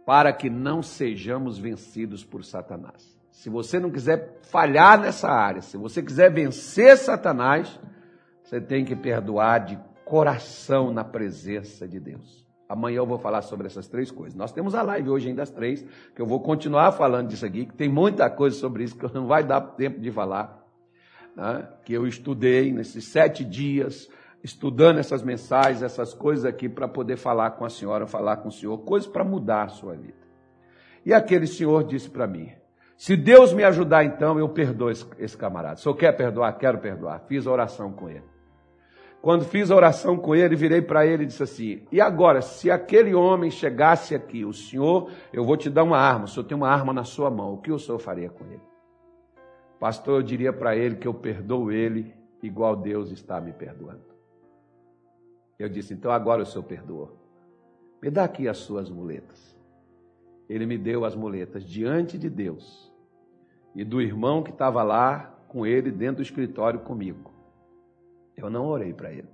para 0.06 0.32
que 0.32 0.48
não 0.48 0.82
sejamos 0.82 1.58
vencidos 1.58 2.24
por 2.24 2.42
Satanás. 2.46 3.14
Se 3.30 3.50
você 3.50 3.78
não 3.78 3.90
quiser 3.90 4.38
falhar 4.40 4.98
nessa 4.98 5.28
área, 5.28 5.60
se 5.60 5.76
você 5.76 6.02
quiser 6.02 6.32
vencer 6.32 6.96
Satanás, 6.96 7.78
você 8.42 8.58
tem 8.58 8.86
que 8.86 8.96
perdoar 8.96 9.66
de 9.66 9.78
coração 10.02 10.94
na 10.94 11.04
presença 11.04 11.86
de 11.86 12.00
Deus. 12.00 12.47
Amanhã 12.68 12.98
eu 12.98 13.06
vou 13.06 13.18
falar 13.18 13.40
sobre 13.42 13.66
essas 13.66 13.88
três 13.88 14.10
coisas. 14.10 14.34
Nós 14.34 14.52
temos 14.52 14.74
a 14.74 14.82
live 14.82 15.08
hoje 15.08 15.28
ainda 15.28 15.40
das 15.40 15.50
três, 15.50 15.84
que 16.14 16.20
eu 16.20 16.26
vou 16.26 16.40
continuar 16.40 16.92
falando 16.92 17.28
disso 17.28 17.46
aqui, 17.46 17.64
que 17.64 17.74
tem 17.74 17.88
muita 17.88 18.28
coisa 18.28 18.56
sobre 18.56 18.84
isso 18.84 18.96
que 18.96 19.14
não 19.14 19.26
vai 19.26 19.42
dar 19.42 19.60
tempo 19.60 19.98
de 19.98 20.10
falar. 20.10 20.62
Né? 21.34 21.66
Que 21.84 21.94
eu 21.94 22.06
estudei 22.06 22.70
nesses 22.70 23.06
sete 23.06 23.42
dias, 23.42 24.10
estudando 24.44 24.98
essas 24.98 25.22
mensagens, 25.22 25.82
essas 25.82 26.12
coisas 26.12 26.44
aqui, 26.44 26.68
para 26.68 26.86
poder 26.86 27.16
falar 27.16 27.52
com 27.52 27.64
a 27.64 27.70
senhora, 27.70 28.06
falar 28.06 28.36
com 28.36 28.48
o 28.48 28.52
senhor, 28.52 28.76
coisas 28.78 29.08
para 29.08 29.24
mudar 29.24 29.62
a 29.62 29.68
sua 29.68 29.94
vida. 29.94 30.28
E 31.06 31.14
aquele 31.14 31.46
senhor 31.46 31.84
disse 31.84 32.10
para 32.10 32.26
mim: 32.26 32.52
se 32.98 33.16
Deus 33.16 33.54
me 33.54 33.64
ajudar, 33.64 34.04
então 34.04 34.38
eu 34.38 34.48
perdoo 34.48 34.90
esse, 34.90 35.06
esse 35.18 35.36
camarada. 35.36 35.76
Se 35.76 35.86
eu 35.86 35.94
quer 35.94 36.12
perdoar, 36.12 36.52
quero 36.58 36.78
perdoar. 36.78 37.20
Fiz 37.28 37.46
a 37.46 37.50
oração 37.50 37.92
com 37.92 38.10
ele. 38.10 38.24
Quando 39.20 39.44
fiz 39.44 39.70
a 39.70 39.76
oração 39.76 40.16
com 40.16 40.34
ele, 40.34 40.54
virei 40.54 40.80
para 40.80 41.04
ele 41.04 41.24
e 41.24 41.26
disse 41.26 41.42
assim: 41.42 41.82
E 41.90 42.00
agora, 42.00 42.40
se 42.40 42.70
aquele 42.70 43.14
homem 43.14 43.50
chegasse 43.50 44.14
aqui, 44.14 44.44
o 44.44 44.52
senhor, 44.52 45.10
eu 45.32 45.44
vou 45.44 45.56
te 45.56 45.68
dar 45.68 45.82
uma 45.82 45.98
arma, 45.98 46.26
o 46.26 46.28
senhor 46.28 46.44
tem 46.46 46.56
uma 46.56 46.68
arma 46.68 46.92
na 46.92 47.04
sua 47.04 47.30
mão, 47.30 47.54
o 47.54 47.58
que 47.58 47.72
o 47.72 47.78
senhor 47.78 47.98
faria 47.98 48.30
com 48.30 48.44
ele? 48.46 48.62
Pastor, 49.80 50.20
eu 50.20 50.22
diria 50.22 50.52
para 50.52 50.76
ele 50.76 50.96
que 50.96 51.06
eu 51.06 51.14
perdoo 51.14 51.72
ele 51.72 52.14
igual 52.42 52.76
Deus 52.76 53.10
está 53.10 53.40
me 53.40 53.52
perdoando. 53.52 54.06
Eu 55.58 55.68
disse: 55.68 55.94
Então 55.94 56.12
agora 56.12 56.42
o 56.42 56.46
senhor 56.46 56.64
perdoou. 56.64 57.18
Me 58.00 58.10
dá 58.10 58.24
aqui 58.24 58.46
as 58.46 58.58
suas 58.58 58.88
muletas. 58.88 59.58
Ele 60.48 60.64
me 60.64 60.78
deu 60.78 61.04
as 61.04 61.16
muletas 61.16 61.64
diante 61.64 62.16
de 62.16 62.30
Deus 62.30 62.92
e 63.74 63.84
do 63.84 64.00
irmão 64.00 64.42
que 64.42 64.50
estava 64.50 64.82
lá 64.82 65.38
com 65.48 65.66
ele 65.66 65.90
dentro 65.90 66.16
do 66.16 66.22
escritório 66.22 66.80
comigo. 66.80 67.37
Eu 68.38 68.48
não 68.48 68.66
orei 68.66 68.94
para 68.94 69.12
ele. 69.12 69.28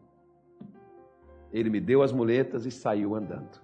Ele 1.52 1.70
me 1.70 1.80
deu 1.80 2.02
as 2.02 2.10
muletas 2.10 2.64
e 2.66 2.70
saiu 2.70 3.14
andando. 3.14 3.60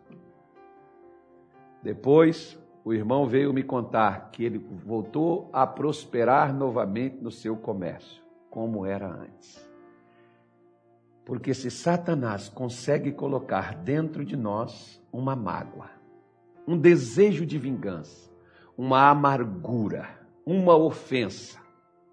Depois, 1.82 2.59
o 2.84 2.93
irmão 2.93 3.26
veio 3.26 3.53
me 3.53 3.62
contar 3.62 4.30
que 4.30 4.45
ele 4.45 4.59
voltou 4.59 5.49
a 5.53 5.66
prosperar 5.66 6.55
novamente 6.55 7.16
no 7.16 7.30
seu 7.30 7.57
comércio, 7.57 8.22
como 8.51 8.84
era 8.84 9.09
antes. 9.09 9.68
Porque 11.24 11.55
se 11.55 11.70
Satanás 11.70 12.49
consegue 12.49 13.12
colocar 13.12 13.74
dentro 13.74 14.24
de 14.24 14.36
nós 14.36 15.03
uma 15.12 15.34
mágoa, 15.34 15.91
um 16.66 16.76
desejo 16.76 17.47
de 17.47 17.59
vingança, 17.59 18.30
uma 18.76 19.09
amargura, 19.09 20.09
uma 20.45 20.76
ofensa, 20.76 21.59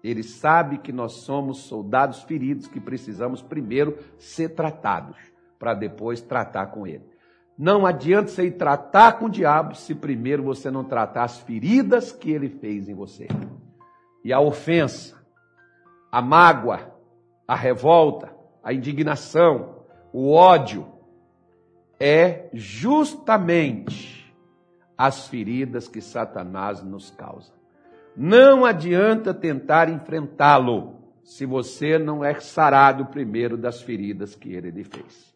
ele 0.02 0.22
sabe 0.22 0.78
que 0.78 0.92
nós 0.92 1.24
somos 1.24 1.58
soldados 1.62 2.22
feridos 2.22 2.66
que 2.66 2.80
precisamos 2.80 3.42
primeiro 3.42 3.98
ser 4.16 4.50
tratados, 4.50 5.16
para 5.58 5.74
depois 5.74 6.20
tratar 6.20 6.66
com 6.66 6.86
ele. 6.86 7.04
Não 7.58 7.84
adianta 7.84 8.28
você 8.28 8.46
ir 8.46 8.52
tratar 8.52 9.18
com 9.18 9.24
o 9.24 9.30
diabo 9.30 9.74
se 9.74 9.92
primeiro 9.94 10.44
você 10.44 10.70
não 10.70 10.84
tratar 10.84 11.24
as 11.24 11.40
feridas 11.40 12.12
que 12.12 12.30
ele 12.30 12.48
fez 12.48 12.88
em 12.88 12.94
você. 12.94 13.26
E 14.24 14.32
a 14.32 14.38
ofensa, 14.38 15.16
a 16.12 16.22
mágoa, 16.22 16.94
a 17.46 17.56
revolta, 17.56 18.32
a 18.62 18.72
indignação, 18.72 19.84
o 20.12 20.32
ódio, 20.32 20.86
é 21.98 22.48
justamente 22.52 24.32
as 24.96 25.26
feridas 25.26 25.88
que 25.88 26.00
Satanás 26.00 26.82
nos 26.82 27.10
causa. 27.10 27.57
Não 28.20 28.64
adianta 28.64 29.32
tentar 29.32 29.88
enfrentá-lo 29.88 30.96
se 31.22 31.46
você 31.46 31.96
não 31.98 32.24
é 32.24 32.34
sarado 32.40 33.06
primeiro 33.06 33.56
das 33.56 33.80
feridas 33.80 34.34
que 34.34 34.52
ele 34.52 34.72
lhe 34.72 34.82
fez. 34.82 35.32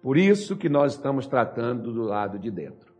Por 0.00 0.16
isso 0.16 0.56
que 0.56 0.70
nós 0.70 0.94
estamos 0.94 1.26
tratando 1.26 1.92
do 1.92 2.02
lado 2.02 2.38
de 2.38 2.50
dentro. 2.50 2.94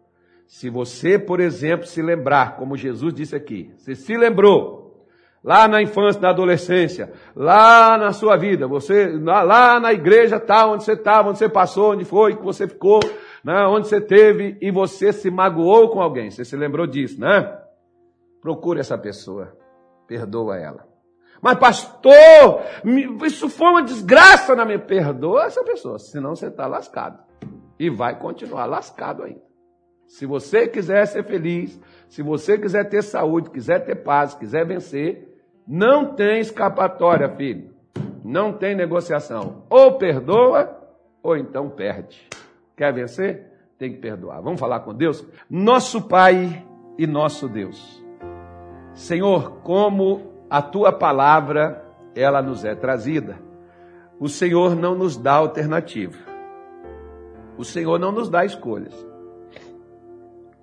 Se 0.46 0.68
você, 0.68 1.18
por 1.18 1.40
exemplo, 1.40 1.86
se 1.86 2.02
lembrar, 2.02 2.56
como 2.56 2.76
Jesus 2.76 3.14
disse 3.14 3.34
aqui, 3.34 3.72
você 3.78 3.94
se 3.94 4.14
lembrou, 4.14 5.06
lá 5.42 5.66
na 5.66 5.80
infância, 5.80 6.20
na 6.20 6.28
adolescência, 6.28 7.14
lá 7.34 7.96
na 7.96 8.12
sua 8.12 8.36
vida, 8.36 8.66
você, 8.66 9.06
lá 9.16 9.80
na 9.80 9.90
igreja 9.94 10.38
tal, 10.38 10.74
onde 10.74 10.84
você 10.84 10.92
estava, 10.92 11.30
onde 11.30 11.38
você 11.38 11.48
passou, 11.48 11.92
onde 11.92 12.04
foi 12.04 12.36
que 12.36 12.44
você 12.44 12.68
ficou, 12.68 13.00
né, 13.42 13.64
onde 13.68 13.88
você 13.88 14.02
teve, 14.02 14.58
e 14.60 14.70
você 14.70 15.14
se 15.14 15.30
magoou 15.30 15.88
com 15.88 16.02
alguém, 16.02 16.30
você 16.30 16.44
se 16.44 16.54
lembrou 16.56 16.86
disso, 16.86 17.18
né? 17.18 17.61
Procure 18.42 18.80
essa 18.80 18.98
pessoa, 18.98 19.56
perdoa 20.06 20.58
ela. 20.58 20.84
Mas 21.40 21.58
pastor, 21.58 22.62
isso 23.24 23.48
foi 23.48 23.68
uma 23.68 23.82
desgraça 23.82 24.54
na 24.56 24.64
minha. 24.64 24.80
Perdoa 24.80 25.44
essa 25.44 25.62
pessoa, 25.62 25.98
senão 25.98 26.34
você 26.34 26.48
está 26.48 26.66
lascado. 26.66 27.22
E 27.78 27.88
vai 27.88 28.18
continuar 28.18 28.66
lascado 28.66 29.22
ainda. 29.22 29.40
Se 30.06 30.26
você 30.26 30.68
quiser 30.68 31.06
ser 31.06 31.24
feliz, 31.24 31.80
se 32.08 32.20
você 32.20 32.58
quiser 32.58 32.88
ter 32.88 33.02
saúde, 33.02 33.50
quiser 33.50 33.84
ter 33.84 33.96
paz, 33.96 34.34
quiser 34.34 34.66
vencer, 34.66 35.40
não 35.66 36.14
tem 36.14 36.40
escapatória, 36.40 37.28
filho. 37.36 37.72
Não 38.24 38.52
tem 38.52 38.74
negociação. 38.74 39.64
Ou 39.70 39.98
perdoa, 39.98 40.78
ou 41.22 41.36
então 41.36 41.70
perde. 41.70 42.28
Quer 42.76 42.92
vencer? 42.92 43.50
Tem 43.78 43.92
que 43.92 43.98
perdoar. 43.98 44.40
Vamos 44.42 44.60
falar 44.60 44.80
com 44.80 44.92
Deus? 44.94 45.26
Nosso 45.48 46.02
Pai 46.08 46.66
e 46.98 47.06
nosso 47.06 47.48
Deus. 47.48 48.01
Senhor, 48.94 49.60
como 49.62 50.32
a 50.50 50.60
tua 50.60 50.92
palavra 50.92 51.84
ela 52.14 52.42
nos 52.42 52.64
é 52.64 52.74
trazida, 52.74 53.38
o 54.20 54.28
Senhor 54.28 54.76
não 54.76 54.94
nos 54.94 55.16
dá 55.16 55.34
alternativa. 55.34 56.16
O 57.56 57.64
Senhor 57.64 57.98
não 57.98 58.12
nos 58.12 58.28
dá 58.28 58.44
escolhas. 58.44 58.94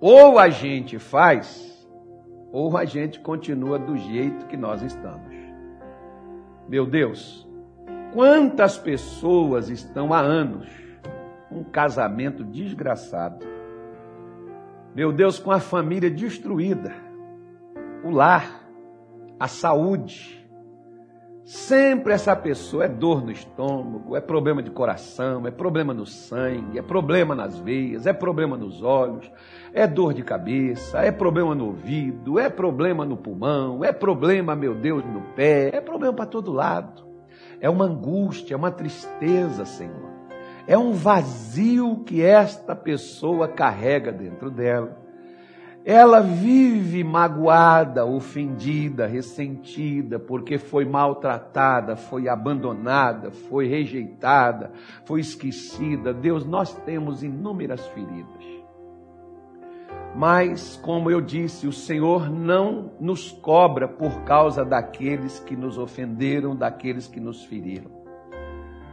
Ou 0.00 0.38
a 0.38 0.48
gente 0.48 0.98
faz, 0.98 1.88
ou 2.52 2.76
a 2.76 2.84
gente 2.84 3.20
continua 3.20 3.78
do 3.78 3.96
jeito 3.96 4.46
que 4.46 4.56
nós 4.56 4.82
estamos. 4.82 5.34
Meu 6.68 6.86
Deus, 6.86 7.46
quantas 8.14 8.78
pessoas 8.78 9.68
estão 9.68 10.12
há 10.12 10.20
anos 10.20 10.68
um 11.50 11.64
casamento 11.64 12.44
desgraçado. 12.44 13.44
Meu 14.94 15.12
Deus, 15.12 15.38
com 15.38 15.50
a 15.50 15.60
família 15.60 16.10
destruída, 16.10 16.94
o 18.04 18.10
lar, 18.10 18.64
a 19.38 19.48
saúde, 19.48 20.40
Sempre 21.50 22.12
essa 22.12 22.36
pessoa 22.36 22.84
é 22.84 22.88
dor 22.88 23.24
no 23.24 23.32
estômago, 23.32 24.14
é 24.14 24.20
problema 24.20 24.62
de 24.62 24.70
coração, 24.70 25.44
é 25.48 25.50
problema 25.50 25.92
no 25.92 26.06
sangue, 26.06 26.78
é 26.78 26.82
problema 26.82 27.34
nas 27.34 27.58
veias, 27.58 28.06
é 28.06 28.12
problema 28.12 28.56
nos 28.56 28.84
olhos, 28.84 29.28
é 29.72 29.84
dor 29.84 30.14
de 30.14 30.22
cabeça, 30.22 31.00
é 31.00 31.10
problema 31.10 31.52
no 31.52 31.66
ouvido, 31.66 32.38
é 32.38 32.48
problema 32.48 33.04
no 33.04 33.16
pulmão, 33.16 33.84
é 33.84 33.92
problema, 33.92 34.54
meu 34.54 34.76
Deus, 34.76 35.04
no 35.04 35.22
pé, 35.34 35.74
é 35.74 35.80
problema 35.80 36.14
para 36.14 36.26
todo 36.26 36.52
lado. 36.52 37.04
É 37.60 37.68
uma 37.68 37.86
angústia, 37.86 38.54
é 38.54 38.56
uma 38.56 38.70
tristeza, 38.70 39.64
Senhor. 39.64 40.08
É 40.68 40.78
um 40.78 40.92
vazio 40.92 42.04
que 42.04 42.22
esta 42.22 42.76
pessoa 42.76 43.48
carrega 43.48 44.12
dentro 44.12 44.52
dela 44.52 44.99
ela 45.84 46.20
vive 46.20 47.02
magoada, 47.02 48.04
ofendida, 48.04 49.06
ressentida, 49.06 50.18
porque 50.18 50.58
foi 50.58 50.84
maltratada, 50.84 51.96
foi 51.96 52.28
abandonada, 52.28 53.30
foi 53.30 53.66
rejeitada, 53.66 54.72
foi 55.04 55.20
esquecida. 55.20 56.12
Deus, 56.12 56.44
nós 56.44 56.74
temos 56.84 57.22
inúmeras 57.22 57.86
feridas. 57.88 58.44
Mas, 60.14 60.76
como 60.82 61.10
eu 61.10 61.20
disse, 61.20 61.66
o 61.66 61.72
Senhor 61.72 62.28
não 62.28 62.92
nos 63.00 63.30
cobra 63.30 63.88
por 63.88 64.22
causa 64.24 64.64
daqueles 64.64 65.38
que 65.38 65.56
nos 65.56 65.78
ofenderam, 65.78 66.54
daqueles 66.54 67.06
que 67.06 67.20
nos 67.20 67.44
feriram 67.44 67.99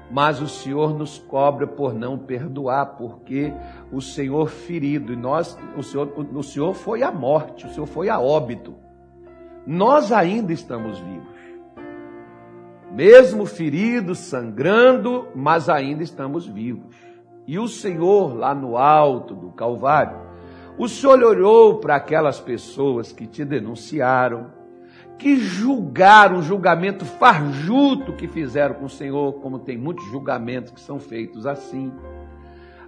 mas 0.10 0.41
o 0.41 0.47
Senhor 0.47 0.97
nos 0.97 1.18
cobra 1.18 1.68
por 1.68 1.93
não 1.93 2.18
perdoar, 2.18 2.97
porque 2.97 3.53
o 3.91 4.01
Senhor 4.01 4.49
ferido, 4.49 5.12
e 5.12 5.16
nós, 5.16 5.58
o 5.76 5.84
Senhor, 5.84 6.14
o 6.34 6.43
Senhor 6.43 6.74
foi 6.74 7.03
a 7.03 7.12
morte, 7.12 7.66
o 7.66 7.70
Senhor 7.70 7.86
foi 7.86 8.10
a 8.10 8.20
óbito. 8.20 8.76
Nós 9.66 10.12
ainda 10.12 10.53
estamos 10.53 10.97
vivos. 10.99 11.38
Mesmo 12.91 13.45
feridos, 13.45 14.20
sangrando, 14.20 15.28
mas 15.36 15.68
ainda 15.68 16.03
estamos 16.03 16.47
vivos. 16.47 16.95
E 17.45 17.60
o 17.60 17.68
Senhor, 17.68 18.34
lá 18.34 18.55
no 18.55 18.78
alto 18.78 19.36
do 19.36 19.51
Calvário, 19.51 20.18
o 20.78 20.88
Senhor 20.88 21.22
olhou 21.22 21.80
para 21.80 21.95
aquelas 21.95 22.39
pessoas 22.39 23.12
que 23.12 23.28
te 23.28 23.43
denunciaram, 23.43 24.57
que 25.18 25.36
julgaram 25.38 26.39
o 26.39 26.43
julgamento 26.43 27.05
farjuto 27.05 28.13
que 28.13 28.28
fizeram 28.28 28.76
com 28.76 28.86
o 28.86 28.89
Senhor, 28.89 29.34
como 29.41 29.59
tem 29.59 29.78
muitos 29.78 30.05
julgamentos 30.05 30.72
que 30.72 30.80
são 30.80 30.99
feitos 30.99 31.45
assim. 31.45 31.91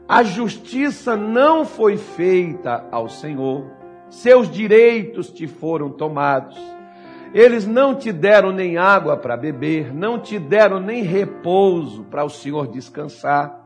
A 0.08 0.24
justiça 0.24 1.16
não 1.16 1.66
foi 1.66 1.98
feita 1.98 2.88
ao 2.92 3.10
Senhor, 3.10 3.66
seus 4.10 4.50
direitos 4.50 5.30
te 5.30 5.48
foram 5.48 5.90
tomados. 5.90 6.58
Eles 7.34 7.68
não 7.68 7.94
te 7.94 8.12
deram 8.12 8.52
nem 8.52 8.78
água 8.78 9.16
para 9.16 9.38
beber, 9.38 9.94
não 9.94 10.20
te 10.20 10.40
deram 10.40 10.80
nem 10.80 11.04
repouso 11.04 12.04
para 12.06 12.24
o 12.24 12.30
Senhor 12.30 12.68
descansar. 12.68 13.60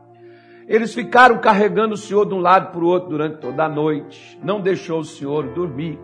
Eles 0.68 0.94
ficaram 0.94 1.38
carregando 1.38 1.94
o 1.94 1.98
Senhor 1.98 2.26
de 2.26 2.34
um 2.34 2.40
lado 2.40 2.72
para 2.72 2.80
o 2.80 2.86
outro 2.86 3.10
durante 3.10 3.38
toda 3.38 3.64
a 3.64 3.68
noite, 3.68 4.38
não 4.42 4.60
deixou 4.60 5.00
o 5.00 5.04
Senhor 5.04 5.48
dormir. 5.54 5.98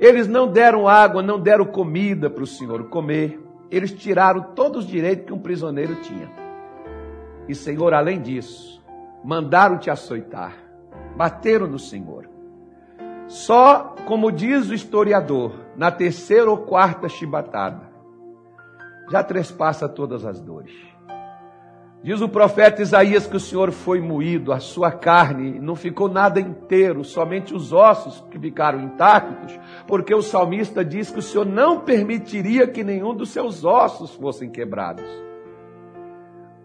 Eles 0.00 0.28
não 0.28 0.46
deram 0.46 0.86
água, 0.86 1.22
não 1.22 1.40
deram 1.40 1.64
comida 1.64 2.30
para 2.30 2.44
o 2.44 2.46
Senhor 2.46 2.84
comer. 2.88 3.40
Eles 3.70 3.92
tiraram 3.92 4.42
todos 4.54 4.84
os 4.84 4.90
direitos 4.90 5.26
que 5.26 5.32
um 5.32 5.38
prisioneiro 5.38 5.96
tinha. 5.96 6.30
E, 7.48 7.54
Senhor, 7.54 7.92
além 7.92 8.20
disso, 8.20 8.82
mandaram 9.24 9.78
te 9.78 9.90
açoitar, 9.90 10.54
bateram 11.16 11.66
no 11.66 11.78
Senhor. 11.78 12.28
Só, 13.26 13.94
como 14.06 14.32
diz 14.32 14.70
o 14.70 14.74
historiador, 14.74 15.52
na 15.76 15.90
terceira 15.90 16.50
ou 16.50 16.58
quarta 16.58 17.08
chibatada, 17.08 17.88
já 19.10 19.22
trespassa 19.22 19.88
todas 19.88 20.24
as 20.24 20.40
dores. 20.40 20.72
Diz 22.00 22.20
o 22.20 22.28
profeta 22.28 22.80
Isaías 22.80 23.26
que 23.26 23.36
o 23.36 23.40
Senhor 23.40 23.72
foi 23.72 24.00
moído, 24.00 24.52
a 24.52 24.60
sua 24.60 24.92
carne 24.92 25.58
não 25.58 25.74
ficou 25.74 26.08
nada 26.08 26.40
inteiro, 26.40 27.02
somente 27.02 27.52
os 27.52 27.72
ossos 27.72 28.24
que 28.30 28.38
ficaram 28.38 28.80
intactos, 28.80 29.58
porque 29.86 30.14
o 30.14 30.22
salmista 30.22 30.84
diz 30.84 31.10
que 31.10 31.18
o 31.18 31.22
Senhor 31.22 31.44
não 31.44 31.80
permitiria 31.80 32.68
que 32.68 32.84
nenhum 32.84 33.14
dos 33.14 33.30
seus 33.30 33.64
ossos 33.64 34.14
fossem 34.14 34.48
quebrados. 34.48 35.04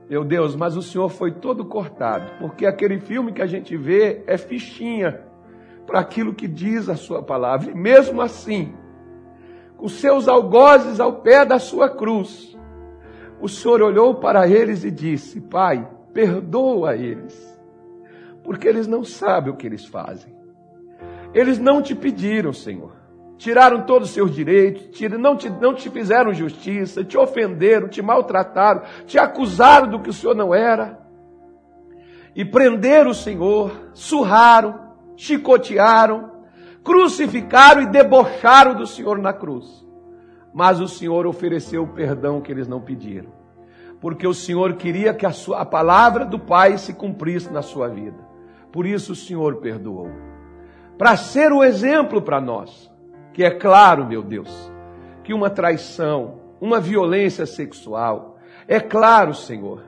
Meu 0.08 0.24
Deus, 0.24 0.56
mas 0.56 0.78
o 0.78 0.84
Senhor 0.84 1.10
foi 1.10 1.32
todo 1.32 1.66
cortado, 1.66 2.32
porque 2.40 2.68
aquele 2.68 3.00
filme 3.00 3.32
que 3.32 3.42
a 3.42 3.48
gente 3.48 3.76
vê 3.76 4.24
é 4.28 4.38
fichinha 4.38 5.22
para 5.88 6.00
aquilo 6.00 6.36
que 6.36 6.48
diz 6.48 6.88
a 6.90 6.96
sua 6.96 7.24
palavra. 7.24 7.72
E 7.72 7.76
mesmo 7.76 8.22
assim, 8.22 8.72
com 9.78 9.88
seus 9.88 10.28
algozes 10.28 11.00
ao 11.00 11.22
pé 11.22 11.44
da 11.44 11.58
sua 11.58 11.90
cruz, 11.90 12.56
o 13.44 13.50
Senhor 13.50 13.82
olhou 13.82 14.16
para 14.16 14.48
eles 14.48 14.86
e 14.86 14.90
disse: 14.90 15.42
Pai, 15.42 15.86
perdoa 16.14 16.96
eles, 16.96 17.36
porque 18.42 18.66
eles 18.66 18.88
não 18.88 19.04
sabem 19.04 19.52
o 19.52 19.58
que 19.58 19.68
eles 19.68 19.86
fazem. 19.86 20.34
Eles 21.34 21.60
não 21.60 21.82
te 21.82 21.94
pediram, 21.94 22.54
Senhor. 22.54 22.94
Tiraram 23.38 23.86
todos 23.86 24.08
os 24.08 24.14
seus 24.14 24.34
direitos, 24.34 24.98
não 25.20 25.36
te, 25.36 25.50
não 25.50 25.74
te 25.74 25.90
fizeram 25.90 26.34
justiça, 26.34 27.04
te 27.04 27.18
ofenderam, 27.18 27.90
te 27.90 28.02
maltrataram, 28.02 28.84
te 29.06 29.20
acusaram 29.20 29.90
do 29.90 30.00
que 30.00 30.10
o 30.10 30.14
Senhor 30.14 30.36
não 30.36 30.56
era. 30.56 30.98
E 32.34 32.46
prenderam 32.46 33.12
o 33.12 33.16
Senhor, 33.16 33.90
surraram, 33.94 34.94
chicotearam, 35.18 36.32
crucificaram 36.82 37.82
e 37.82 37.88
debocharam 37.88 38.74
do 38.74 38.88
Senhor 38.88 39.18
na 39.18 39.34
cruz 39.34 39.83
mas 40.54 40.80
o 40.80 40.88
Senhor 40.88 41.26
ofereceu 41.26 41.84
o 41.84 41.88
perdão 41.88 42.40
que 42.40 42.52
eles 42.52 42.68
não 42.68 42.80
pediram. 42.80 43.32
Porque 44.00 44.28
o 44.28 44.34
Senhor 44.34 44.74
queria 44.74 45.14
que 45.14 45.26
a, 45.26 45.32
sua, 45.32 45.62
a 45.62 45.66
palavra 45.66 46.26
do 46.26 46.38
Pai 46.38 46.78
se 46.78 46.94
cumprisse 46.94 47.52
na 47.52 47.62
sua 47.62 47.88
vida. 47.88 48.18
Por 48.72 48.86
isso 48.86 49.14
o 49.14 49.16
Senhor 49.16 49.58
perdoou. 49.58 50.12
Para 50.98 51.18
ser 51.18 51.52
o 51.52 51.64
exemplo 51.64 52.22
para 52.22 52.40
nós, 52.40 52.92
que 53.34 53.44
é 53.44 53.50
claro, 53.50 54.06
meu 54.06 54.22
Deus, 54.22 54.72
que 55.24 55.34
uma 55.34 55.50
traição, 55.50 56.40
uma 56.62 56.80
violência 56.80 57.46
sexual, 57.46 58.38
é 58.68 58.80
claro, 58.80 59.34
Senhor, 59.34 59.84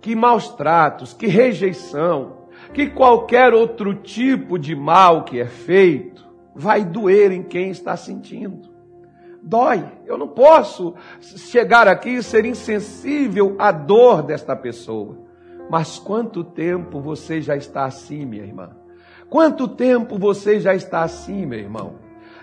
que 0.00 0.16
maus 0.16 0.48
tratos, 0.48 1.12
que 1.12 1.26
rejeição, 1.26 2.48
que 2.72 2.88
qualquer 2.88 3.54
outro 3.54 3.94
tipo 3.94 4.58
de 4.58 4.74
mal 4.74 5.24
que 5.24 5.40
é 5.40 5.46
feito 5.46 6.26
vai 6.54 6.84
doer 6.84 7.30
em 7.30 7.42
quem 7.42 7.70
está 7.70 7.96
sentindo. 7.96 8.77
Dói. 9.48 9.82
Eu 10.04 10.18
não 10.18 10.28
posso 10.28 10.94
chegar 11.20 11.88
aqui 11.88 12.16
e 12.16 12.22
ser 12.22 12.44
insensível 12.44 13.56
à 13.58 13.72
dor 13.72 14.22
desta 14.22 14.54
pessoa. 14.54 15.16
Mas 15.70 15.98
quanto 15.98 16.44
tempo 16.44 17.00
você 17.00 17.40
já 17.40 17.56
está 17.56 17.86
assim, 17.86 18.26
minha 18.26 18.44
irmã? 18.44 18.76
Quanto 19.30 19.66
tempo 19.66 20.18
você 20.18 20.60
já 20.60 20.74
está 20.74 21.02
assim, 21.02 21.46
meu 21.46 21.58
irmão? 21.58 21.94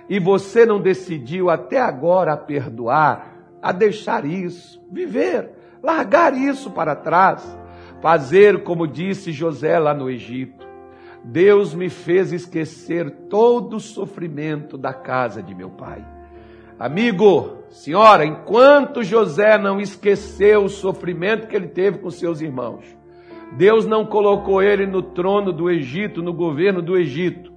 E 0.10 0.20
você 0.20 0.66
não 0.66 0.82
decidiu 0.82 1.52
até 1.52 1.80
agora 1.80 2.34
a 2.34 2.38
perdoar, 2.38 3.36
a 3.62 3.72
deixar 3.72 4.26
isso, 4.26 4.84
viver, 4.92 5.52
largar 5.84 6.36
isso 6.36 6.72
para 6.72 6.96
trás, 6.96 7.56
fazer 8.02 8.64
como 8.64 8.88
disse 8.88 9.32
José 9.32 9.78
lá 9.78 9.94
no 9.94 10.10
Egito. 10.10 10.68
Deus 11.24 11.76
me 11.76 11.90
fez 11.90 12.32
esquecer 12.32 13.12
todo 13.30 13.78
o 13.78 13.80
sofrimento 13.80 14.76
da 14.76 14.94
casa 14.94 15.42
de 15.44 15.54
meu 15.54 15.70
pai. 15.70 16.15
Amigo, 16.78 17.64
senhora, 17.70 18.26
enquanto 18.26 19.02
José 19.02 19.58
não 19.58 19.80
esqueceu 19.80 20.66
o 20.66 20.70
sofrimento 20.70 21.48
que 21.48 21.56
ele 21.56 21.70
teve 21.70 22.00
com 22.00 22.10
seus 22.10 22.42
irmãos, 22.42 22.84
Deus 23.58 23.86
não 23.86 24.06
colocou 24.06 24.62
ele 24.62 24.86
no 24.86 25.02
trono 25.02 25.54
do 25.54 25.70
Egito, 25.70 26.22
no 26.22 26.34
governo 26.34 26.82
do 26.82 26.98
Egito, 26.98 27.54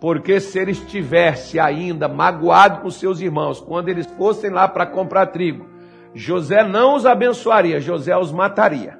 porque 0.00 0.40
se 0.40 0.58
ele 0.58 0.70
estivesse 0.70 1.60
ainda 1.60 2.08
magoado 2.08 2.80
com 2.80 2.88
seus 2.88 3.20
irmãos, 3.20 3.60
quando 3.60 3.90
eles 3.90 4.06
fossem 4.16 4.48
lá 4.48 4.66
para 4.66 4.86
comprar 4.86 5.26
trigo, 5.26 5.66
José 6.14 6.64
não 6.64 6.94
os 6.96 7.04
abençoaria, 7.04 7.78
José 7.78 8.16
os 8.16 8.32
mataria. 8.32 8.98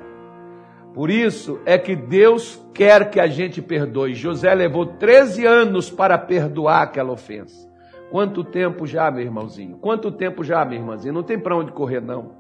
Por 0.93 1.09
isso 1.09 1.59
é 1.65 1.79
que 1.79 1.97
Deus 1.97 2.63
quer 2.75 3.09
que 3.09 3.19
a 3.19 3.27
gente 3.27 3.63
perdoe. 3.63 4.15
José 4.15 4.55
levou 4.55 4.85
13 4.85 5.47
anos 5.47 5.91
para 5.91 6.19
perdoar 6.19 6.83
aquela 6.83 7.11
ofensa. 7.11 7.72
Quanto 8.13 8.45
tempo 8.45 8.87
já, 8.87 9.11
meu 9.11 9.23
irmãozinho? 9.23 9.79
Quanto 9.79 10.13
tempo 10.13 10.45
já, 10.45 10.63
minha 10.67 10.79
irmãzinha? 10.79 11.15
Não 11.15 11.23
tem 11.23 11.39
para 11.39 11.57
onde 11.57 11.73
correr, 11.73 12.03
não. 12.03 12.33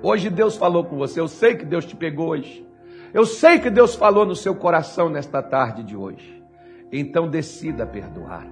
Hoje 0.00 0.30
Deus 0.30 0.56
falou 0.56 0.84
com 0.84 0.96
você. 0.96 1.18
Eu 1.18 1.26
sei 1.26 1.56
que 1.56 1.64
Deus 1.64 1.84
te 1.84 1.96
pegou 1.96 2.28
hoje. 2.28 2.64
Eu 3.12 3.26
sei 3.26 3.58
que 3.58 3.68
Deus 3.68 3.96
falou 3.96 4.24
no 4.24 4.36
seu 4.36 4.54
coração 4.54 5.08
nesta 5.08 5.42
tarde 5.42 5.82
de 5.82 5.96
hoje. 5.96 6.40
Então 6.92 7.28
decida 7.28 7.84
perdoar. 7.84 8.46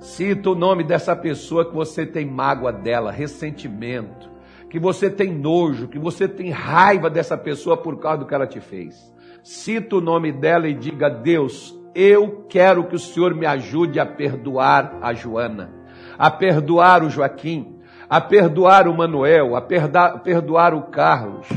Cita 0.00 0.50
o 0.50 0.54
nome 0.54 0.84
dessa 0.84 1.16
pessoa 1.16 1.64
que 1.64 1.74
você 1.74 2.04
tem 2.04 2.26
mágoa 2.26 2.70
dela, 2.70 3.10
ressentimento, 3.10 4.30
que 4.68 4.78
você 4.78 5.08
tem 5.08 5.32
nojo, 5.32 5.88
que 5.88 5.98
você 5.98 6.28
tem 6.28 6.50
raiva 6.50 7.08
dessa 7.08 7.38
pessoa 7.38 7.74
por 7.74 7.98
causa 7.98 8.18
do 8.18 8.26
que 8.26 8.34
ela 8.34 8.46
te 8.46 8.60
fez. 8.60 9.10
Cita 9.42 9.96
o 9.96 10.02
nome 10.02 10.30
dela 10.30 10.68
e 10.68 10.74
diga: 10.74 11.08
Deus, 11.08 11.74
eu 11.94 12.44
quero 12.48 12.84
que 12.84 12.96
o 12.96 12.98
Senhor 12.98 13.34
me 13.34 13.46
ajude 13.46 14.00
a 14.00 14.06
perdoar 14.06 14.98
a 15.00 15.12
Joana, 15.14 15.70
a 16.18 16.30
perdoar 16.30 17.02
o 17.02 17.10
Joaquim, 17.10 17.78
a 18.08 18.20
perdoar 18.20 18.86
o 18.88 18.96
Manuel, 18.96 19.56
a 19.56 19.60
perdoar 19.60 20.74
o 20.74 20.82
Carlos. 20.82 21.48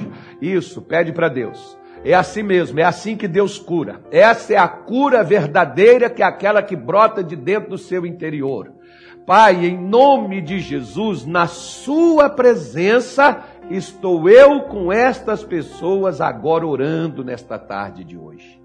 Isso, 0.42 0.82
pede 0.82 1.12
para 1.12 1.30
Deus. 1.30 1.78
É 2.04 2.14
assim 2.14 2.44
mesmo, 2.44 2.80
é 2.80 2.84
assim 2.84 3.18
que 3.18 3.28
Deus 3.28 3.58
cura. 3.60 4.00
Essa 4.12 4.54
é 4.54 4.58
a 4.58 4.68
cura 4.68 5.24
verdadeira, 5.24 6.10
que 6.10 6.22
é 6.22 6.26
aquela 6.26 6.62
que 6.62 6.76
brota 6.76 7.24
de 7.24 7.36
dentro 7.36 7.72
do 7.72 7.78
seu 7.78 8.06
interior. 8.06 8.72
Pai, 9.26 9.66
em 9.66 9.78
nome 9.78 10.40
de 10.40 10.60
Jesus, 10.60 11.26
na 11.26 11.48
Sua 11.48 12.30
presença, 12.30 13.44
estou 13.70 14.30
eu 14.30 14.62
com 14.62 14.90
estas 14.90 15.44
pessoas 15.44 16.22
agora 16.22 16.66
orando 16.66 17.26
nesta 17.26 17.60
tarde 17.60 18.06
de 18.06 18.18
hoje. 18.18 18.62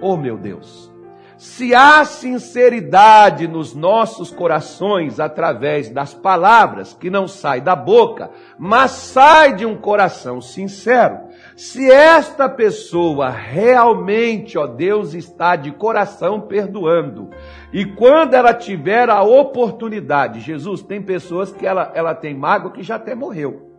Oh 0.00 0.16
meu 0.16 0.38
Deus, 0.38 0.90
se 1.38 1.72
há 1.72 2.04
sinceridade 2.04 3.46
nos 3.46 3.72
nossos 3.72 4.28
corações 4.28 5.20
através 5.20 5.88
das 5.88 6.12
palavras 6.12 6.92
que 6.92 7.08
não 7.08 7.28
sai 7.28 7.60
da 7.60 7.76
boca, 7.76 8.28
mas 8.58 8.90
sai 8.90 9.54
de 9.54 9.64
um 9.64 9.76
coração 9.76 10.40
sincero, 10.40 11.16
se 11.56 11.88
esta 11.88 12.48
pessoa 12.48 13.30
realmente, 13.30 14.58
ó 14.58 14.66
Deus, 14.66 15.14
está 15.14 15.54
de 15.54 15.70
coração 15.70 16.40
perdoando, 16.40 17.30
e 17.72 17.84
quando 17.84 18.34
ela 18.34 18.52
tiver 18.52 19.08
a 19.08 19.22
oportunidade, 19.22 20.40
Jesus, 20.40 20.82
tem 20.82 21.00
pessoas 21.00 21.52
que 21.52 21.64
ela, 21.64 21.92
ela 21.94 22.16
tem 22.16 22.34
mágoa 22.34 22.72
que 22.72 22.82
já 22.82 22.96
até 22.96 23.14
morreu. 23.14 23.70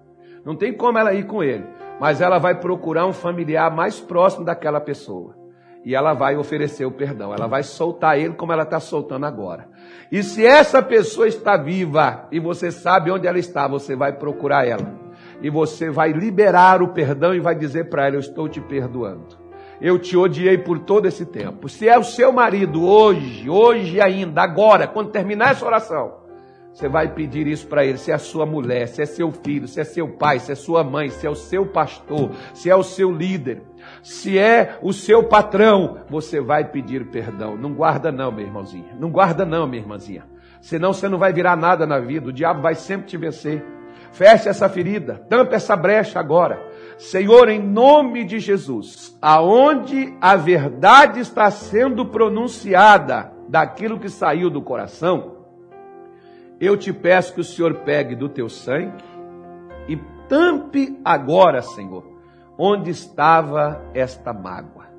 Não 0.45 0.55
tem 0.55 0.72
como 0.72 0.97
ela 0.97 1.14
ir 1.14 1.26
com 1.26 1.43
ele, 1.43 1.66
mas 1.99 2.22
ela 2.22 2.38
vai 2.38 2.55
procurar 2.55 3.05
um 3.05 3.12
familiar 3.12 3.70
mais 3.70 3.99
próximo 3.99 4.45
daquela 4.45 4.80
pessoa. 4.80 5.48
E 5.86 5.95
ela 5.95 6.13
vai 6.13 6.36
oferecer 6.36 6.86
o 6.86 6.91
perdão, 6.91 7.34
ela 7.34 7.47
vai 7.47 7.63
soltar 7.63 8.19
ele 8.19 8.34
como 8.34 8.51
ela 8.51 8.63
está 8.63 8.80
soltando 8.80 9.25
agora. 9.25 9.67
E 10.11 10.21
se 10.21 10.45
essa 10.45 10.82
pessoa 10.82 11.27
está 11.27 11.55
viva 11.55 12.27
e 12.32 12.39
você 12.39 12.71
sabe 12.71 13.11
onde 13.11 13.27
ela 13.27 13.39
está, 13.39 13.67
você 13.67 13.95
vai 13.95 14.13
procurar 14.13 14.67
ela 14.67 15.09
e 15.41 15.49
você 15.49 15.89
vai 15.89 16.11
liberar 16.11 16.82
o 16.82 16.89
perdão 16.89 17.34
e 17.34 17.39
vai 17.39 17.55
dizer 17.55 17.89
para 17.89 18.07
ela: 18.07 18.15
Eu 18.15 18.19
estou 18.19 18.47
te 18.47 18.59
perdoando. 18.59 19.38
Eu 19.82 19.97
te 19.97 20.17
odiei 20.17 20.57
por 20.57 20.80
todo 20.80 21.05
esse 21.05 21.25
tempo. 21.25 21.69
Se 21.69 21.88
é 21.88 21.97
o 21.97 22.03
seu 22.03 22.34
marido 22.34 22.86
hoje, 22.86 23.49
hoje 23.49 24.01
ainda, 24.01 24.41
agora, 24.41 24.86
quando 24.88 25.09
terminar 25.09 25.51
essa 25.51 25.65
oração, 25.65 26.15
você 26.73 26.89
vai 26.89 27.13
pedir 27.13 27.47
isso 27.47 27.65
para 27.65 27.86
ele. 27.86 27.97
Se 27.97 28.11
é 28.11 28.13
a 28.13 28.19
sua 28.19 28.45
mulher, 28.45 28.89
se 28.89 29.01
é 29.01 29.05
seu 29.05 29.32
filho, 29.32 29.69
se 29.69 29.80
é 29.80 29.86
seu 29.86 30.09
pai, 30.09 30.39
se 30.39 30.51
é 30.51 30.55
sua 30.55 30.84
mãe, 30.84 31.09
se 31.09 31.25
é 31.25 31.30
o 31.30 31.36
seu 31.36 31.65
pastor, 31.65 32.32
se 32.53 32.69
é 32.69 32.75
o 32.75 32.84
seu 32.84 33.09
líder, 33.09 33.63
se 34.01 34.37
é 34.37 34.77
o 34.81 34.93
seu 34.93 35.23
patrão, 35.23 35.99
você 36.09 36.39
vai 36.39 36.63
pedir 36.63 37.09
perdão. 37.09 37.55
Não 37.55 37.73
guarda, 37.73 38.11
não, 38.11 38.31
meu 38.31 38.45
irmãozinho. 38.45 38.89
Não 38.99 39.09
guarda, 39.09 39.45
não, 39.45 39.67
minha 39.67 39.81
irmãzinha. 39.81 40.25
Senão 40.61 40.93
você 40.93 41.07
não 41.07 41.17
vai 41.17 41.31
virar 41.31 41.55
nada 41.55 41.85
na 41.85 41.99
vida. 41.99 42.29
O 42.29 42.33
diabo 42.33 42.61
vai 42.61 42.75
sempre 42.75 43.07
te 43.07 43.17
vencer. 43.17 43.63
Feche 44.11 44.49
essa 44.49 44.67
ferida, 44.67 45.25
tampa 45.29 45.55
essa 45.55 45.75
brecha 45.75 46.19
agora. 46.19 46.65
Senhor, 46.97 47.47
em 47.47 47.61
nome 47.61 48.25
de 48.25 48.39
Jesus, 48.39 49.17
aonde 49.21 50.15
a 50.19 50.35
verdade 50.35 51.19
está 51.19 51.49
sendo 51.51 52.05
pronunciada 52.05 53.31
daquilo 53.47 53.99
que 53.99 54.09
saiu 54.09 54.49
do 54.49 54.61
coração, 54.61 55.37
eu 56.59 56.75
te 56.75 56.91
peço 56.91 57.33
que 57.33 57.41
o 57.41 57.43
Senhor 57.43 57.73
pegue 57.85 58.15
do 58.15 58.27
teu 58.27 58.49
sangue 58.49 59.03
e 59.87 59.95
tampe 60.27 60.99
agora, 61.05 61.61
Senhor, 61.61 62.03
onde 62.62 62.89
estava 62.89 63.82
esta 63.93 64.34
mágoa, 64.34 64.89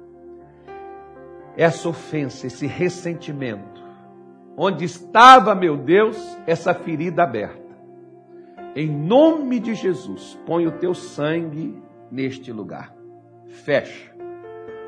essa 1.55 1.91
ofensa, 1.91 2.47
esse 2.47 2.67
ressentimento, 2.67 3.85
onde 4.57 4.87
estava, 4.87 5.55
meu 5.55 5.77
Deus, 5.77 6.17
essa 6.47 6.73
ferida 6.73 7.23
aberta. 7.23 7.61
Em 8.75 8.89
nome 8.89 9.61
de 9.61 9.75
Jesus, 9.75 10.41
põe 10.47 10.67
o 10.67 10.73
teu 10.79 10.95
sangue 10.95 11.79
neste 12.11 12.51
lugar. 12.51 12.95
Fecha. 13.47 14.11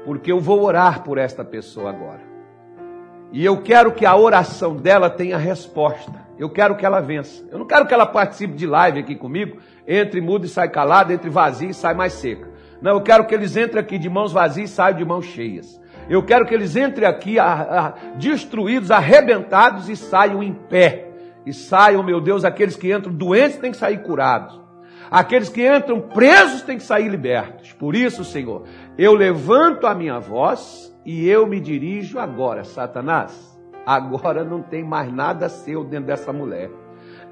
Porque 0.06 0.32
eu 0.32 0.40
vou 0.40 0.62
orar 0.62 1.02
por 1.02 1.18
esta 1.18 1.44
pessoa 1.44 1.90
agora. 1.90 2.22
E 3.32 3.44
eu 3.44 3.60
quero 3.62 3.92
que 3.92 4.06
a 4.06 4.16
oração 4.16 4.76
dela 4.76 5.10
tenha 5.10 5.36
resposta. 5.36 6.22
Eu 6.38 6.48
quero 6.48 6.76
que 6.76 6.86
ela 6.86 7.00
vença. 7.00 7.44
Eu 7.50 7.58
não 7.58 7.66
quero 7.66 7.86
que 7.86 7.92
ela 7.92 8.06
participe 8.06 8.54
de 8.54 8.66
live 8.66 9.00
aqui 9.00 9.14
comigo, 9.14 9.58
entre 9.86 10.20
mudo 10.20 10.46
e 10.46 10.48
sai 10.48 10.70
calado, 10.70 11.12
entre 11.12 11.28
vazio 11.28 11.70
e 11.70 11.74
sai 11.74 11.92
mais 11.92 12.14
seca. 12.14 12.51
Não, 12.82 12.92
eu 12.92 13.00
quero 13.00 13.26
que 13.26 13.34
eles 13.34 13.56
entrem 13.56 13.80
aqui 13.80 13.96
de 13.96 14.10
mãos 14.10 14.32
vazias 14.32 14.70
e 14.70 14.74
saiam 14.74 14.98
de 14.98 15.04
mãos 15.04 15.24
cheias. 15.24 15.80
Eu 16.10 16.22
quero 16.24 16.44
que 16.44 16.52
eles 16.52 16.74
entrem 16.74 17.06
aqui 17.06 17.38
a, 17.38 17.52
a, 17.52 17.88
destruídos, 18.16 18.90
arrebentados 18.90 19.88
e 19.88 19.96
saiam 19.96 20.42
em 20.42 20.52
pé 20.52 21.08
e 21.46 21.52
saiam, 21.52 22.02
meu 22.02 22.20
Deus, 22.20 22.44
aqueles 22.44 22.76
que 22.76 22.92
entram 22.92 23.12
doentes 23.12 23.58
têm 23.58 23.70
que 23.70 23.76
sair 23.76 24.02
curados. 24.02 24.60
Aqueles 25.10 25.48
que 25.48 25.64
entram 25.64 26.00
presos 26.00 26.62
têm 26.62 26.76
que 26.76 26.82
sair 26.82 27.08
libertos. 27.08 27.72
Por 27.72 27.94
isso, 27.94 28.24
Senhor, 28.24 28.64
eu 28.98 29.14
levanto 29.14 29.86
a 29.86 29.94
minha 29.94 30.18
voz 30.18 30.92
e 31.04 31.28
eu 31.28 31.46
me 31.46 31.60
dirijo 31.60 32.18
agora, 32.18 32.64
Satanás. 32.64 33.52
Agora 33.86 34.42
não 34.42 34.62
tem 34.62 34.82
mais 34.82 35.12
nada 35.12 35.48
seu 35.48 35.84
dentro 35.84 36.06
dessa 36.06 36.32
mulher, 36.32 36.70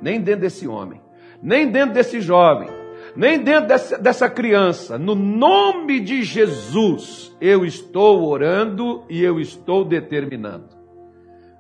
nem 0.02 0.20
dentro 0.20 0.42
desse 0.42 0.66
homem, 0.66 1.00
nem 1.40 1.70
dentro 1.70 1.94
desse 1.94 2.20
jovem, 2.20 2.68
nem 3.16 3.42
dentro 3.42 3.68
dessa, 3.68 3.98
dessa 3.98 4.28
criança. 4.28 4.98
No 4.98 5.14
nome 5.14 6.00
de 6.00 6.22
Jesus, 6.22 7.34
eu 7.40 7.64
estou 7.64 8.24
orando 8.28 9.04
e 9.08 9.22
eu 9.22 9.40
estou 9.40 9.84
determinando. 9.84 10.68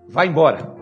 Vai 0.08 0.26
embora. 0.26 0.74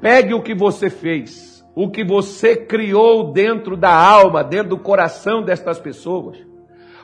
Pegue 0.00 0.34
o 0.34 0.42
que 0.42 0.54
você 0.54 0.88
fez, 0.88 1.64
o 1.74 1.90
que 1.90 2.04
você 2.04 2.56
criou 2.56 3.32
dentro 3.32 3.76
da 3.76 3.92
alma, 3.92 4.44
dentro 4.44 4.70
do 4.70 4.78
coração 4.78 5.42
destas 5.42 5.78
pessoas, 5.78 6.38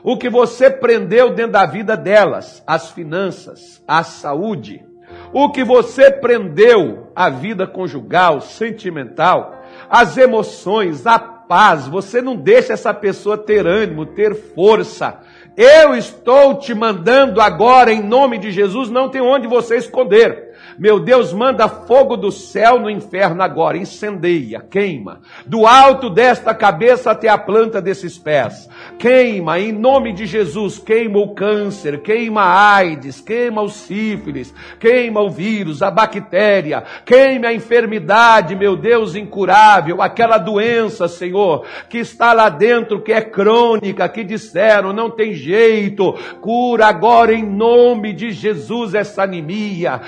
o 0.03 0.17
que 0.17 0.29
você 0.29 0.71
prendeu 0.71 1.35
dentro 1.35 1.53
da 1.53 1.67
vida 1.67 1.97
delas, 1.97 2.63
as 2.67 2.91
finanças, 2.91 3.83
a 3.87 4.05
saúde, 4.05 4.85
o 5.33 5.51
que 5.51 5.65
você 5.65 6.11
prendeu 6.11 7.11
a 7.17 7.29
vida 7.29 7.67
conjugal, 7.67 8.41
sentimental, 8.41 9.63
as 9.89 10.17
emoções, 10.17 11.07
a 11.07 11.19
paz. 11.49 11.87
Você 11.87 12.21
não 12.21 12.37
deixa 12.37 12.73
essa 12.73 12.93
pessoa 12.93 13.39
ter 13.39 13.67
ânimo, 13.67 14.07
ter 14.07 14.35
força, 14.35 15.21
Eu 15.57 15.95
estou 15.95 16.59
te 16.59 16.75
mandando 16.75 17.41
agora, 17.41 17.93
em 17.93 18.03
nome 18.03 18.39
de 18.39 18.51
Jesus, 18.51 18.91
não 18.91 19.09
tem 19.09 19.21
onde 19.21 19.47
você 19.47 19.77
esconder. 19.77 20.44
Meu 20.79 20.99
Deus, 20.99 21.33
manda 21.33 21.69
fogo 21.69 22.17
do 22.17 22.33
céu 22.33 22.81
no 22.81 22.91
inferno 22.91 23.43
agora, 23.43 23.77
incendeia, 23.77 24.61
queima, 24.61 25.21
do 25.47 25.67
alto 25.67 26.11
desta 26.11 26.53
cabeça 26.53 27.13
até 27.13 27.29
a 27.29 27.39
planta 27.39 27.81
desses 27.81 28.19
pés. 28.19 28.69
Queima, 28.99 29.59
em 29.61 29.71
nome 29.71 30.13
de 30.13 30.27
Jesus, 30.27 30.79
queima 30.79 31.19
o 31.19 31.35
câncer, 31.35 32.01
queima 32.03 32.43
a 32.43 32.75
AIDS, 32.75 33.21
queima 33.21 33.63
o 33.63 33.69
sífilis, 33.69 34.53
queima 34.81 35.21
o 35.21 35.31
vírus, 35.31 35.83
a 35.83 35.91
bactéria, 35.91 36.83
queima 37.05 37.49
a 37.49 37.55
enfermidade, 37.55 38.57
meu 38.57 38.77
Deus, 38.77 39.15
incurável, 39.15 40.03
aquela 40.03 40.39
doença, 40.39 41.07
Senhor, 41.07 41.65
que 41.89 41.99
está 41.99 42.33
lá 42.33 42.49
dentro, 42.49 43.01
que 43.01 43.13
é 43.13 43.21
crônica, 43.21 44.09
que 44.09 44.25
disseram, 44.25 44.93
não 44.93 45.11
tem 45.11 45.35
jeito, 45.35 46.13
cura 46.41 46.87
agora 46.87 47.33
em 47.33 47.45
nome 47.45 48.13
de 48.13 48.31
Jesus 48.33 48.95
essa 48.95 49.23
anemia, 49.23 50.01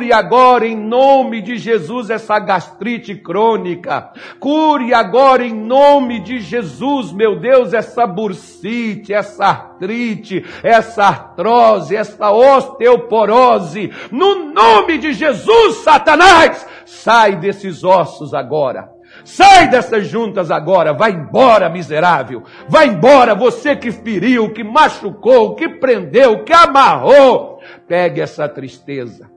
cure 0.00 0.14
agora 0.14 0.66
em 0.66 0.74
nome 0.74 1.42
de 1.42 1.58
Jesus 1.58 2.08
essa 2.08 2.38
gastrite 2.38 3.14
crônica, 3.14 4.10
cure 4.38 4.94
agora 4.94 5.44
em 5.44 5.52
nome 5.52 6.20
de 6.20 6.40
Jesus, 6.40 7.12
meu 7.12 7.38
Deus, 7.38 7.74
essa 7.74 8.06
bursite, 8.06 9.12
essa 9.12 9.44
artrite, 9.44 10.42
essa 10.62 11.04
artrose, 11.04 11.94
essa 11.94 12.30
osteoporose. 12.30 13.92
No 14.10 14.50
nome 14.54 14.96
de 14.96 15.12
Jesus, 15.12 15.76
Satanás, 15.84 16.66
sai 16.86 17.36
desses 17.36 17.84
ossos 17.84 18.32
agora. 18.32 18.88
Sai 19.22 19.68
dessas 19.68 20.06
juntas 20.06 20.50
agora, 20.50 20.94
vai 20.94 21.10
embora, 21.10 21.68
miserável. 21.68 22.42
Vai 22.70 22.86
embora, 22.86 23.34
você 23.34 23.76
que 23.76 23.92
feriu, 23.92 24.50
que 24.50 24.64
machucou, 24.64 25.54
que 25.56 25.68
prendeu, 25.68 26.42
que 26.42 26.54
amarrou. 26.54 27.60
Pegue 27.86 28.22
essa 28.22 28.48
tristeza, 28.48 29.28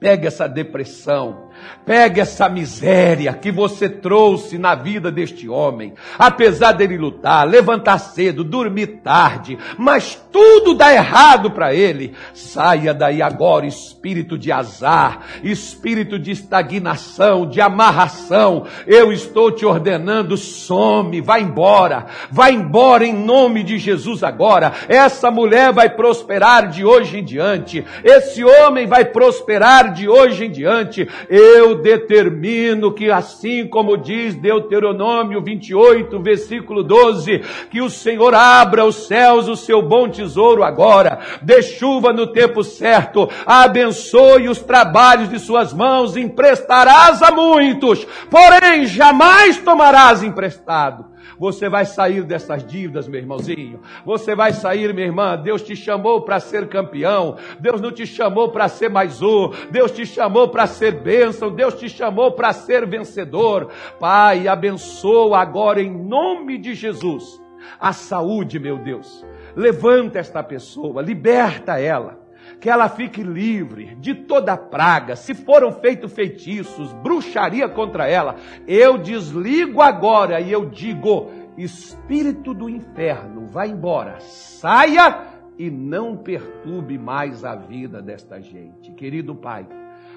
pegue 0.00 0.26
essa 0.26 0.48
depressão, 0.48 1.49
Pegue 1.84 2.20
essa 2.20 2.48
miséria 2.48 3.32
que 3.32 3.50
você 3.50 3.88
trouxe 3.88 4.58
na 4.58 4.74
vida 4.74 5.10
deste 5.10 5.48
homem, 5.48 5.94
apesar 6.18 6.72
dele 6.72 6.96
lutar, 6.96 7.46
levantar 7.48 7.98
cedo, 7.98 8.44
dormir 8.44 9.00
tarde, 9.02 9.58
mas 9.76 10.14
tudo 10.30 10.74
dá 10.74 10.92
errado 10.92 11.50
para 11.50 11.74
ele. 11.74 12.14
Saia 12.32 12.94
daí 12.94 13.20
agora, 13.20 13.66
espírito 13.66 14.38
de 14.38 14.52
azar, 14.52 15.26
espírito 15.42 16.18
de 16.18 16.30
estagnação, 16.30 17.48
de 17.48 17.60
amarração. 17.60 18.66
Eu 18.86 19.12
estou 19.12 19.50
te 19.50 19.66
ordenando, 19.66 20.36
some, 20.36 21.20
vai 21.20 21.42
embora, 21.42 22.06
vai 22.30 22.52
embora 22.52 23.04
em 23.04 23.14
nome 23.14 23.62
de 23.62 23.78
Jesus 23.78 24.22
agora. 24.22 24.72
Essa 24.88 25.30
mulher 25.30 25.72
vai 25.72 25.90
prosperar 25.90 26.68
de 26.68 26.84
hoje 26.84 27.18
em 27.18 27.24
diante, 27.24 27.84
esse 28.04 28.44
homem 28.44 28.86
vai 28.86 29.04
prosperar 29.04 29.92
de 29.92 30.08
hoje 30.08 30.46
em 30.46 30.50
diante. 30.50 31.08
Eu 31.28 31.49
eu 31.50 31.74
determino 31.76 32.92
que, 32.92 33.10
assim 33.10 33.66
como 33.66 33.96
diz 33.96 34.34
Deuteronômio 34.34 35.42
28, 35.42 36.20
versículo 36.20 36.82
12, 36.82 37.40
que 37.70 37.80
o 37.80 37.90
Senhor 37.90 38.34
abra 38.34 38.84
os 38.84 39.06
céus, 39.06 39.48
o 39.48 39.56
seu 39.56 39.82
bom 39.82 40.08
tesouro 40.08 40.62
agora, 40.62 41.18
dê 41.42 41.62
chuva 41.62 42.12
no 42.12 42.28
tempo 42.28 42.62
certo, 42.62 43.28
abençoe 43.44 44.48
os 44.48 44.60
trabalhos 44.60 45.28
de 45.28 45.38
suas 45.38 45.72
mãos, 45.72 46.16
emprestarás 46.16 47.22
a 47.22 47.30
muitos, 47.30 48.06
porém 48.30 48.86
jamais 48.86 49.58
tomarás 49.58 50.22
emprestado 50.22 51.09
você 51.38 51.68
vai 51.68 51.84
sair 51.84 52.22
dessas 52.22 52.64
dívidas, 52.64 53.08
meu 53.08 53.20
irmãozinho. 53.20 53.80
Você 54.04 54.34
vai 54.34 54.52
sair, 54.52 54.92
minha 54.94 55.06
irmã. 55.06 55.36
Deus 55.36 55.62
te 55.62 55.74
chamou 55.74 56.22
para 56.22 56.40
ser 56.40 56.68
campeão. 56.68 57.36
Deus 57.58 57.80
não 57.80 57.92
te 57.92 58.06
chamou 58.06 58.50
para 58.50 58.68
ser 58.68 58.88
mais 58.88 59.22
um. 59.22 59.50
Deus 59.70 59.90
te 59.92 60.04
chamou 60.06 60.48
para 60.48 60.66
ser 60.66 61.02
bênção. 61.02 61.50
Deus 61.50 61.74
te 61.74 61.88
chamou 61.88 62.32
para 62.32 62.52
ser 62.52 62.86
vencedor. 62.86 63.70
Pai, 63.98 64.48
abençoa 64.48 65.38
agora 65.38 65.80
em 65.80 65.90
nome 65.90 66.58
de 66.58 66.74
Jesus 66.74 67.40
a 67.78 67.92
saúde, 67.92 68.58
meu 68.58 68.78
Deus. 68.78 69.24
Levanta 69.54 70.18
esta 70.18 70.42
pessoa, 70.42 71.02
liberta 71.02 71.78
ela 71.78 72.19
que 72.60 72.68
ela 72.68 72.88
fique 72.88 73.22
livre 73.22 73.96
de 73.96 74.14
toda 74.14 74.56
praga. 74.56 75.16
Se 75.16 75.34
foram 75.34 75.72
feitos 75.72 76.12
feitiços, 76.12 76.92
bruxaria 76.92 77.68
contra 77.68 78.06
ela, 78.06 78.36
eu 78.68 78.98
desligo 78.98 79.80
agora 79.80 80.40
e 80.40 80.52
eu 80.52 80.66
digo: 80.66 81.30
espírito 81.56 82.52
do 82.52 82.68
inferno, 82.68 83.46
vá 83.46 83.66
embora, 83.66 84.20
saia 84.20 85.26
e 85.58 85.70
não 85.70 86.16
perturbe 86.16 86.98
mais 86.98 87.44
a 87.44 87.54
vida 87.54 88.02
desta 88.02 88.40
gente. 88.40 88.92
Querido 88.92 89.34
Pai, 89.34 89.66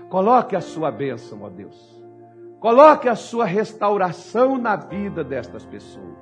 coloque 0.10 0.56
a 0.56 0.62
sua 0.62 0.92
bênção, 0.92 1.44
ó 1.44 1.50
Deus. 1.50 2.04
Coloque 2.60 3.10
a 3.10 3.16
sua 3.16 3.46
restauração 3.46 4.58
na 4.58 4.76
vida 4.76 5.24
destas 5.24 5.66
pessoas. 5.66 6.18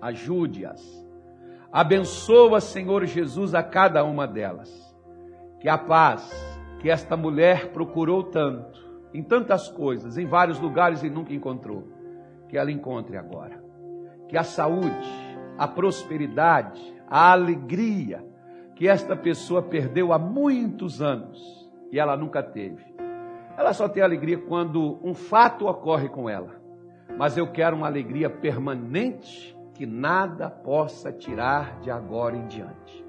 Ajude-as. 0.00 1.06
Abençoa, 1.70 2.58
Senhor 2.58 3.04
Jesus, 3.04 3.54
a 3.54 3.62
cada 3.62 4.02
uma 4.02 4.26
delas 4.26 4.85
que 5.58 5.68
a 5.68 5.78
paz 5.78 6.30
que 6.78 6.90
esta 6.90 7.16
mulher 7.16 7.72
procurou 7.72 8.22
tanto, 8.22 8.84
em 9.12 9.22
tantas 9.22 9.68
coisas, 9.68 10.18
em 10.18 10.26
vários 10.26 10.60
lugares 10.60 11.02
e 11.02 11.10
nunca 11.10 11.32
encontrou, 11.32 11.88
que 12.48 12.56
ela 12.56 12.70
encontre 12.70 13.16
agora. 13.16 13.62
Que 14.28 14.36
a 14.36 14.44
saúde, 14.44 15.08
a 15.56 15.66
prosperidade, 15.66 16.94
a 17.08 17.32
alegria 17.32 18.24
que 18.74 18.86
esta 18.86 19.16
pessoa 19.16 19.62
perdeu 19.62 20.12
há 20.12 20.18
muitos 20.18 21.00
anos 21.00 21.68
e 21.90 21.98
ela 21.98 22.16
nunca 22.16 22.42
teve. 22.42 22.84
Ela 23.56 23.72
só 23.72 23.88
tem 23.88 24.02
alegria 24.02 24.36
quando 24.36 24.98
um 25.02 25.14
fato 25.14 25.66
ocorre 25.66 26.10
com 26.10 26.28
ela. 26.28 26.60
Mas 27.16 27.38
eu 27.38 27.50
quero 27.50 27.74
uma 27.74 27.86
alegria 27.86 28.28
permanente 28.28 29.56
que 29.72 29.86
nada 29.86 30.50
possa 30.50 31.10
tirar 31.10 31.80
de 31.80 31.90
agora 31.90 32.36
em 32.36 32.46
diante. 32.46 33.04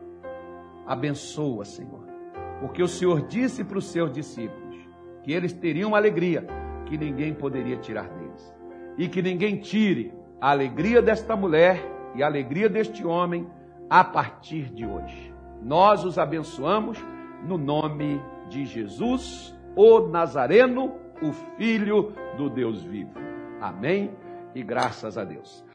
Abençoa, 0.86 1.66
Senhor 1.66 2.07
porque 2.60 2.82
o 2.82 2.88
Senhor 2.88 3.22
disse 3.22 3.64
para 3.64 3.78
os 3.78 3.86
seus 3.86 4.12
discípulos 4.12 4.76
que 5.24 5.32
eles 5.32 5.53
teriam 5.53 5.89
uma 5.89 5.97
alegria 5.97 6.45
que 6.86 6.97
ninguém 6.97 7.34
poderia 7.34 7.78
tirar 7.78 8.08
deles. 8.10 8.55
E 8.97 9.08
que 9.08 9.22
ninguém 9.22 9.58
tire 9.58 10.14
a 10.41 10.51
alegria 10.51 11.01
desta 11.01 11.36
mulher 11.36 11.84
e 12.16 12.24
a 12.24 12.26
alegria 12.26 12.70
deste 12.70 13.05
homem 13.05 13.47
a 13.89 14.03
partir 14.03 14.72
de 14.74 14.86
hoje. 14.86 15.34
Nós 15.62 16.03
os 16.03 16.18
abençoamos 16.18 16.97
no 17.43 17.58
nome 17.58 18.22
de 18.49 18.66
Jesus, 18.66 19.55
o 19.76 20.08
Nazareno, 20.08 20.93
o 21.22 21.32
Filho 21.58 22.14
do 22.38 22.49
Deus 22.49 22.82
vivo. 22.84 23.14
Amém 23.62 24.12
e 24.55 24.64
graças 24.64 25.18
a 25.18 25.24
Deus. 25.24 25.66